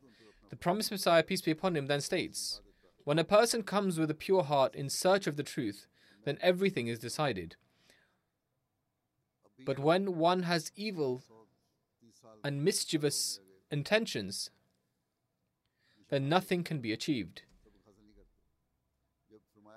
The 0.49 0.57
promised 0.57 0.91
Messiah, 0.91 1.23
peace 1.23 1.43
be 1.43 1.51
upon 1.51 1.77
him, 1.77 1.87
then 1.87 2.01
states 2.01 2.61
When 3.05 3.19
a 3.19 3.25
person 3.25 3.63
comes 3.63 3.99
with 3.99 4.11
a 4.11 4.15
pure 4.15 4.45
heart 4.45 4.75
in 4.75 4.89
search 4.89 5.27
of 5.27 5.37
the 5.37 5.43
truth, 5.43 5.87
then 6.25 6.39
everything 6.41 6.89
is 6.89 6.99
decided. 6.99 7.57
But 9.65 9.79
when 9.79 10.17
one 10.17 10.45
has 10.45 10.73
evil 10.77 11.23
and 12.47 12.65
mischievous 12.65 13.41
intentions, 13.73 14.51
then 16.11 16.29
nothing 16.29 16.63
can 16.63 16.79
be 16.79 16.93
achieved. 16.93 17.43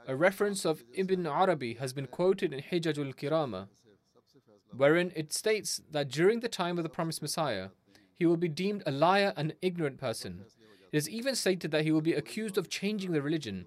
A 0.07 0.15
reference 0.15 0.65
of 0.65 0.83
Ibn 0.93 1.25
Arabi 1.25 1.73
has 1.79 1.93
been 1.93 2.05
quoted 2.05 2.53
in 2.53 2.61
Hijajul 2.61 3.15
Kirama, 3.15 3.69
wherein 4.71 5.11
it 5.15 5.33
states 5.33 5.81
that 5.89 6.09
during 6.09 6.41
the 6.41 6.47
time 6.47 6.77
of 6.77 6.83
the 6.83 6.95
promised 6.97 7.23
Messiah, 7.23 7.69
he 8.13 8.27
will 8.27 8.37
be 8.37 8.47
deemed 8.47 8.83
a 8.85 8.91
liar 8.91 9.33
and 9.35 9.55
ignorant 9.63 9.97
person. 9.97 10.45
It 10.91 10.97
is 10.97 11.09
even 11.09 11.33
stated 11.33 11.71
that 11.71 11.85
he 11.85 11.91
will 11.91 12.01
be 12.01 12.13
accused 12.13 12.55
of 12.55 12.69
changing 12.69 13.13
the 13.13 13.23
religion. 13.23 13.65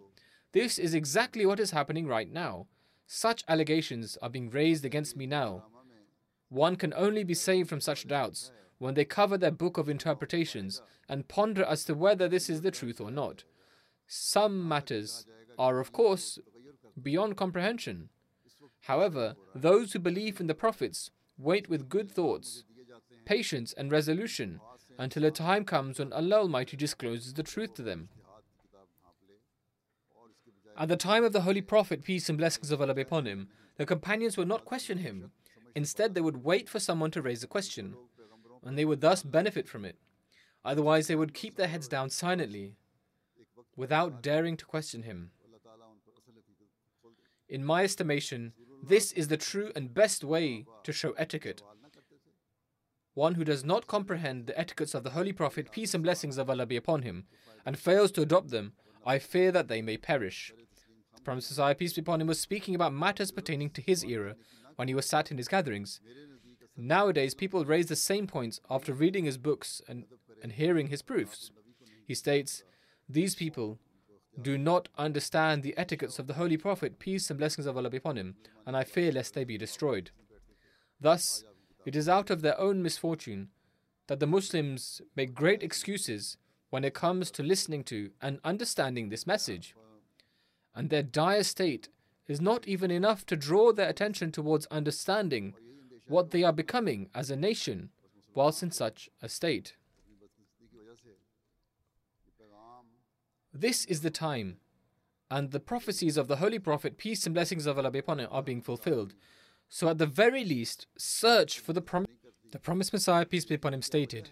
This 0.53 0.78
is 0.78 0.94
exactly 0.94 1.44
what 1.44 1.59
is 1.59 1.72
happening 1.72 2.07
right 2.07 2.30
now. 2.30 2.68
Such 3.09 3.42
allegations 3.48 4.16
are 4.22 4.30
being 4.30 4.48
raised 4.48 4.84
against 4.84 5.16
me 5.16 5.26
now. 5.26 5.64
One 6.50 6.76
can 6.76 6.94
only 6.94 7.24
be 7.24 7.34
saved 7.34 7.68
from 7.68 7.80
such 7.80 8.07
doubts 8.07 8.53
when 8.83 8.95
they 8.95 9.05
cover 9.05 9.39
their 9.39 9.53
book 9.53 9.78
of 9.78 9.89
interpretations 9.89 10.83
and 11.09 11.28
ponder 11.28 11.62
as 11.62 11.85
to 11.85 11.95
whether 11.95 12.28
this 12.28 12.51
is 12.51 12.62
the 12.62 12.70
truth 12.72 13.01
or 13.01 13.12
not. 13.12 13.45
Some 14.09 14.66
matters 14.66 15.24
are, 15.57 15.78
of 15.78 15.93
course, 15.93 16.41
beyond 17.01 17.37
comprehension. 17.37 18.09
However, 18.80 19.37
those 19.55 19.93
who 19.93 20.01
believe 20.01 20.41
in 20.41 20.49
the 20.49 20.55
prophets 20.55 21.12
wait 21.39 21.70
with 21.70 21.89
good 21.89 22.11
thoughts, 22.11 22.64
patience, 23.24 23.72
and 23.72 23.93
resolution 23.93 24.59
until 24.99 25.24
a 25.24 25.30
time 25.30 25.64
comes 25.64 26.01
when 26.01 26.12
Allah 26.12 26.41
Almighty 26.41 26.76
discloses 26.76 27.35
the 27.35 27.45
truth 27.45 27.74
to 27.74 27.83
them. 27.83 28.09
At 30.76 30.89
the 30.89 30.97
time 30.97 31.22
of 31.22 31.33
the 31.33 31.43
Holy 31.43 31.61
Prophet, 31.61 32.03
peace 32.03 32.28
and 32.28 32.37
blessings 32.37 32.72
of 32.72 32.80
Allah 32.80 32.95
be 32.95 33.03
upon 33.03 33.26
him, 33.26 33.47
the 33.76 33.87
companions 33.87 34.37
would 34.37 34.49
not 34.49 34.64
question 34.64 34.99
him. 34.99 35.30
Instead, 35.76 36.14
they 36.14 36.20
would 36.20 36.43
wait 36.43 36.68
for 36.68 36.80
someone 36.80 37.12
to 37.12 37.22
raise 37.22 37.45
a 37.45 37.47
question, 37.47 37.95
and 38.64 38.78
they 38.78 38.84
would 38.84 39.00
thus 39.00 39.22
benefit 39.22 39.68
from 39.68 39.84
it. 39.84 39.96
Otherwise, 40.64 41.06
they 41.08 41.16
would 41.16 41.34
keep 41.34 41.56
their 41.56 41.68
heads 41.68 41.88
down 41.88 42.10
silently 42.10 42.74
without 43.76 44.22
daring 44.22 44.56
to 44.56 44.64
question 44.64 45.02
him. 45.02 45.30
In 47.48 47.64
my 47.64 47.84
estimation, 47.84 48.52
this 48.82 49.12
is 49.12 49.28
the 49.28 49.36
true 49.36 49.70
and 49.76 49.94
best 49.94 50.24
way 50.24 50.66
to 50.84 50.92
show 50.92 51.12
etiquette. 51.12 51.62
One 53.14 53.34
who 53.34 53.44
does 53.44 53.64
not 53.64 53.86
comprehend 53.86 54.46
the 54.46 54.58
etiquettes 54.58 54.94
of 54.94 55.04
the 55.04 55.10
Holy 55.10 55.32
Prophet, 55.32 55.70
peace 55.70 55.92
and 55.92 56.02
blessings 56.02 56.38
of 56.38 56.48
Allah 56.48 56.64
be 56.64 56.76
upon 56.76 57.02
him, 57.02 57.24
and 57.66 57.78
fails 57.78 58.10
to 58.12 58.22
adopt 58.22 58.50
them, 58.50 58.72
I 59.04 59.18
fear 59.18 59.52
that 59.52 59.68
they 59.68 59.82
may 59.82 59.96
perish. 59.96 60.52
The 61.14 61.20
Prophet 61.22 61.78
peace 61.78 61.92
be 61.92 62.00
upon 62.00 62.20
him, 62.20 62.26
was 62.26 62.40
speaking 62.40 62.74
about 62.74 62.94
matters 62.94 63.30
pertaining 63.30 63.70
to 63.70 63.82
his 63.82 64.02
era 64.04 64.34
when 64.76 64.88
he 64.88 64.94
was 64.94 65.06
sat 65.06 65.30
in 65.30 65.36
his 65.36 65.48
gatherings. 65.48 66.00
Nowadays, 66.77 67.35
people 67.35 67.64
raise 67.64 67.87
the 67.87 67.97
same 67.97 68.27
points 68.27 68.61
after 68.70 68.93
reading 68.93 69.25
his 69.25 69.39
books 69.39 69.83
and, 69.89 70.05
and 70.43 70.53
hearing 70.53 70.89
his 70.89 71.03
proofs. 71.03 71.51
He 72.07 72.14
states, 72.14 72.62
These 73.09 73.35
people 73.35 73.79
do 74.41 74.57
not 74.57 74.89
understand 74.97 75.62
the 75.62 75.77
etiquettes 75.77 76.18
of 76.18 76.27
the 76.27 76.35
Holy 76.35 76.57
Prophet, 76.57 76.99
peace 76.99 77.29
and 77.29 77.39
blessings 77.39 77.66
of 77.66 77.77
Allah 77.77 77.91
be 77.91 77.99
upon 77.99 78.16
him, 78.16 78.37
and 78.66 78.77
I 78.77 78.85
fear 78.85 79.12
lest 79.12 79.35
they 79.35 79.45
be 79.45 79.59
destroyed. 79.59 80.11
Thus, 81.01 81.45
it 81.85 81.95
is 81.95 82.09
out 82.09 82.31
of 82.31 82.41
their 82.41 82.59
own 82.59 82.83
misfortune 82.83 83.49
that 84.07 84.20
the 84.20 84.27
Muslims 84.27 85.03
make 85.14 85.35
great 85.35 85.62
excuses 85.62 86.39
when 86.70 86.85
it 86.85 86.95
comes 86.95 87.31
to 87.33 87.43
listening 87.43 87.85
to 87.85 88.11
and 88.23 88.41
understanding 88.45 89.09
this 89.09 89.27
message. 89.27 89.75
And 90.75 90.89
their 90.89 91.03
dire 91.03 91.43
state 91.43 91.91
is 92.29 92.41
not 92.41 92.66
even 92.66 92.91
enough 92.91 93.27
to 93.27 93.37
draw 93.37 93.73
their 93.73 93.89
attention 93.89 94.33
towards 94.33 94.66
understanding 94.66 95.55
what 96.12 96.30
they 96.30 96.44
are 96.44 96.52
becoming 96.52 97.08
as 97.14 97.30
a 97.30 97.36
nation 97.36 97.88
whilst 98.34 98.62
in 98.62 98.70
such 98.70 99.08
a 99.22 99.28
state. 99.28 99.74
This 103.54 103.84
is 103.86 104.00
the 104.00 104.10
time, 104.10 104.58
and 105.30 105.50
the 105.50 105.60
prophecies 105.60 106.16
of 106.16 106.28
the 106.28 106.36
Holy 106.36 106.58
Prophet, 106.58 106.96
peace 106.96 107.26
and 107.26 107.34
blessings 107.34 107.66
of 107.66 107.78
Allah 107.78 107.90
be 107.90 107.98
upon 107.98 108.20
him, 108.20 108.28
are 108.30 108.42
being 108.42 108.62
fulfilled. 108.62 109.14
So, 109.68 109.88
at 109.88 109.98
the 109.98 110.06
very 110.06 110.44
least, 110.44 110.86
search 110.96 111.58
for 111.58 111.72
the 111.72 111.82
promise. 111.82 112.10
The 112.50 112.58
promised 112.58 112.92
Messiah, 112.92 113.24
peace 113.24 113.46
be 113.46 113.54
upon 113.54 113.74
him, 113.74 113.82
stated, 113.82 114.30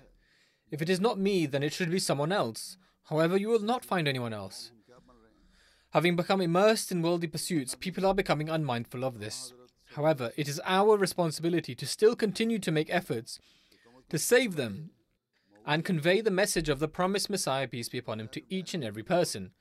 If 0.71 0.83
it 0.83 0.91
is 0.91 1.01
not 1.01 1.19
me, 1.19 1.47
then 1.47 1.63
it 1.63 1.73
should 1.73 1.91
be 1.91 1.99
someone 1.99 2.33
else. 2.33 2.77
However, 3.05 3.37
you 3.37 3.49
will 3.49 3.61
not 3.61 3.85
find 3.85 4.07
anyone 4.07 4.35
else. 4.35 4.73
Having 5.91 6.17
become 6.17 6.41
immersed 6.41 6.93
in 6.93 7.03
worldly 7.03 7.29
pursuits, 7.29 7.75
people 7.75 8.07
are 8.07 8.15
becoming 8.15 8.49
unmindful 8.49 9.05
of 9.05 9.19
this. 9.19 9.53
However, 9.97 10.33
it 10.37 10.49
is 10.49 10.61
our 10.65 10.97
responsibility 10.97 11.75
to 11.75 11.87
still 11.87 12.15
continue 12.15 12.59
to 12.61 12.71
make 12.71 12.89
efforts 12.91 13.41
to 14.09 14.19
save 14.19 14.57
them 14.57 14.91
and 15.67 15.85
convey 15.85 16.21
the 16.21 16.31
message 16.31 16.69
of 16.69 16.79
the 16.79 16.89
promised 16.89 17.31
Messiah, 17.31 17.69
peace 17.69 17.89
be 17.89 17.99
upon 17.99 18.21
him, 18.21 18.29
to 18.29 18.43
each 18.49 18.75
and 18.75 18.83
every 18.83 19.03
person. 19.03 19.53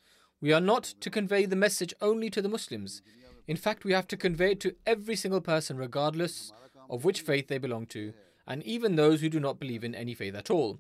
We 0.42 0.54
are 0.54 0.62
not 0.62 0.84
to 1.02 1.10
convey 1.10 1.46
the 1.46 1.56
message 1.56 1.94
only 2.02 2.30
to 2.30 2.42
the 2.42 2.50
Muslims. 2.50 3.02
In 3.48 3.58
fact, 3.58 3.84
we 3.84 3.94
have 3.94 4.08
to 4.08 4.18
convey 4.18 4.52
it 4.52 4.60
to 4.62 4.76
every 4.86 5.16
single 5.16 5.42
person, 5.42 5.78
regardless 5.78 6.54
of 6.90 7.04
which 7.04 7.22
faith 7.22 7.48
they 7.48 7.58
belong 7.58 7.86
to, 7.88 8.14
and 8.48 8.64
even 8.64 8.96
those 8.96 9.22
who 9.22 9.30
do 9.30 9.40
not 9.40 9.60
believe 9.60 9.84
in 9.84 9.94
any 9.94 10.14
faith 10.14 10.36
at 10.36 10.50
all. 10.50 10.80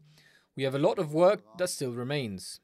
We 0.55 0.63
have 0.63 0.75
a 0.75 0.79
lot 0.79 0.99
of 0.99 1.13
work 1.13 1.41
that 1.57 1.69
still 1.69 1.91
remains. 1.91 2.59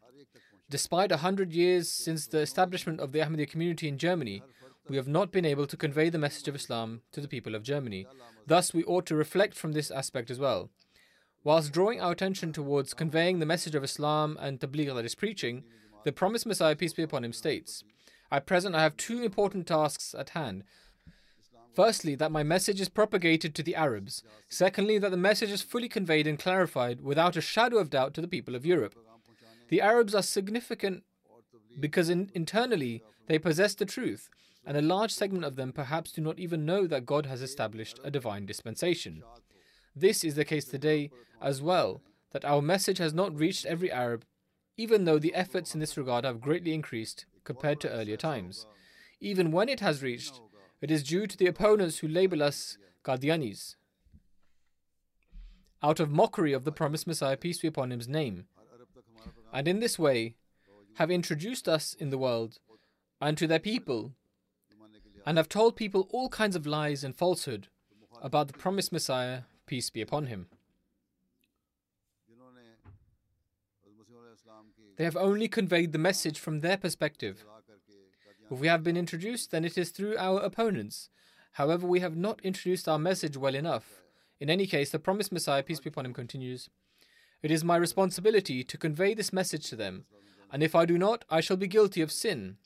Despite 0.70 1.12
a 1.12 1.18
hundred 1.18 1.54
years 1.54 1.92
since 1.92 2.26
the 2.26 2.40
establishment 2.40 3.00
of 3.00 3.12
the 3.12 3.20
Ahmadiyya 3.20 3.50
community 3.50 3.88
in 3.88 3.98
Germany, 3.98 4.42
we 4.88 4.98
have 4.98 5.08
not 5.08 5.32
been 5.32 5.46
able 5.46 5.66
to 5.68 5.78
convey 5.78 6.10
the 6.10 6.18
message 6.18 6.48
of 6.48 6.56
Islam 6.56 7.02
to 7.12 7.22
the 7.22 7.28
people 7.28 7.56
of 7.56 7.64
Germany. 7.64 8.06
Thus, 8.46 8.74
we 8.74 8.84
ought 8.84 9.06
to 9.08 9.16
reflect 9.16 9.56
from 9.56 9.72
this 9.72 9.90
aspect 9.90 10.30
as 10.30 10.40
well. 10.40 10.70
Whilst 11.44 11.72
drawing 11.72 12.02
our 12.02 12.12
attention 12.12 12.54
towards 12.54 12.94
conveying 12.94 13.40
the 13.40 13.46
message 13.46 13.76
of 13.76 13.84
Islam 13.84 14.38
and 14.40 14.60
Tabligh 14.60 14.94
that 14.96 15.06
is 15.06 15.16
preaching, 15.16 15.64
the 16.04 16.12
promised 16.12 16.46
Messiah, 16.46 16.76
peace 16.76 16.94
be 16.94 17.04
upon 17.04 17.24
him, 17.24 17.34
states 17.34 17.84
At 18.32 18.46
present, 18.46 18.76
I 18.76 18.84
have 18.84 18.98
two 18.98 19.24
important 19.24 19.68
tasks 19.68 20.16
at 20.18 20.30
hand. 20.30 20.64
Firstly, 21.76 22.16
that 22.16 22.32
my 22.32 22.42
message 22.42 22.80
is 22.80 22.90
propagated 22.90 23.54
to 23.56 23.64
the 23.64 23.76
Arabs. 23.76 24.24
Secondly, 24.48 24.98
that 24.98 25.12
the 25.12 25.18
message 25.18 25.52
is 25.52 25.62
fully 25.62 25.90
conveyed 25.90 26.26
and 26.26 26.40
clarified 26.40 27.02
without 27.02 27.36
a 27.36 27.42
shadow 27.42 27.78
of 27.78 27.90
doubt 27.90 28.14
to 28.14 28.22
the 28.22 28.28
people 28.28 28.56
of 28.56 28.66
Europe. 28.66 28.96
The 29.70 29.82
Arabs 29.82 30.16
are 30.16 30.22
significant 30.22 31.04
because 31.80 32.10
in, 32.10 32.32
internally 32.34 33.04
they 33.28 33.40
possess 33.40 33.76
the 33.76 33.86
truth, 33.86 34.30
and 34.66 34.76
a 34.76 34.82
large 34.82 35.11
segment 35.11 35.45
of 35.45 35.55
them 35.55 35.72
perhaps 35.72 36.11
do 36.11 36.22
not 36.22 36.39
even 36.39 36.66
know 36.66 36.88
that 36.88 37.05
God 37.05 37.26
has 37.26 37.41
established 37.41 37.99
a 38.03 38.11
divine 38.11 38.45
dispensation. 38.45 39.24
This 39.95 40.24
is 40.24 40.36
the 40.36 40.45
case 40.45 40.66
today 40.66 41.11
as 41.41 41.61
well, 41.61 42.01
that 42.32 42.45
our 42.45 42.61
message 42.61 42.97
has 42.97 43.13
not 43.13 43.38
reached 43.38 43.66
every 43.66 43.91
Arab, 43.91 44.26
even 44.78 45.05
though 45.05 45.20
the 45.20 45.36
efforts 45.36 45.74
in 45.74 45.80
this 45.80 45.97
regard 45.97 46.26
have 46.26 46.41
greatly 46.41 46.74
increased 46.74 47.26
compared 47.43 47.80
to 47.82 47.89
earlier 47.89 48.18
times. 48.18 48.66
Even 49.20 49.51
when 49.51 49.70
it 49.70 49.80
has 49.80 50.03
reached, 50.03 50.41
it 50.82 50.91
is 50.91 51.03
due 51.03 51.28
to 51.28 51.38
the 51.38 51.47
opponents 51.47 51.99
who 51.99 52.07
label 52.07 52.43
us 52.43 52.78
Qadianis, 53.03 53.76
out 55.86 55.99
of 55.99 56.09
mockery 56.09 56.51
of 56.51 56.63
the 56.63 56.72
promised 56.72 57.05
Messiah, 57.05 57.38
peace 57.38 57.59
be 57.59 57.68
upon 57.68 57.91
him's 57.91 58.07
name, 58.07 58.45
and 59.53 59.68
in 59.68 59.80
this 59.80 59.99
way 59.99 60.36
have 60.95 61.11
introduced 61.11 61.70
us 61.70 61.93
in 61.93 62.09
the 62.09 62.18
world 62.18 62.57
and 63.22 63.38
to 63.38 63.45
their 63.45 63.59
people, 63.59 64.13
and 65.26 65.38
have 65.38 65.49
told 65.49 65.76
people 65.76 66.07
all 66.11 66.30
kinds 66.30 66.55
of 66.55 66.67
lies 66.67 67.03
and 67.03 67.15
falsehood 67.15 67.67
about 68.21 68.47
the 68.47 68.53
promised 68.53 68.91
Messiah, 68.91 69.41
peace 69.65 69.89
be 69.89 70.01
upon 70.01 70.28
him. 70.28 70.47
They 74.97 75.03
have 75.03 75.17
only 75.17 75.47
conveyed 75.47 75.91
the 75.91 75.97
message 75.97 76.39
from 76.39 76.61
their 76.61 76.78
perspective. 76.78 77.43
If 78.49 78.59
we 78.59 78.67
have 78.67 78.84
been 78.84 78.95
introduced, 78.95 79.51
then 79.51 79.65
it 79.65 79.78
is 79.78 79.89
through 79.89 80.17
our 80.17 80.39
opponents. 80.39 81.09
However, 81.53 81.88
we 81.88 81.99
have 81.99 82.15
not 82.15 82.39
introduced 82.41 82.88
our 82.88 82.99
message 82.99 83.36
well 83.36 83.55
enough. 83.55 84.03
In 84.39 84.49
any 84.49 84.67
case, 84.67 84.91
the 84.91 84.99
promised 84.99 85.32
Messiah, 85.32 85.63
peace 85.63 85.80
be 85.80 85.89
upon 85.89 86.05
him, 86.05 86.13
continues 86.13 86.69
It 87.41 87.51
is 87.51 87.63
my 87.63 87.76
responsibility 87.76 88.63
to 88.63 88.78
convey 88.78 89.13
this 89.13 89.34
message 89.34 89.67
to 89.69 89.76
them, 89.76 90.05
and 90.51 90.61
if 90.61 90.76
I 90.76 90.86
do 90.86 90.97
not, 90.97 91.26
I 91.30 91.41
shall 91.41 91.57
be 91.57 91.67
guilty 91.67 92.01
of 92.01 92.11
sin. 92.11 92.57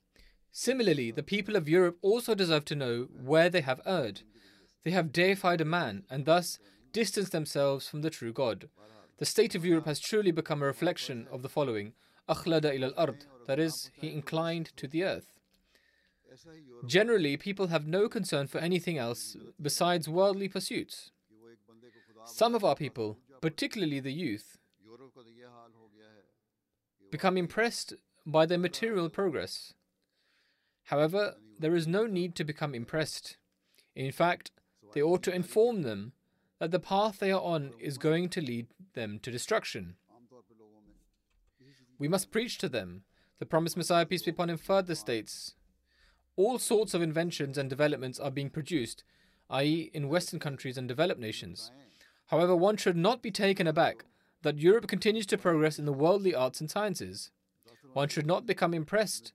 Similarly, 0.52 1.12
the 1.12 1.24
people 1.24 1.56
of 1.56 1.70
Europe 1.70 1.98
also 2.02 2.36
deserve 2.36 2.66
to 2.66 2.76
know 2.76 3.08
where 3.14 3.50
they 3.50 3.62
have 3.62 3.82
erred. 3.86 4.22
They 4.84 4.92
have 4.92 5.12
deified 5.12 5.62
a 5.62 5.66
man, 5.66 6.04
and 6.10 6.26
thus 6.26 6.60
distanced 6.92 7.32
themselves 7.32 7.88
from 7.88 8.02
the 8.02 8.10
true 8.10 8.34
God. 8.34 8.70
The 9.18 9.26
state 9.26 9.54
of 9.56 9.66
Europe 9.66 9.86
has 9.86 10.00
truly 10.00 10.32
become 10.32 10.62
a 10.62 10.66
reflection 10.66 11.28
of 11.32 11.42
the 11.42 11.50
following 11.50 11.94
Akhlada 12.30 12.74
ila 12.76 12.88
al-ard, 12.88 13.26
that 13.48 13.60
is, 13.60 13.90
he 13.94 14.14
inclined 14.14 14.76
to 14.78 14.88
the 14.88 15.04
earth. 15.04 15.40
Generally, 16.86 17.38
people 17.38 17.68
have 17.68 17.88
no 17.88 18.08
concern 18.08 18.48
for 18.48 18.60
anything 18.60 18.98
else 18.98 19.36
besides 19.62 20.08
worldly 20.08 20.48
pursuits. 20.48 21.12
Some 22.26 22.54
of 22.54 22.64
our 22.64 22.76
people, 22.76 23.18
particularly 23.42 24.00
the 24.00 24.14
youth, 24.14 24.58
become 27.12 27.38
impressed 27.38 27.96
by 28.26 28.46
their 28.46 28.60
material 28.60 29.10
progress. 29.10 29.74
However, 30.90 31.36
there 31.60 31.76
is 31.76 31.88
no 31.88 32.08
need 32.08 32.36
to 32.36 32.44
become 32.44 32.74
impressed. 32.74 33.38
In 33.96 34.12
fact, 34.12 34.50
they 34.94 35.02
ought 35.02 35.22
to 35.24 35.36
inform 35.36 35.84
them 35.84 36.14
that 36.58 36.72
the 36.72 36.80
path 36.80 37.20
they 37.20 37.32
are 37.32 37.42
on 37.42 37.74
is 37.80 37.98
going 37.98 38.30
to 38.30 38.42
lead 38.42 38.68
them 38.96 39.20
to 39.22 39.32
destruction. 39.32 39.96
We 42.00 42.08
must 42.08 42.32
preach 42.32 42.58
to 42.60 42.70
them. 42.70 43.04
The 43.38 43.46
promised 43.46 43.78
Messiah, 43.78 44.06
peace 44.06 44.24
be 44.24 44.32
upon 44.32 44.50
him, 44.50 44.58
further 44.58 44.96
states 44.96 45.54
all 46.36 46.58
sorts 46.58 46.94
of 46.94 47.02
inventions 47.02 47.58
and 47.58 47.70
developments 47.70 48.18
are 48.18 48.32
being 48.32 48.50
produced, 48.50 49.04
i.e., 49.50 49.92
in 49.94 50.08
Western 50.08 50.40
countries 50.40 50.78
and 50.78 50.88
developed 50.88 51.20
nations. 51.20 51.70
However, 52.28 52.56
one 52.56 52.78
should 52.78 52.96
not 52.96 53.22
be 53.22 53.30
taken 53.30 53.68
aback 53.68 54.06
that 54.44 54.58
Europe 54.58 54.88
continues 54.88 55.26
to 55.26 55.38
progress 55.38 55.78
in 55.78 55.84
the 55.84 55.92
worldly 55.92 56.34
arts 56.34 56.62
and 56.62 56.72
sciences. 56.72 57.30
One 57.92 58.08
should 58.08 58.26
not 58.26 58.46
become 58.46 58.74
impressed 58.74 59.34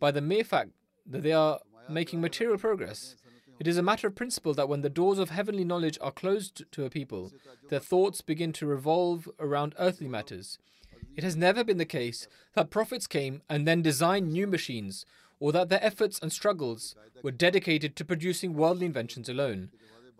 by 0.00 0.10
the 0.10 0.22
mere 0.22 0.42
fact 0.42 0.70
that 1.08 1.22
they 1.22 1.32
are 1.32 1.60
making 1.88 2.20
material 2.20 2.58
progress. 2.58 3.16
It 3.58 3.66
is 3.66 3.76
a 3.76 3.82
matter 3.82 4.06
of 4.06 4.14
principle 4.14 4.54
that 4.54 4.68
when 4.68 4.82
the 4.82 4.90
doors 4.90 5.18
of 5.18 5.30
heavenly 5.30 5.64
knowledge 5.64 5.98
are 6.00 6.12
closed 6.12 6.64
to 6.70 6.84
a 6.84 6.90
people, 6.90 7.32
their 7.70 7.80
thoughts 7.80 8.20
begin 8.20 8.52
to 8.54 8.66
revolve 8.66 9.28
around 9.40 9.74
earthly 9.78 10.08
matters. 10.08 10.58
It 11.16 11.24
has 11.24 11.34
never 11.34 11.64
been 11.64 11.78
the 11.78 11.84
case 11.84 12.28
that 12.54 12.70
prophets 12.70 13.08
came 13.08 13.42
and 13.48 13.66
then 13.66 13.82
designed 13.82 14.30
new 14.30 14.46
machines 14.46 15.04
or 15.40 15.50
that 15.52 15.68
their 15.68 15.84
efforts 15.84 16.18
and 16.20 16.32
struggles 16.32 16.94
were 17.22 17.32
dedicated 17.32 17.96
to 17.96 18.04
producing 18.04 18.54
worldly 18.54 18.86
inventions 18.86 19.28
alone. 19.28 19.70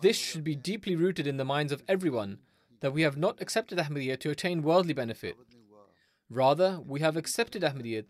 This 0.01 0.17
should 0.17 0.43
be 0.43 0.57
deeply 0.57 0.97
rooted 0.97 1.27
in 1.27 1.37
the 1.37 1.45
minds 1.45 1.73
of 1.73 1.83
everyone 1.87 2.39
that 2.81 2.93
we 2.93 3.03
have 3.03 3.17
not 3.17 3.41
accepted 3.41 3.79
Ahmadiyya 3.79 4.19
to 4.21 4.31
attain 4.31 4.63
worldly 4.63 4.95
benefit. 4.95 5.37
Rather, 6.31 6.81
we 6.85 7.01
have 7.01 7.17
accepted 7.17 7.63
Ahmadiyya 7.63 8.05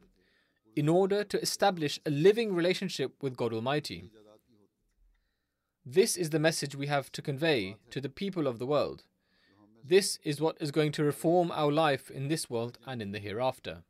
in 0.77 0.89
order 0.89 1.25
to 1.25 1.41
establish 1.41 2.01
a 2.07 2.11
living 2.11 2.55
relationship 2.55 3.23
with 3.23 3.37
God 3.37 3.53
Almighty. 3.53 4.11
This 5.85 6.17
is 6.17 6.31
the 6.31 6.39
message 6.39 6.75
we 6.75 6.87
have 6.87 7.11
to 7.13 7.23
convey 7.23 7.77
to 7.91 8.01
the 8.01 8.09
people 8.09 8.47
of 8.47 8.59
the 8.59 8.67
world. 8.67 9.05
This 9.83 10.19
is 10.23 10.41
what 10.41 10.57
is 10.61 10.71
going 10.71 10.93
to 10.93 11.05
reform 11.05 11.51
our 11.51 11.73
life 11.73 12.11
in 12.11 12.29
this 12.29 12.51
world 12.51 12.79
and 12.87 13.01
in 13.01 13.13
the 13.13 13.19
hereafter. 13.19 13.85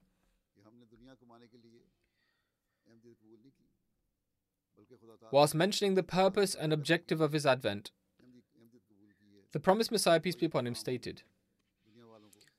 Whilst 5.30 5.54
mentioning 5.54 5.94
the 5.94 6.02
purpose 6.02 6.54
and 6.54 6.72
objective 6.72 7.20
of 7.20 7.32
his 7.32 7.44
advent, 7.44 7.90
the 9.52 9.60
promised 9.60 9.90
Messiah, 9.90 10.20
peace 10.20 10.36
be 10.36 10.46
upon 10.46 10.66
him, 10.66 10.74
stated 10.74 11.22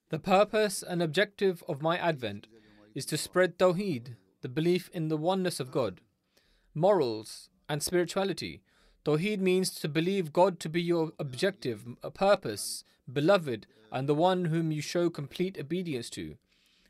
The 0.09 0.19
purpose 0.19 0.83
and 0.83 1.01
objective 1.01 1.63
of 1.67 1.81
my 1.81 1.97
advent 1.97 2.47
is 2.95 3.05
to 3.05 3.17
spread 3.17 3.57
Tawheed, 3.57 4.15
the 4.41 4.49
belief 4.49 4.89
in 4.93 5.07
the 5.07 5.17
oneness 5.17 5.59
of 5.59 5.71
God, 5.71 6.01
morals, 6.73 7.49
and 7.67 7.83
spirituality. 7.83 8.61
Tawheed 9.05 9.39
means 9.39 9.69
to 9.71 9.87
believe 9.87 10.33
God 10.33 10.59
to 10.59 10.69
be 10.69 10.81
your 10.81 11.11
objective, 11.19 11.85
a 12.03 12.11
purpose, 12.11 12.83
beloved, 13.11 13.67
and 13.91 14.07
the 14.07 14.15
one 14.15 14.45
whom 14.45 14.71
you 14.71 14.81
show 14.81 15.09
complete 15.09 15.57
obedience 15.59 16.09
to, 16.11 16.35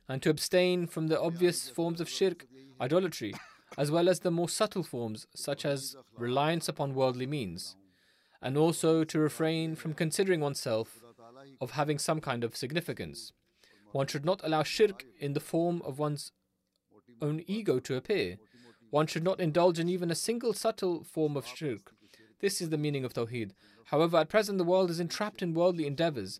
and 0.07 0.21
to 0.23 0.29
abstain 0.29 0.87
from 0.87 1.07
the 1.07 1.19
obvious 1.19 1.69
forms 1.69 2.01
of 2.01 2.09
shirk, 2.09 2.45
idolatry, 2.81 3.33
as 3.77 3.91
well 3.91 4.09
as 4.09 4.19
the 4.19 4.31
more 4.31 4.49
subtle 4.49 4.83
forms 4.83 5.27
such 5.35 5.65
as 5.65 5.95
reliance 6.17 6.67
upon 6.67 6.95
worldly 6.95 7.27
means, 7.27 7.75
and 8.41 8.57
also 8.57 9.03
to 9.03 9.19
refrain 9.19 9.75
from 9.75 9.93
considering 9.93 10.39
oneself 10.39 11.03
of 11.61 11.71
having 11.71 11.99
some 11.99 12.19
kind 12.19 12.43
of 12.43 12.55
significance. 12.55 13.31
One 13.91 14.07
should 14.07 14.25
not 14.25 14.41
allow 14.43 14.63
shirk 14.63 15.05
in 15.19 15.33
the 15.33 15.39
form 15.39 15.81
of 15.83 15.99
one's 15.99 16.31
own 17.21 17.43
ego 17.47 17.79
to 17.79 17.95
appear. 17.95 18.37
One 18.89 19.07
should 19.07 19.23
not 19.23 19.39
indulge 19.39 19.79
in 19.79 19.89
even 19.89 20.11
a 20.11 20.15
single 20.15 20.53
subtle 20.53 21.03
form 21.03 21.35
of 21.35 21.45
shirk. 21.45 21.91
This 22.39 22.61
is 22.61 22.69
the 22.69 22.77
meaning 22.77 23.03
of 23.03 23.13
Tawheed. 23.13 23.51
However, 23.85 24.17
at 24.17 24.29
present 24.29 24.57
the 24.57 24.63
world 24.63 24.89
is 24.89 24.99
entrapped 24.99 25.41
in 25.41 25.53
worldly 25.53 25.85
endeavors. 25.85 26.39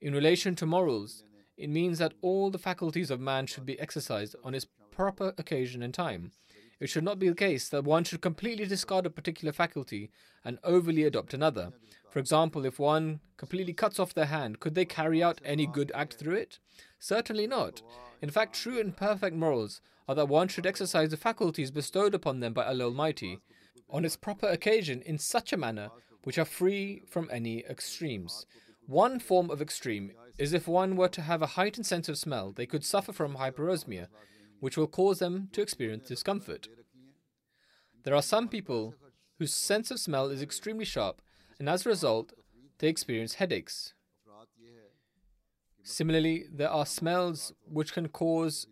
In 0.00 0.12
relation 0.12 0.54
to 0.56 0.66
morals, 0.66 1.24
it 1.56 1.70
means 1.70 1.98
that 1.98 2.14
all 2.22 2.50
the 2.50 2.58
faculties 2.58 3.10
of 3.10 3.20
man 3.20 3.46
should 3.46 3.66
be 3.66 3.78
exercised 3.80 4.36
on 4.44 4.54
its 4.54 4.66
proper 4.90 5.32
occasion 5.38 5.82
and 5.82 5.94
time. 5.94 6.32
It 6.80 6.88
should 6.88 7.04
not 7.04 7.18
be 7.18 7.28
the 7.28 7.34
case 7.34 7.68
that 7.70 7.84
one 7.84 8.04
should 8.04 8.20
completely 8.20 8.64
discard 8.66 9.04
a 9.06 9.10
particular 9.10 9.52
faculty 9.52 10.10
and 10.44 10.58
overly 10.62 11.04
adopt 11.04 11.34
another. 11.34 11.72
For 12.10 12.20
example, 12.20 12.64
if 12.64 12.78
one 12.78 13.20
completely 13.36 13.72
cuts 13.72 13.98
off 13.98 14.14
their 14.14 14.26
hand, 14.26 14.60
could 14.60 14.74
they 14.74 14.84
carry 14.84 15.22
out 15.22 15.40
any 15.44 15.66
good 15.66 15.90
act 15.94 16.14
through 16.14 16.36
it? 16.36 16.58
Certainly 16.98 17.48
not. 17.48 17.82
In 18.22 18.30
fact, 18.30 18.54
true 18.54 18.80
and 18.80 18.96
perfect 18.96 19.34
morals 19.36 19.80
are 20.08 20.14
that 20.14 20.28
one 20.28 20.48
should 20.48 20.66
exercise 20.66 21.10
the 21.10 21.16
faculties 21.16 21.70
bestowed 21.70 22.14
upon 22.14 22.40
them 22.40 22.52
by 22.52 22.64
Allah 22.64 22.84
Almighty 22.84 23.40
on 23.90 24.04
its 24.04 24.16
proper 24.16 24.46
occasion 24.46 25.02
in 25.02 25.18
such 25.18 25.52
a 25.52 25.56
manner 25.56 25.90
which 26.24 26.38
are 26.38 26.44
free 26.44 27.02
from 27.08 27.28
any 27.32 27.64
extremes. 27.68 28.46
One 28.86 29.20
form 29.20 29.50
of 29.50 29.60
extreme 29.60 30.12
is 30.38 30.52
if 30.52 30.66
one 30.66 30.96
were 30.96 31.08
to 31.08 31.22
have 31.22 31.42
a 31.42 31.46
heightened 31.58 31.86
sense 31.86 32.08
of 32.08 32.16
smell, 32.16 32.52
they 32.52 32.66
could 32.66 32.84
suffer 32.84 33.12
from 33.12 33.36
hyperosmia, 33.36 34.06
which 34.60 34.76
will 34.76 34.86
cause 34.86 35.18
them 35.18 35.48
to 35.52 35.62
experience 35.62 36.08
discomfort. 36.08 36.68
There 38.04 38.14
are 38.14 38.22
some 38.22 38.48
people 38.48 38.94
whose 39.38 39.54
sense 39.54 39.90
of 39.90 40.00
smell 40.00 40.28
is 40.30 40.42
extremely 40.42 40.84
sharp, 40.84 41.22
and 41.58 41.68
as 41.68 41.84
a 41.84 41.88
result, 41.88 42.32
they 42.78 42.88
experience 42.88 43.34
headaches. 43.34 43.94
Similarly, 45.82 46.44
there 46.52 46.70
are 46.70 46.86
smells 46.86 47.52
which 47.66 47.92
can 47.92 48.08
cause 48.08 48.66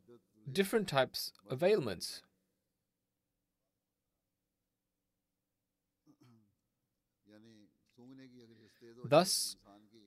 different 0.51 0.89
types 0.89 1.33
of 1.49 1.63
ailments. 1.63 2.23
Thus, 9.05 9.57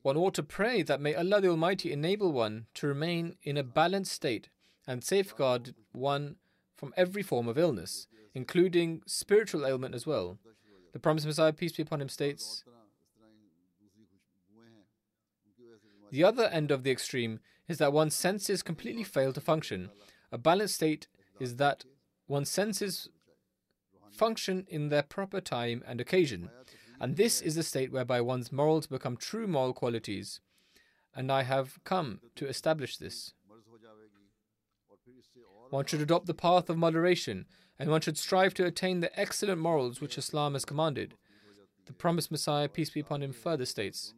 one 0.02 0.18
ought 0.18 0.34
to 0.36 0.44
pray 0.44 0.82
that 0.84 1.02
may 1.02 1.16
Allah 1.16 1.42
the 1.42 1.50
Almighty 1.50 1.92
enable 1.92 2.32
one 2.32 2.68
to 2.76 2.88
remain 2.88 3.38
in 3.44 3.58
a 3.58 3.64
balanced 3.64 4.12
state 4.12 4.50
and 4.90 5.04
safeguard 5.04 5.76
one 5.92 6.36
from 6.76 6.92
every 6.98 7.22
form 7.22 7.48
of 7.48 7.60
illness, 7.60 8.08
including 8.34 9.04
spiritual 9.06 9.64
ailment 9.64 9.94
as 9.94 10.08
well. 10.08 10.40
The 10.94 11.00
promised 11.00 11.28
Messiah, 11.28 11.54
peace 11.54 11.74
be 11.74 11.84
upon 11.84 12.02
him, 12.02 12.10
states 12.10 12.64
The 16.12 16.24
other 16.24 16.46
end 16.46 16.72
of 16.72 16.82
the 16.82 16.90
extreme 16.90 17.40
is 17.68 17.78
that 17.78 17.94
one's 17.94 18.16
senses 18.16 18.64
completely 18.64 19.04
fail 19.04 19.32
to 19.34 19.40
function. 19.40 19.92
A 20.32 20.40
balanced 20.40 20.74
state 20.74 21.08
is 21.40 21.58
that 21.58 21.86
one's 22.28 22.50
senses 22.50 23.10
function 24.12 24.66
in 24.70 24.90
their 24.90 25.04
proper 25.04 25.40
time 25.40 25.84
and 25.86 26.02
occasion. 26.02 26.50
And 27.00 27.16
this 27.16 27.42
is 27.42 27.54
the 27.54 27.62
state 27.62 27.92
whereby 27.92 28.22
one's 28.22 28.52
morals 28.52 28.88
become 28.88 29.18
true 29.18 29.46
moral 29.46 29.74
qualities. 29.74 30.42
And 31.16 31.32
I 31.32 31.44
have 31.44 31.78
come 31.84 32.22
to 32.38 32.48
establish 32.48 32.98
this. 32.98 33.34
One 35.70 35.86
should 35.86 36.02
adopt 36.02 36.26
the 36.26 36.34
path 36.34 36.70
of 36.70 36.78
moderation, 36.78 37.46
and 37.78 37.90
one 37.90 38.02
should 38.02 38.18
strive 38.18 38.54
to 38.56 38.66
attain 38.66 39.00
the 39.00 39.20
excellent 39.20 39.62
morals 39.62 40.02
which 40.02 40.18
Islam 40.18 40.54
has 40.54 40.66
commanded. 40.66 41.14
The 41.86 41.94
promised 41.94 42.32
Messiah, 42.32 42.68
peace 42.68 42.90
be 42.90 43.00
upon 43.00 43.24
him, 43.24 43.34
further 43.34 43.66
states 43.66 44.14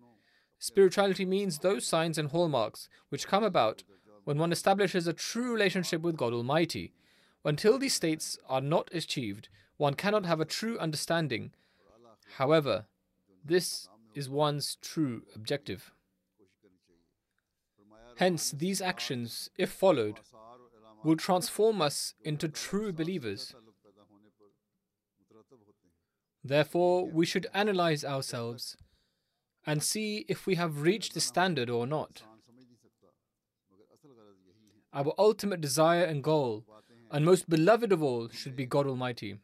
Spirituality 0.59 1.25
means 1.25 1.57
those 1.57 1.85
signs 1.85 2.17
and 2.17 2.29
hallmarks 2.29 2.87
which 3.09 3.27
come 3.27 3.43
about 3.43 3.83
when 4.25 4.37
one 4.37 4.51
establishes 4.51 5.07
a 5.07 5.13
true 5.13 5.51
relationship 5.51 6.01
with 6.01 6.17
God 6.17 6.33
Almighty. 6.33 6.93
Until 7.43 7.79
these 7.79 7.95
states 7.95 8.37
are 8.47 8.61
not 8.61 8.93
achieved, 8.93 9.49
one 9.77 9.95
cannot 9.95 10.25
have 10.25 10.39
a 10.39 10.45
true 10.45 10.77
understanding. 10.77 11.51
However, 12.37 12.85
this 13.43 13.89
is 14.13 14.29
one's 14.29 14.77
true 14.81 15.23
objective. 15.33 15.91
Hence, 18.17 18.51
these 18.51 18.81
actions, 18.81 19.49
if 19.57 19.71
followed, 19.71 20.19
will 21.03 21.15
transform 21.15 21.81
us 21.81 22.13
into 22.23 22.47
true 22.47 22.91
believers. 22.93 23.53
Therefore, 26.43 27.07
we 27.07 27.25
should 27.25 27.47
analyze 27.53 28.03
ourselves 28.03 28.75
and 29.65 29.83
see 29.83 30.25
if 30.27 30.47
we 30.47 30.55
have 30.55 30.81
reached 30.81 31.13
the 31.13 31.21
standard 31.21 31.69
or 31.69 31.85
not. 31.85 32.23
Our 34.93 35.13
ultimate 35.17 35.61
desire 35.61 36.03
and 36.03 36.23
goal, 36.23 36.65
and 37.11 37.23
most 37.23 37.49
beloved 37.49 37.91
of 37.91 38.01
all, 38.03 38.29
should 38.29 38.55
be 38.55 38.65
God 38.65 38.87
Almighty. 38.87 39.37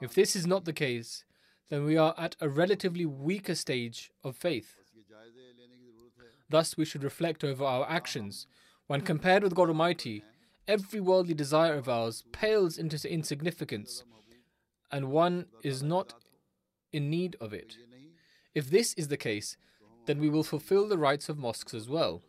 If 0.00 0.14
this 0.14 0.36
is 0.36 0.46
not 0.46 0.64
the 0.64 0.72
case, 0.72 1.24
then 1.70 1.84
we 1.84 1.96
are 1.96 2.14
at 2.18 2.36
a 2.40 2.48
relatively 2.48 3.06
weaker 3.06 3.54
stage 3.54 4.10
of 4.22 4.36
faith. 4.36 4.76
Thus, 6.50 6.76
we 6.76 6.84
should 6.84 7.02
reflect 7.02 7.42
over 7.42 7.64
our 7.64 7.88
actions. 7.88 8.46
When 8.86 9.00
compared 9.00 9.42
with 9.42 9.54
God 9.54 9.68
Almighty, 9.68 10.22
every 10.66 11.00
worldly 11.00 11.34
desire 11.34 11.74
of 11.74 11.88
ours 11.88 12.24
pales 12.32 12.78
into 12.78 13.12
insignificance, 13.12 14.04
and 14.90 15.10
one 15.10 15.46
is 15.62 15.82
not 15.82 16.14
in 16.92 17.10
need 17.10 17.36
of 17.40 17.52
it. 17.52 17.76
If 18.54 18.70
this 18.70 18.94
is 18.94 19.08
the 19.08 19.16
case, 19.16 19.56
then 20.06 20.20
we 20.20 20.28
will 20.28 20.44
fulfill 20.44 20.88
the 20.88 20.98
rights 20.98 21.28
of 21.28 21.38
mosques 21.38 21.74
as 21.74 21.88
well. 21.88 22.22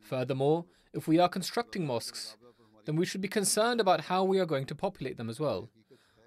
Furthermore, 0.00 0.66
if 0.92 1.08
we 1.08 1.18
are 1.18 1.28
constructing 1.28 1.86
mosques, 1.86 2.36
then 2.84 2.96
we 2.96 3.06
should 3.06 3.20
be 3.20 3.28
concerned 3.28 3.80
about 3.80 4.02
how 4.02 4.24
we 4.24 4.38
are 4.38 4.46
going 4.46 4.66
to 4.66 4.74
populate 4.74 5.16
them 5.16 5.30
as 5.30 5.40
well. 5.40 5.70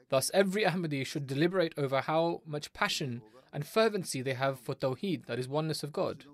Thus, 0.09 0.31
every 0.33 0.63
Ahmadi 0.63 1.05
should 1.05 1.27
deliberate 1.27 1.73
over 1.77 2.01
how 2.01 2.41
much 2.45 2.73
passion 2.73 3.21
and 3.51 3.65
fervency 3.65 4.21
they 4.21 4.33
have 4.33 4.59
for 4.59 4.73
Tawheed, 4.73 5.25
that 5.25 5.39
is, 5.39 5.47
oneness 5.47 5.83
of 5.83 5.91
God. 5.91 6.25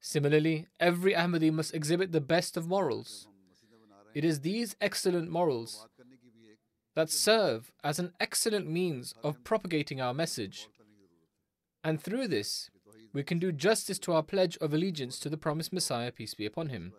Similarly, 0.00 0.66
every 0.78 1.12
Ahmadi 1.12 1.52
must 1.52 1.74
exhibit 1.74 2.12
the 2.12 2.20
best 2.20 2.56
of 2.56 2.66
morals. 2.66 3.28
It 4.14 4.24
is 4.24 4.40
these 4.40 4.74
excellent 4.80 5.30
morals 5.30 5.86
that 6.94 7.10
serve 7.10 7.70
as 7.84 7.98
an 7.98 8.12
excellent 8.18 8.68
means 8.68 9.14
of 9.22 9.44
propagating 9.44 10.00
our 10.00 10.14
message. 10.14 10.68
And 11.84 12.00
through 12.00 12.28
this, 12.28 12.70
we 13.12 13.22
can 13.22 13.38
do 13.38 13.52
justice 13.52 13.98
to 14.00 14.12
our 14.12 14.22
pledge 14.22 14.56
of 14.58 14.72
allegiance 14.72 15.18
to 15.20 15.28
the 15.28 15.36
promised 15.36 15.72
Messiah, 15.72 16.12
peace 16.12 16.34
be 16.34 16.46
upon 16.46 16.68
him. 16.68 16.92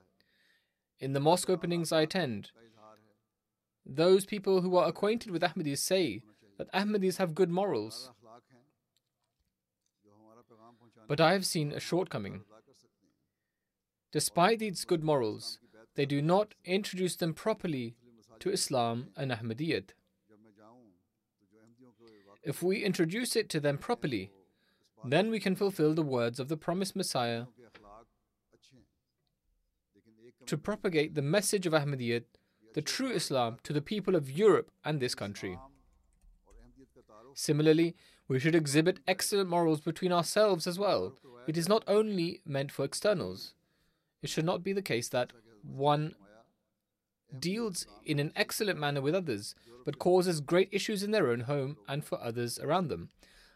In 1.00 1.14
the 1.14 1.20
mosque 1.20 1.50
openings 1.50 1.92
I 1.92 2.02
attend, 2.02 2.52
those 3.86 4.26
people 4.26 4.62
who 4.62 4.76
are 4.78 4.88
acquainted 4.88 5.32
with 5.32 5.42
Ahmadis 5.42 5.80
say 5.80 6.22
that 6.58 6.72
Ahmadis 6.72 7.18
have 7.18 7.36
good 7.36 7.50
morals. 7.50 8.12
But 11.08 11.20
I 11.20 11.34
have 11.34 11.46
seen 11.46 11.72
a 11.72 11.80
shortcoming. 11.80 12.44
Despite 14.12 14.60
these 14.60 14.84
good 14.86 15.04
morals, 15.04 15.60
they 15.96 16.06
do 16.06 16.22
not 16.22 16.54
introduce 16.66 17.16
them 17.16 17.34
properly 17.34 17.96
to 18.40 18.52
Islam 18.52 19.08
and 19.16 19.32
Ahmadiyyat. 19.32 19.92
If 22.44 22.64
we 22.64 22.84
introduce 22.84 23.36
it 23.36 23.50
to 23.50 23.60
them 23.60 23.78
properly, 23.78 24.32
then 25.06 25.30
we 25.30 25.40
can 25.40 25.56
fulfill 25.56 25.94
the 25.94 26.04
words 26.04 26.40
of 26.40 26.48
the 26.48 26.58
promised 26.58 26.96
Messiah 26.96 27.46
to 30.46 30.58
propagate 30.58 31.16
the 31.16 31.22
message 31.22 31.66
of 31.66 31.74
Ahmadiyyat, 31.74 32.24
the 32.74 32.82
true 32.82 33.12
Islam, 33.12 33.58
to 33.64 33.74
the 33.74 33.82
people 33.82 34.16
of 34.16 34.30
Europe 34.30 34.72
and 34.84 35.00
this 35.00 35.16
country. 35.16 35.58
Similarly, 37.34 37.96
we 38.28 38.40
should 38.40 38.56
exhibit 38.56 39.00
excellent 39.08 39.50
morals 39.50 39.82
between 39.82 40.12
ourselves 40.12 40.68
as 40.68 40.80
well. 40.80 41.14
It 41.48 41.58
is 41.58 41.70
not 41.70 41.84
only 41.88 42.42
meant 42.46 42.72
for 42.72 42.84
externals. 42.84 43.54
It 44.22 44.30
should 44.30 44.46
not 44.46 44.64
be 44.64 44.74
the 44.74 44.82
case 44.82 45.10
that 45.10 45.34
one 45.64 46.16
deals 47.38 47.88
in 48.06 48.20
an 48.20 48.32
excellent 48.36 48.80
manner 48.80 49.02
with 49.02 49.16
others, 49.16 49.56
but 49.86 50.00
causes 50.00 50.42
great 50.42 50.70
issues 50.72 51.02
in 51.02 51.12
their 51.12 51.30
own 51.30 51.42
home 51.42 51.78
and 51.88 52.04
for 52.04 52.22
others 52.22 52.60
around 52.60 52.90
them. 52.90 53.10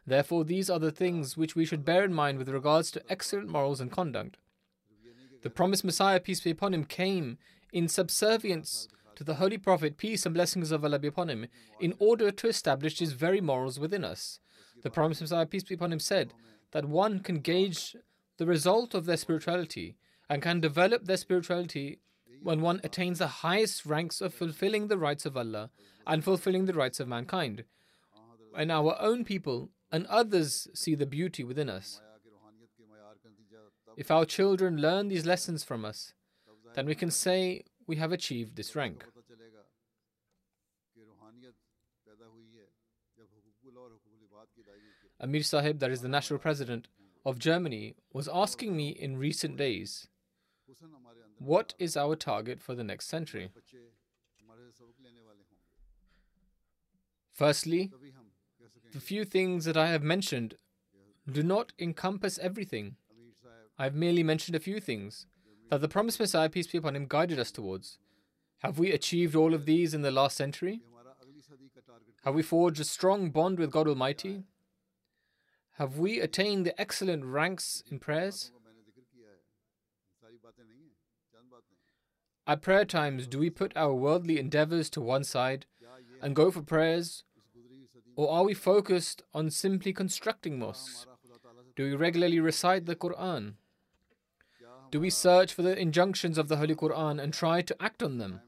Therefore, 0.07 0.43
these 0.43 0.69
are 0.69 0.79
the 0.79 0.91
things 0.91 1.35
which 1.35 1.55
we 1.55 1.65
should 1.65 1.83
bear 1.83 2.03
in 2.03 2.13
mind 2.13 2.37
with 2.37 2.49
regards 2.49 2.91
to 2.91 3.03
excellent 3.09 3.49
morals 3.49 3.81
and 3.81 3.91
conduct. 3.91 4.37
The 5.41 5.49
promised 5.49 5.83
Messiah, 5.83 6.19
peace 6.19 6.41
be 6.41 6.51
upon 6.51 6.73
him, 6.73 6.85
came 6.85 7.37
in 7.71 7.87
subservience 7.87 8.87
to 9.15 9.23
the 9.23 9.35
Holy 9.35 9.57
Prophet, 9.57 9.97
peace 9.97 10.25
and 10.25 10.33
blessings 10.33 10.71
of 10.71 10.83
Allah 10.83 10.99
be 10.99 11.07
upon 11.07 11.29
him, 11.29 11.47
in 11.79 11.93
order 11.99 12.31
to 12.31 12.47
establish 12.47 12.99
his 12.99 13.13
very 13.13 13.41
morals 13.41 13.79
within 13.79 14.03
us. 14.03 14.39
The 14.83 14.89
promised 14.89 15.21
Messiah, 15.21 15.45
peace 15.45 15.63
be 15.63 15.75
upon 15.75 15.93
him, 15.93 15.99
said 15.99 16.33
that 16.71 16.85
one 16.85 17.19
can 17.19 17.39
gauge 17.39 17.95
the 18.37 18.45
result 18.45 18.93
of 18.93 19.05
their 19.05 19.17
spirituality 19.17 19.95
and 20.29 20.41
can 20.41 20.59
develop 20.59 21.05
their 21.05 21.17
spirituality 21.17 21.99
when 22.41 22.61
one 22.61 22.79
attains 22.83 23.19
the 23.19 23.27
highest 23.27 23.85
ranks 23.85 24.21
of 24.21 24.33
fulfilling 24.33 24.87
the 24.87 24.97
rights 24.97 25.25
of 25.25 25.35
Allah 25.35 25.71
and 26.05 26.23
fulfilling 26.23 26.65
the 26.65 26.73
rights 26.73 26.99
of 26.99 27.07
mankind. 27.07 27.63
When 28.51 28.71
our 28.71 28.95
own 28.99 29.25
people 29.25 29.69
and 29.91 30.05
others 30.07 30.67
see 30.73 30.95
the 30.95 31.05
beauty 31.05 31.43
within 31.43 31.69
us. 31.69 32.01
If 33.97 34.11
our 34.11 34.25
children 34.25 34.77
learn 34.77 35.07
these 35.07 35.25
lessons 35.25 35.63
from 35.63 35.85
us, 35.85 36.13
then 36.73 36.85
we 36.85 36.95
can 36.95 37.11
say 37.11 37.63
we 37.87 37.95
have 37.95 38.11
achieved 38.11 38.55
this 38.55 38.75
rank. 38.75 39.05
Amir 45.19 45.43
Sahib, 45.43 45.79
that 45.79 45.91
is 45.91 46.01
the 46.01 46.09
national 46.09 46.39
president 46.39 46.87
of 47.25 47.39
Germany, 47.39 47.95
was 48.11 48.27
asking 48.31 48.75
me 48.75 48.89
in 48.89 49.17
recent 49.17 49.57
days, 49.57 50.07
what 51.39 51.73
is 51.79 51.97
our 51.97 52.15
target 52.15 52.61
for 52.61 52.75
the 52.75 52.83
next 52.83 53.07
century? 53.07 53.49
Firstly, 57.31 57.91
the 58.93 58.99
few 58.99 59.25
things 59.25 59.65
that 59.65 59.75
I 59.75 59.89
have 59.89 60.03
mentioned 60.03 60.55
do 61.29 61.43
not 61.43 61.73
encompass 61.77 62.39
everything. 62.39 62.95
I 63.77 63.83
have 63.83 63.95
merely 63.95 64.23
mentioned 64.23 64.55
a 64.55 64.59
few 64.59 64.79
things 64.79 65.27
that 65.69 65.81
the 65.81 65.89
promised 65.89 66.19
Messiah, 66.19 66.49
peace 66.49 66.67
be 66.67 66.77
upon 66.77 66.95
him, 66.95 67.07
guided 67.07 67.39
us 67.39 67.51
towards. 67.51 67.97
Have 68.59 68.79
we 68.79 68.91
achieved 68.91 69.35
all 69.35 69.53
of 69.53 69.65
these 69.65 69.93
in 69.93 70.01
the 70.01 70.11
last 70.11 70.37
century? 70.37 70.81
Have 72.23 72.33
we 72.33 72.41
forged 72.41 72.79
a 72.79 72.85
strong 72.85 73.29
bond 73.29 73.59
with 73.59 73.69
God 73.69 73.87
Almighty? 73.87 74.43
Have 75.73 75.97
we 75.97 76.21
attained 76.21 76.65
the 76.65 76.79
excellent 76.79 77.25
ranks 77.25 77.83
in 77.91 77.99
prayers? 77.99 78.51
At 82.47 82.61
prayer 82.61 82.85
times, 82.85 83.25
do 83.25 83.39
we 83.39 83.49
put 83.49 83.75
our 83.75 83.93
worldly 83.93 84.39
endeavors 84.39 84.89
to 84.91 85.01
one 85.01 85.23
side 85.23 85.65
and 86.21 86.35
go 86.35 86.51
for 86.51 86.61
prayers? 86.61 87.23
Or 88.15 88.31
are 88.31 88.43
we 88.43 88.53
focused 88.53 89.23
on 89.33 89.49
simply 89.49 89.91
constructing 89.91 90.59
mosques? 90.59 91.07
Do 91.75 91.83
we 91.83 91.95
regularly 91.95 92.39
recite 92.39 92.85
the 92.85 92.95
Quran? 92.95 93.53
Do 94.91 94.99
we 94.99 95.09
search 95.09 95.53
for 95.53 95.63
the 95.63 95.77
injunctions 95.77 96.37
of 96.37 96.47
the 96.47 96.57
Holy 96.57 96.75
Quran 96.75 97.21
and 97.21 97.33
try 97.33 97.61
to 97.61 97.75
act 97.81 98.03
on 98.03 98.19
them? 98.19 98.41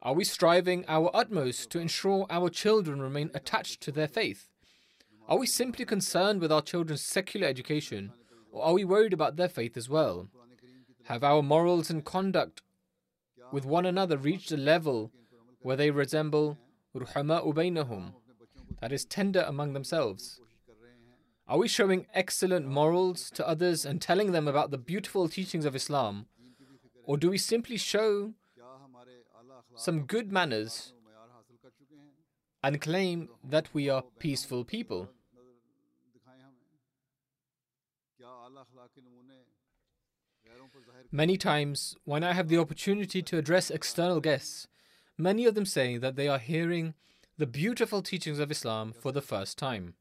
Are 0.00 0.14
we 0.14 0.24
striving 0.24 0.84
our 0.88 1.10
utmost 1.12 1.70
to 1.70 1.78
ensure 1.78 2.26
our 2.30 2.48
children 2.48 3.02
remain 3.02 3.30
attached 3.34 3.82
to 3.82 3.92
their 3.92 4.08
faith? 4.08 4.48
Are 5.28 5.38
we 5.38 5.46
simply 5.46 5.84
concerned 5.84 6.40
with 6.40 6.50
our 6.50 6.62
children's 6.62 7.02
secular 7.02 7.46
education, 7.46 8.12
or 8.50 8.64
are 8.64 8.72
we 8.72 8.84
worried 8.84 9.12
about 9.12 9.36
their 9.36 9.48
faith 9.48 9.76
as 9.76 9.88
well? 9.88 10.28
Have 11.04 11.22
our 11.22 11.42
morals 11.42 11.90
and 11.90 12.04
conduct 12.04 12.62
with 13.52 13.64
one 13.64 13.86
another 13.86 14.16
reached 14.16 14.52
a 14.52 14.56
level 14.56 15.10
where 15.60 15.76
they 15.76 15.90
resemble 15.90 16.58
ruhama 16.94 17.42
bainahum, 17.54 18.12
that 18.80 18.92
is 18.92 19.04
tender 19.04 19.44
among 19.46 19.72
themselves? 19.72 20.40
Are 21.48 21.58
we 21.58 21.68
showing 21.68 22.06
excellent 22.12 22.66
morals 22.66 23.30
to 23.30 23.46
others 23.46 23.84
and 23.84 24.02
telling 24.02 24.32
them 24.32 24.48
about 24.48 24.70
the 24.72 24.78
beautiful 24.78 25.28
teachings 25.28 25.64
of 25.64 25.76
Islam? 25.76 26.26
Or 27.04 27.16
do 27.16 27.30
we 27.30 27.38
simply 27.38 27.76
show 27.76 28.34
some 29.76 30.06
good 30.06 30.32
manners 30.32 30.92
and 32.64 32.80
claim 32.80 33.28
that 33.44 33.72
we 33.72 33.88
are 33.88 34.02
peaceful 34.18 34.64
people? 34.64 35.08
Many 41.12 41.36
times, 41.36 41.96
when 42.04 42.24
I 42.24 42.32
have 42.32 42.48
the 42.48 42.58
opportunity 42.58 43.22
to 43.22 43.38
address 43.38 43.70
external 43.70 44.20
guests, 44.20 44.66
many 45.16 45.46
of 45.46 45.54
them 45.54 45.64
say 45.64 45.96
that 45.98 46.16
they 46.16 46.28
are 46.28 46.38
hearing 46.38 46.94
the 47.38 47.46
beautiful 47.46 48.02
teachings 48.02 48.38
of 48.38 48.50
Islam 48.50 48.92
for 48.92 49.12
the 49.12 49.22
first 49.22 49.58
time. 49.58 49.94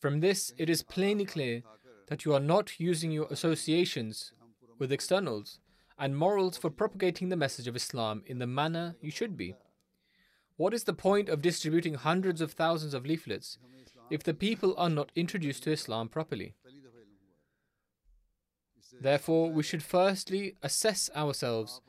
From 0.00 0.20
this, 0.20 0.52
it 0.56 0.70
is 0.70 0.82
plainly 0.82 1.24
clear 1.24 1.62
that 2.08 2.24
you 2.24 2.34
are 2.34 2.40
not 2.40 2.80
using 2.80 3.10
your 3.10 3.26
associations 3.30 4.32
with 4.78 4.92
externals 4.92 5.58
and 5.98 6.16
morals 6.16 6.56
for 6.56 6.70
propagating 6.70 7.28
the 7.28 7.36
message 7.36 7.66
of 7.66 7.76
Islam 7.76 8.22
in 8.26 8.38
the 8.38 8.46
manner 8.46 8.96
you 9.00 9.10
should 9.10 9.36
be. 9.36 9.54
What 10.56 10.74
is 10.74 10.84
the 10.84 10.92
point 10.92 11.28
of 11.28 11.42
distributing 11.42 11.94
hundreds 11.94 12.40
of 12.40 12.52
thousands 12.52 12.94
of 12.94 13.06
leaflets 13.06 13.58
if 14.10 14.22
the 14.22 14.34
people 14.34 14.74
are 14.78 14.88
not 14.88 15.12
introduced 15.14 15.64
to 15.64 15.72
Islam 15.72 16.08
properly? 16.08 16.54
Therefore, 19.00 19.50
we 19.50 19.62
should 19.62 19.82
firstly 19.82 20.56
assess 20.62 21.10
ourselves 21.14 21.80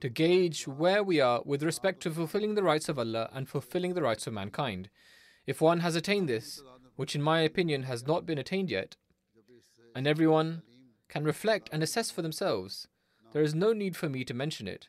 to 0.00 0.08
gauge 0.08 0.66
where 0.66 1.02
we 1.02 1.20
are 1.20 1.42
with 1.44 1.62
respect 1.62 2.02
to 2.02 2.10
fulfilling 2.10 2.54
the 2.54 2.62
rights 2.62 2.88
of 2.88 2.98
Allah 2.98 3.28
and 3.32 3.48
fulfilling 3.48 3.94
the 3.94 4.02
rights 4.02 4.26
of 4.26 4.32
mankind. 4.32 4.88
If 5.46 5.60
one 5.60 5.80
has 5.80 5.96
attained 5.96 6.28
this, 6.28 6.62
which 6.96 7.14
in 7.14 7.22
my 7.22 7.40
opinion 7.40 7.84
has 7.84 8.06
not 8.06 8.26
been 8.26 8.38
attained 8.38 8.70
yet, 8.70 8.96
and 9.94 10.06
everyone 10.06 10.62
can 11.08 11.24
reflect 11.24 11.68
and 11.72 11.82
assess 11.82 12.10
for 12.10 12.22
themselves, 12.22 12.86
there 13.32 13.42
is 13.42 13.54
no 13.54 13.72
need 13.72 13.96
for 13.96 14.08
me 14.08 14.24
to 14.24 14.34
mention 14.34 14.68
it. 14.68 14.88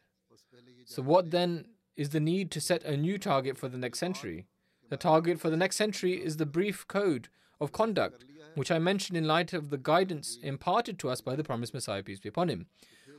So, 0.86 1.02
what 1.02 1.32
then 1.32 1.66
is 1.96 2.10
the 2.10 2.20
need 2.20 2.52
to 2.52 2.62
set 2.62 2.84
a 2.84 2.98
new 2.98 3.18
target 3.18 3.58
for 3.58 3.68
the 3.68 3.78
next 3.78 4.00
century? 4.00 4.48
The 4.90 4.98
target 4.98 5.40
for 5.40 5.50
the 5.50 5.58
next 5.58 5.76
century 5.76 6.14
is 6.14 6.38
the 6.38 6.46
brief 6.46 6.88
code 6.88 7.30
of 7.62 7.72
conduct, 7.72 8.26
which 8.56 8.72
I 8.72 8.80
mentioned 8.80 9.18
in 9.18 9.26
light 9.26 9.54
of 9.54 9.70
the 9.70 9.78
guidance 9.78 10.38
imparted 10.42 11.00
to 11.00 11.10
us 11.10 11.22
by 11.22 11.36
the 11.36 11.44
promised 11.44 11.74
Messiah, 11.74 12.04
peace 12.04 12.20
be 12.20 12.30
upon 12.30 12.50
him. 12.50 12.68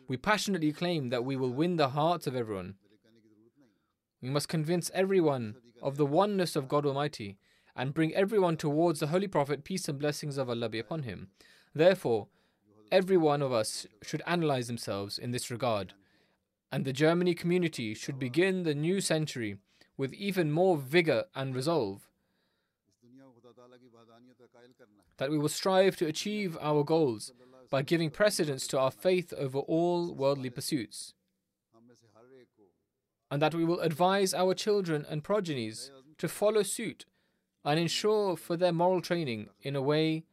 We 0.08 0.16
passionately 0.16 0.72
claim 0.72 1.10
that 1.10 1.24
we 1.24 1.36
will 1.36 1.52
win 1.52 1.76
the 1.76 1.90
hearts 1.90 2.26
of 2.26 2.34
everyone. 2.34 2.74
We 4.20 4.28
must 4.28 4.48
convince 4.48 4.90
everyone 4.92 5.56
of 5.82 5.96
the 5.96 6.06
oneness 6.06 6.56
of 6.56 6.68
God 6.68 6.84
Almighty 6.84 7.38
and 7.76 7.94
bring 7.94 8.14
everyone 8.14 8.56
towards 8.56 9.00
the 9.00 9.06
Holy 9.06 9.28
Prophet, 9.28 9.64
peace 9.64 9.88
and 9.88 9.98
blessings 9.98 10.36
of 10.36 10.50
Allah 10.50 10.68
be 10.68 10.78
upon 10.78 11.04
him. 11.04 11.28
Therefore, 11.74 12.26
every 12.90 13.16
one 13.16 13.40
of 13.40 13.52
us 13.52 13.86
should 14.02 14.22
analyze 14.26 14.66
themselves 14.66 15.16
in 15.16 15.30
this 15.30 15.50
regard, 15.50 15.94
and 16.72 16.84
the 16.84 16.92
Germany 16.92 17.34
community 17.34 17.94
should 17.94 18.18
begin 18.18 18.64
the 18.64 18.74
new 18.74 19.00
century 19.00 19.56
with 19.96 20.12
even 20.14 20.50
more 20.50 20.76
vigor 20.76 21.24
and 21.34 21.54
resolve. 21.54 22.09
That 25.18 25.30
we 25.30 25.38
will 25.38 25.48
strive 25.48 25.96
to 25.96 26.06
achieve 26.06 26.56
our 26.60 26.82
goals 26.82 27.32
by 27.70 27.82
giving 27.82 28.10
precedence 28.10 28.66
to 28.68 28.78
our 28.78 28.90
faith 28.90 29.32
over 29.36 29.58
all 29.58 30.14
worldly 30.14 30.50
pursuits. 30.50 31.14
And 33.30 33.40
that 33.40 33.54
we 33.54 33.64
will 33.64 33.80
advise 33.80 34.34
our 34.34 34.54
children 34.54 35.06
and 35.08 35.22
progenies 35.22 35.92
to 36.18 36.28
follow 36.28 36.62
suit 36.62 37.06
and 37.64 37.78
ensure 37.78 38.36
for 38.36 38.56
their 38.56 38.72
moral 38.72 39.00
training 39.00 39.48
in 39.62 39.76
a 39.76 39.82
way 39.82 40.24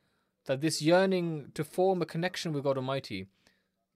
that 0.46 0.62
this 0.62 0.82
yearning 0.82 1.52
to 1.54 1.64
form 1.64 2.02
a 2.02 2.06
connection 2.06 2.54
with 2.54 2.64
God 2.64 2.78
Almighty 2.78 3.28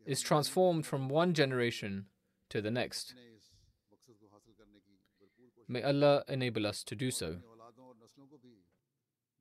is 0.06 0.22
transformed 0.22 0.86
from 0.86 1.10
one 1.10 1.34
generation 1.34 2.06
to 2.50 2.62
the 2.62 2.72
next. 2.72 3.16
May 5.68 5.84
Allah 5.84 6.24
enable 6.28 6.68
us 6.68 6.84
to 6.84 6.96
do 6.96 7.12
so. 7.12 7.38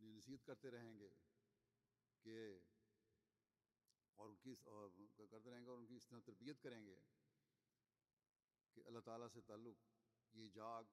नसीहत 0.00 0.42
करते 0.46 0.70
रहेंगे 0.70 1.08
कि 2.26 2.36
और 4.18 4.28
उनकी 4.28 4.54
करते 4.54 5.50
रहेंगे 5.50 5.70
और 5.70 5.78
उनकी 5.78 5.96
इस 5.96 6.08
तरह 6.08 6.20
तरबियत 6.26 6.58
करेंगे 6.60 6.96
कि 8.76 8.82
अल्लाह 8.82 9.02
ताला 9.02 9.28
से 9.28 9.40
ताल्लुक़ 9.48 9.78
ये 10.34 10.48
जाग 10.56 10.84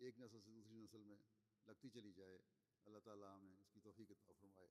एक 0.00 0.18
नस्ल 0.18 0.40
से 0.40 0.50
दूसरी 0.50 0.82
नस्ल 0.82 1.02
में 1.10 1.18
लगती 1.66 1.88
चली 1.96 2.12
जाए। 2.12 2.38
अल्लाह 2.86 3.00
ताला 3.08 3.32
हमें 3.34 3.58
इसकी 3.58 3.80
तोफ़ी 3.80 4.04
के 4.06 4.14
फरमाए। 4.26 4.70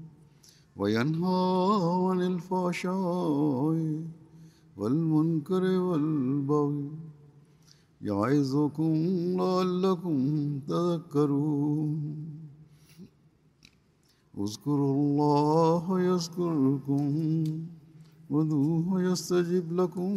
وينهى 0.77 1.41
عن 2.07 2.21
الفحشاء 2.21 3.75
والمنكر 4.77 5.63
والبغي 5.63 6.89
يعظكم 8.01 8.93
لعلكم 9.37 10.17
تذكرون. 10.67 11.91
اذكروا 14.37 14.93
الله 14.95 16.01
يذكركم 16.01 17.03
ودوه 18.29 19.01
يستجب 19.03 19.65
لكم 19.79 20.13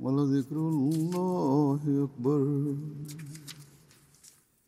ولذكر 0.00 0.56
الله 0.56 1.80
أكبر. 2.06 2.42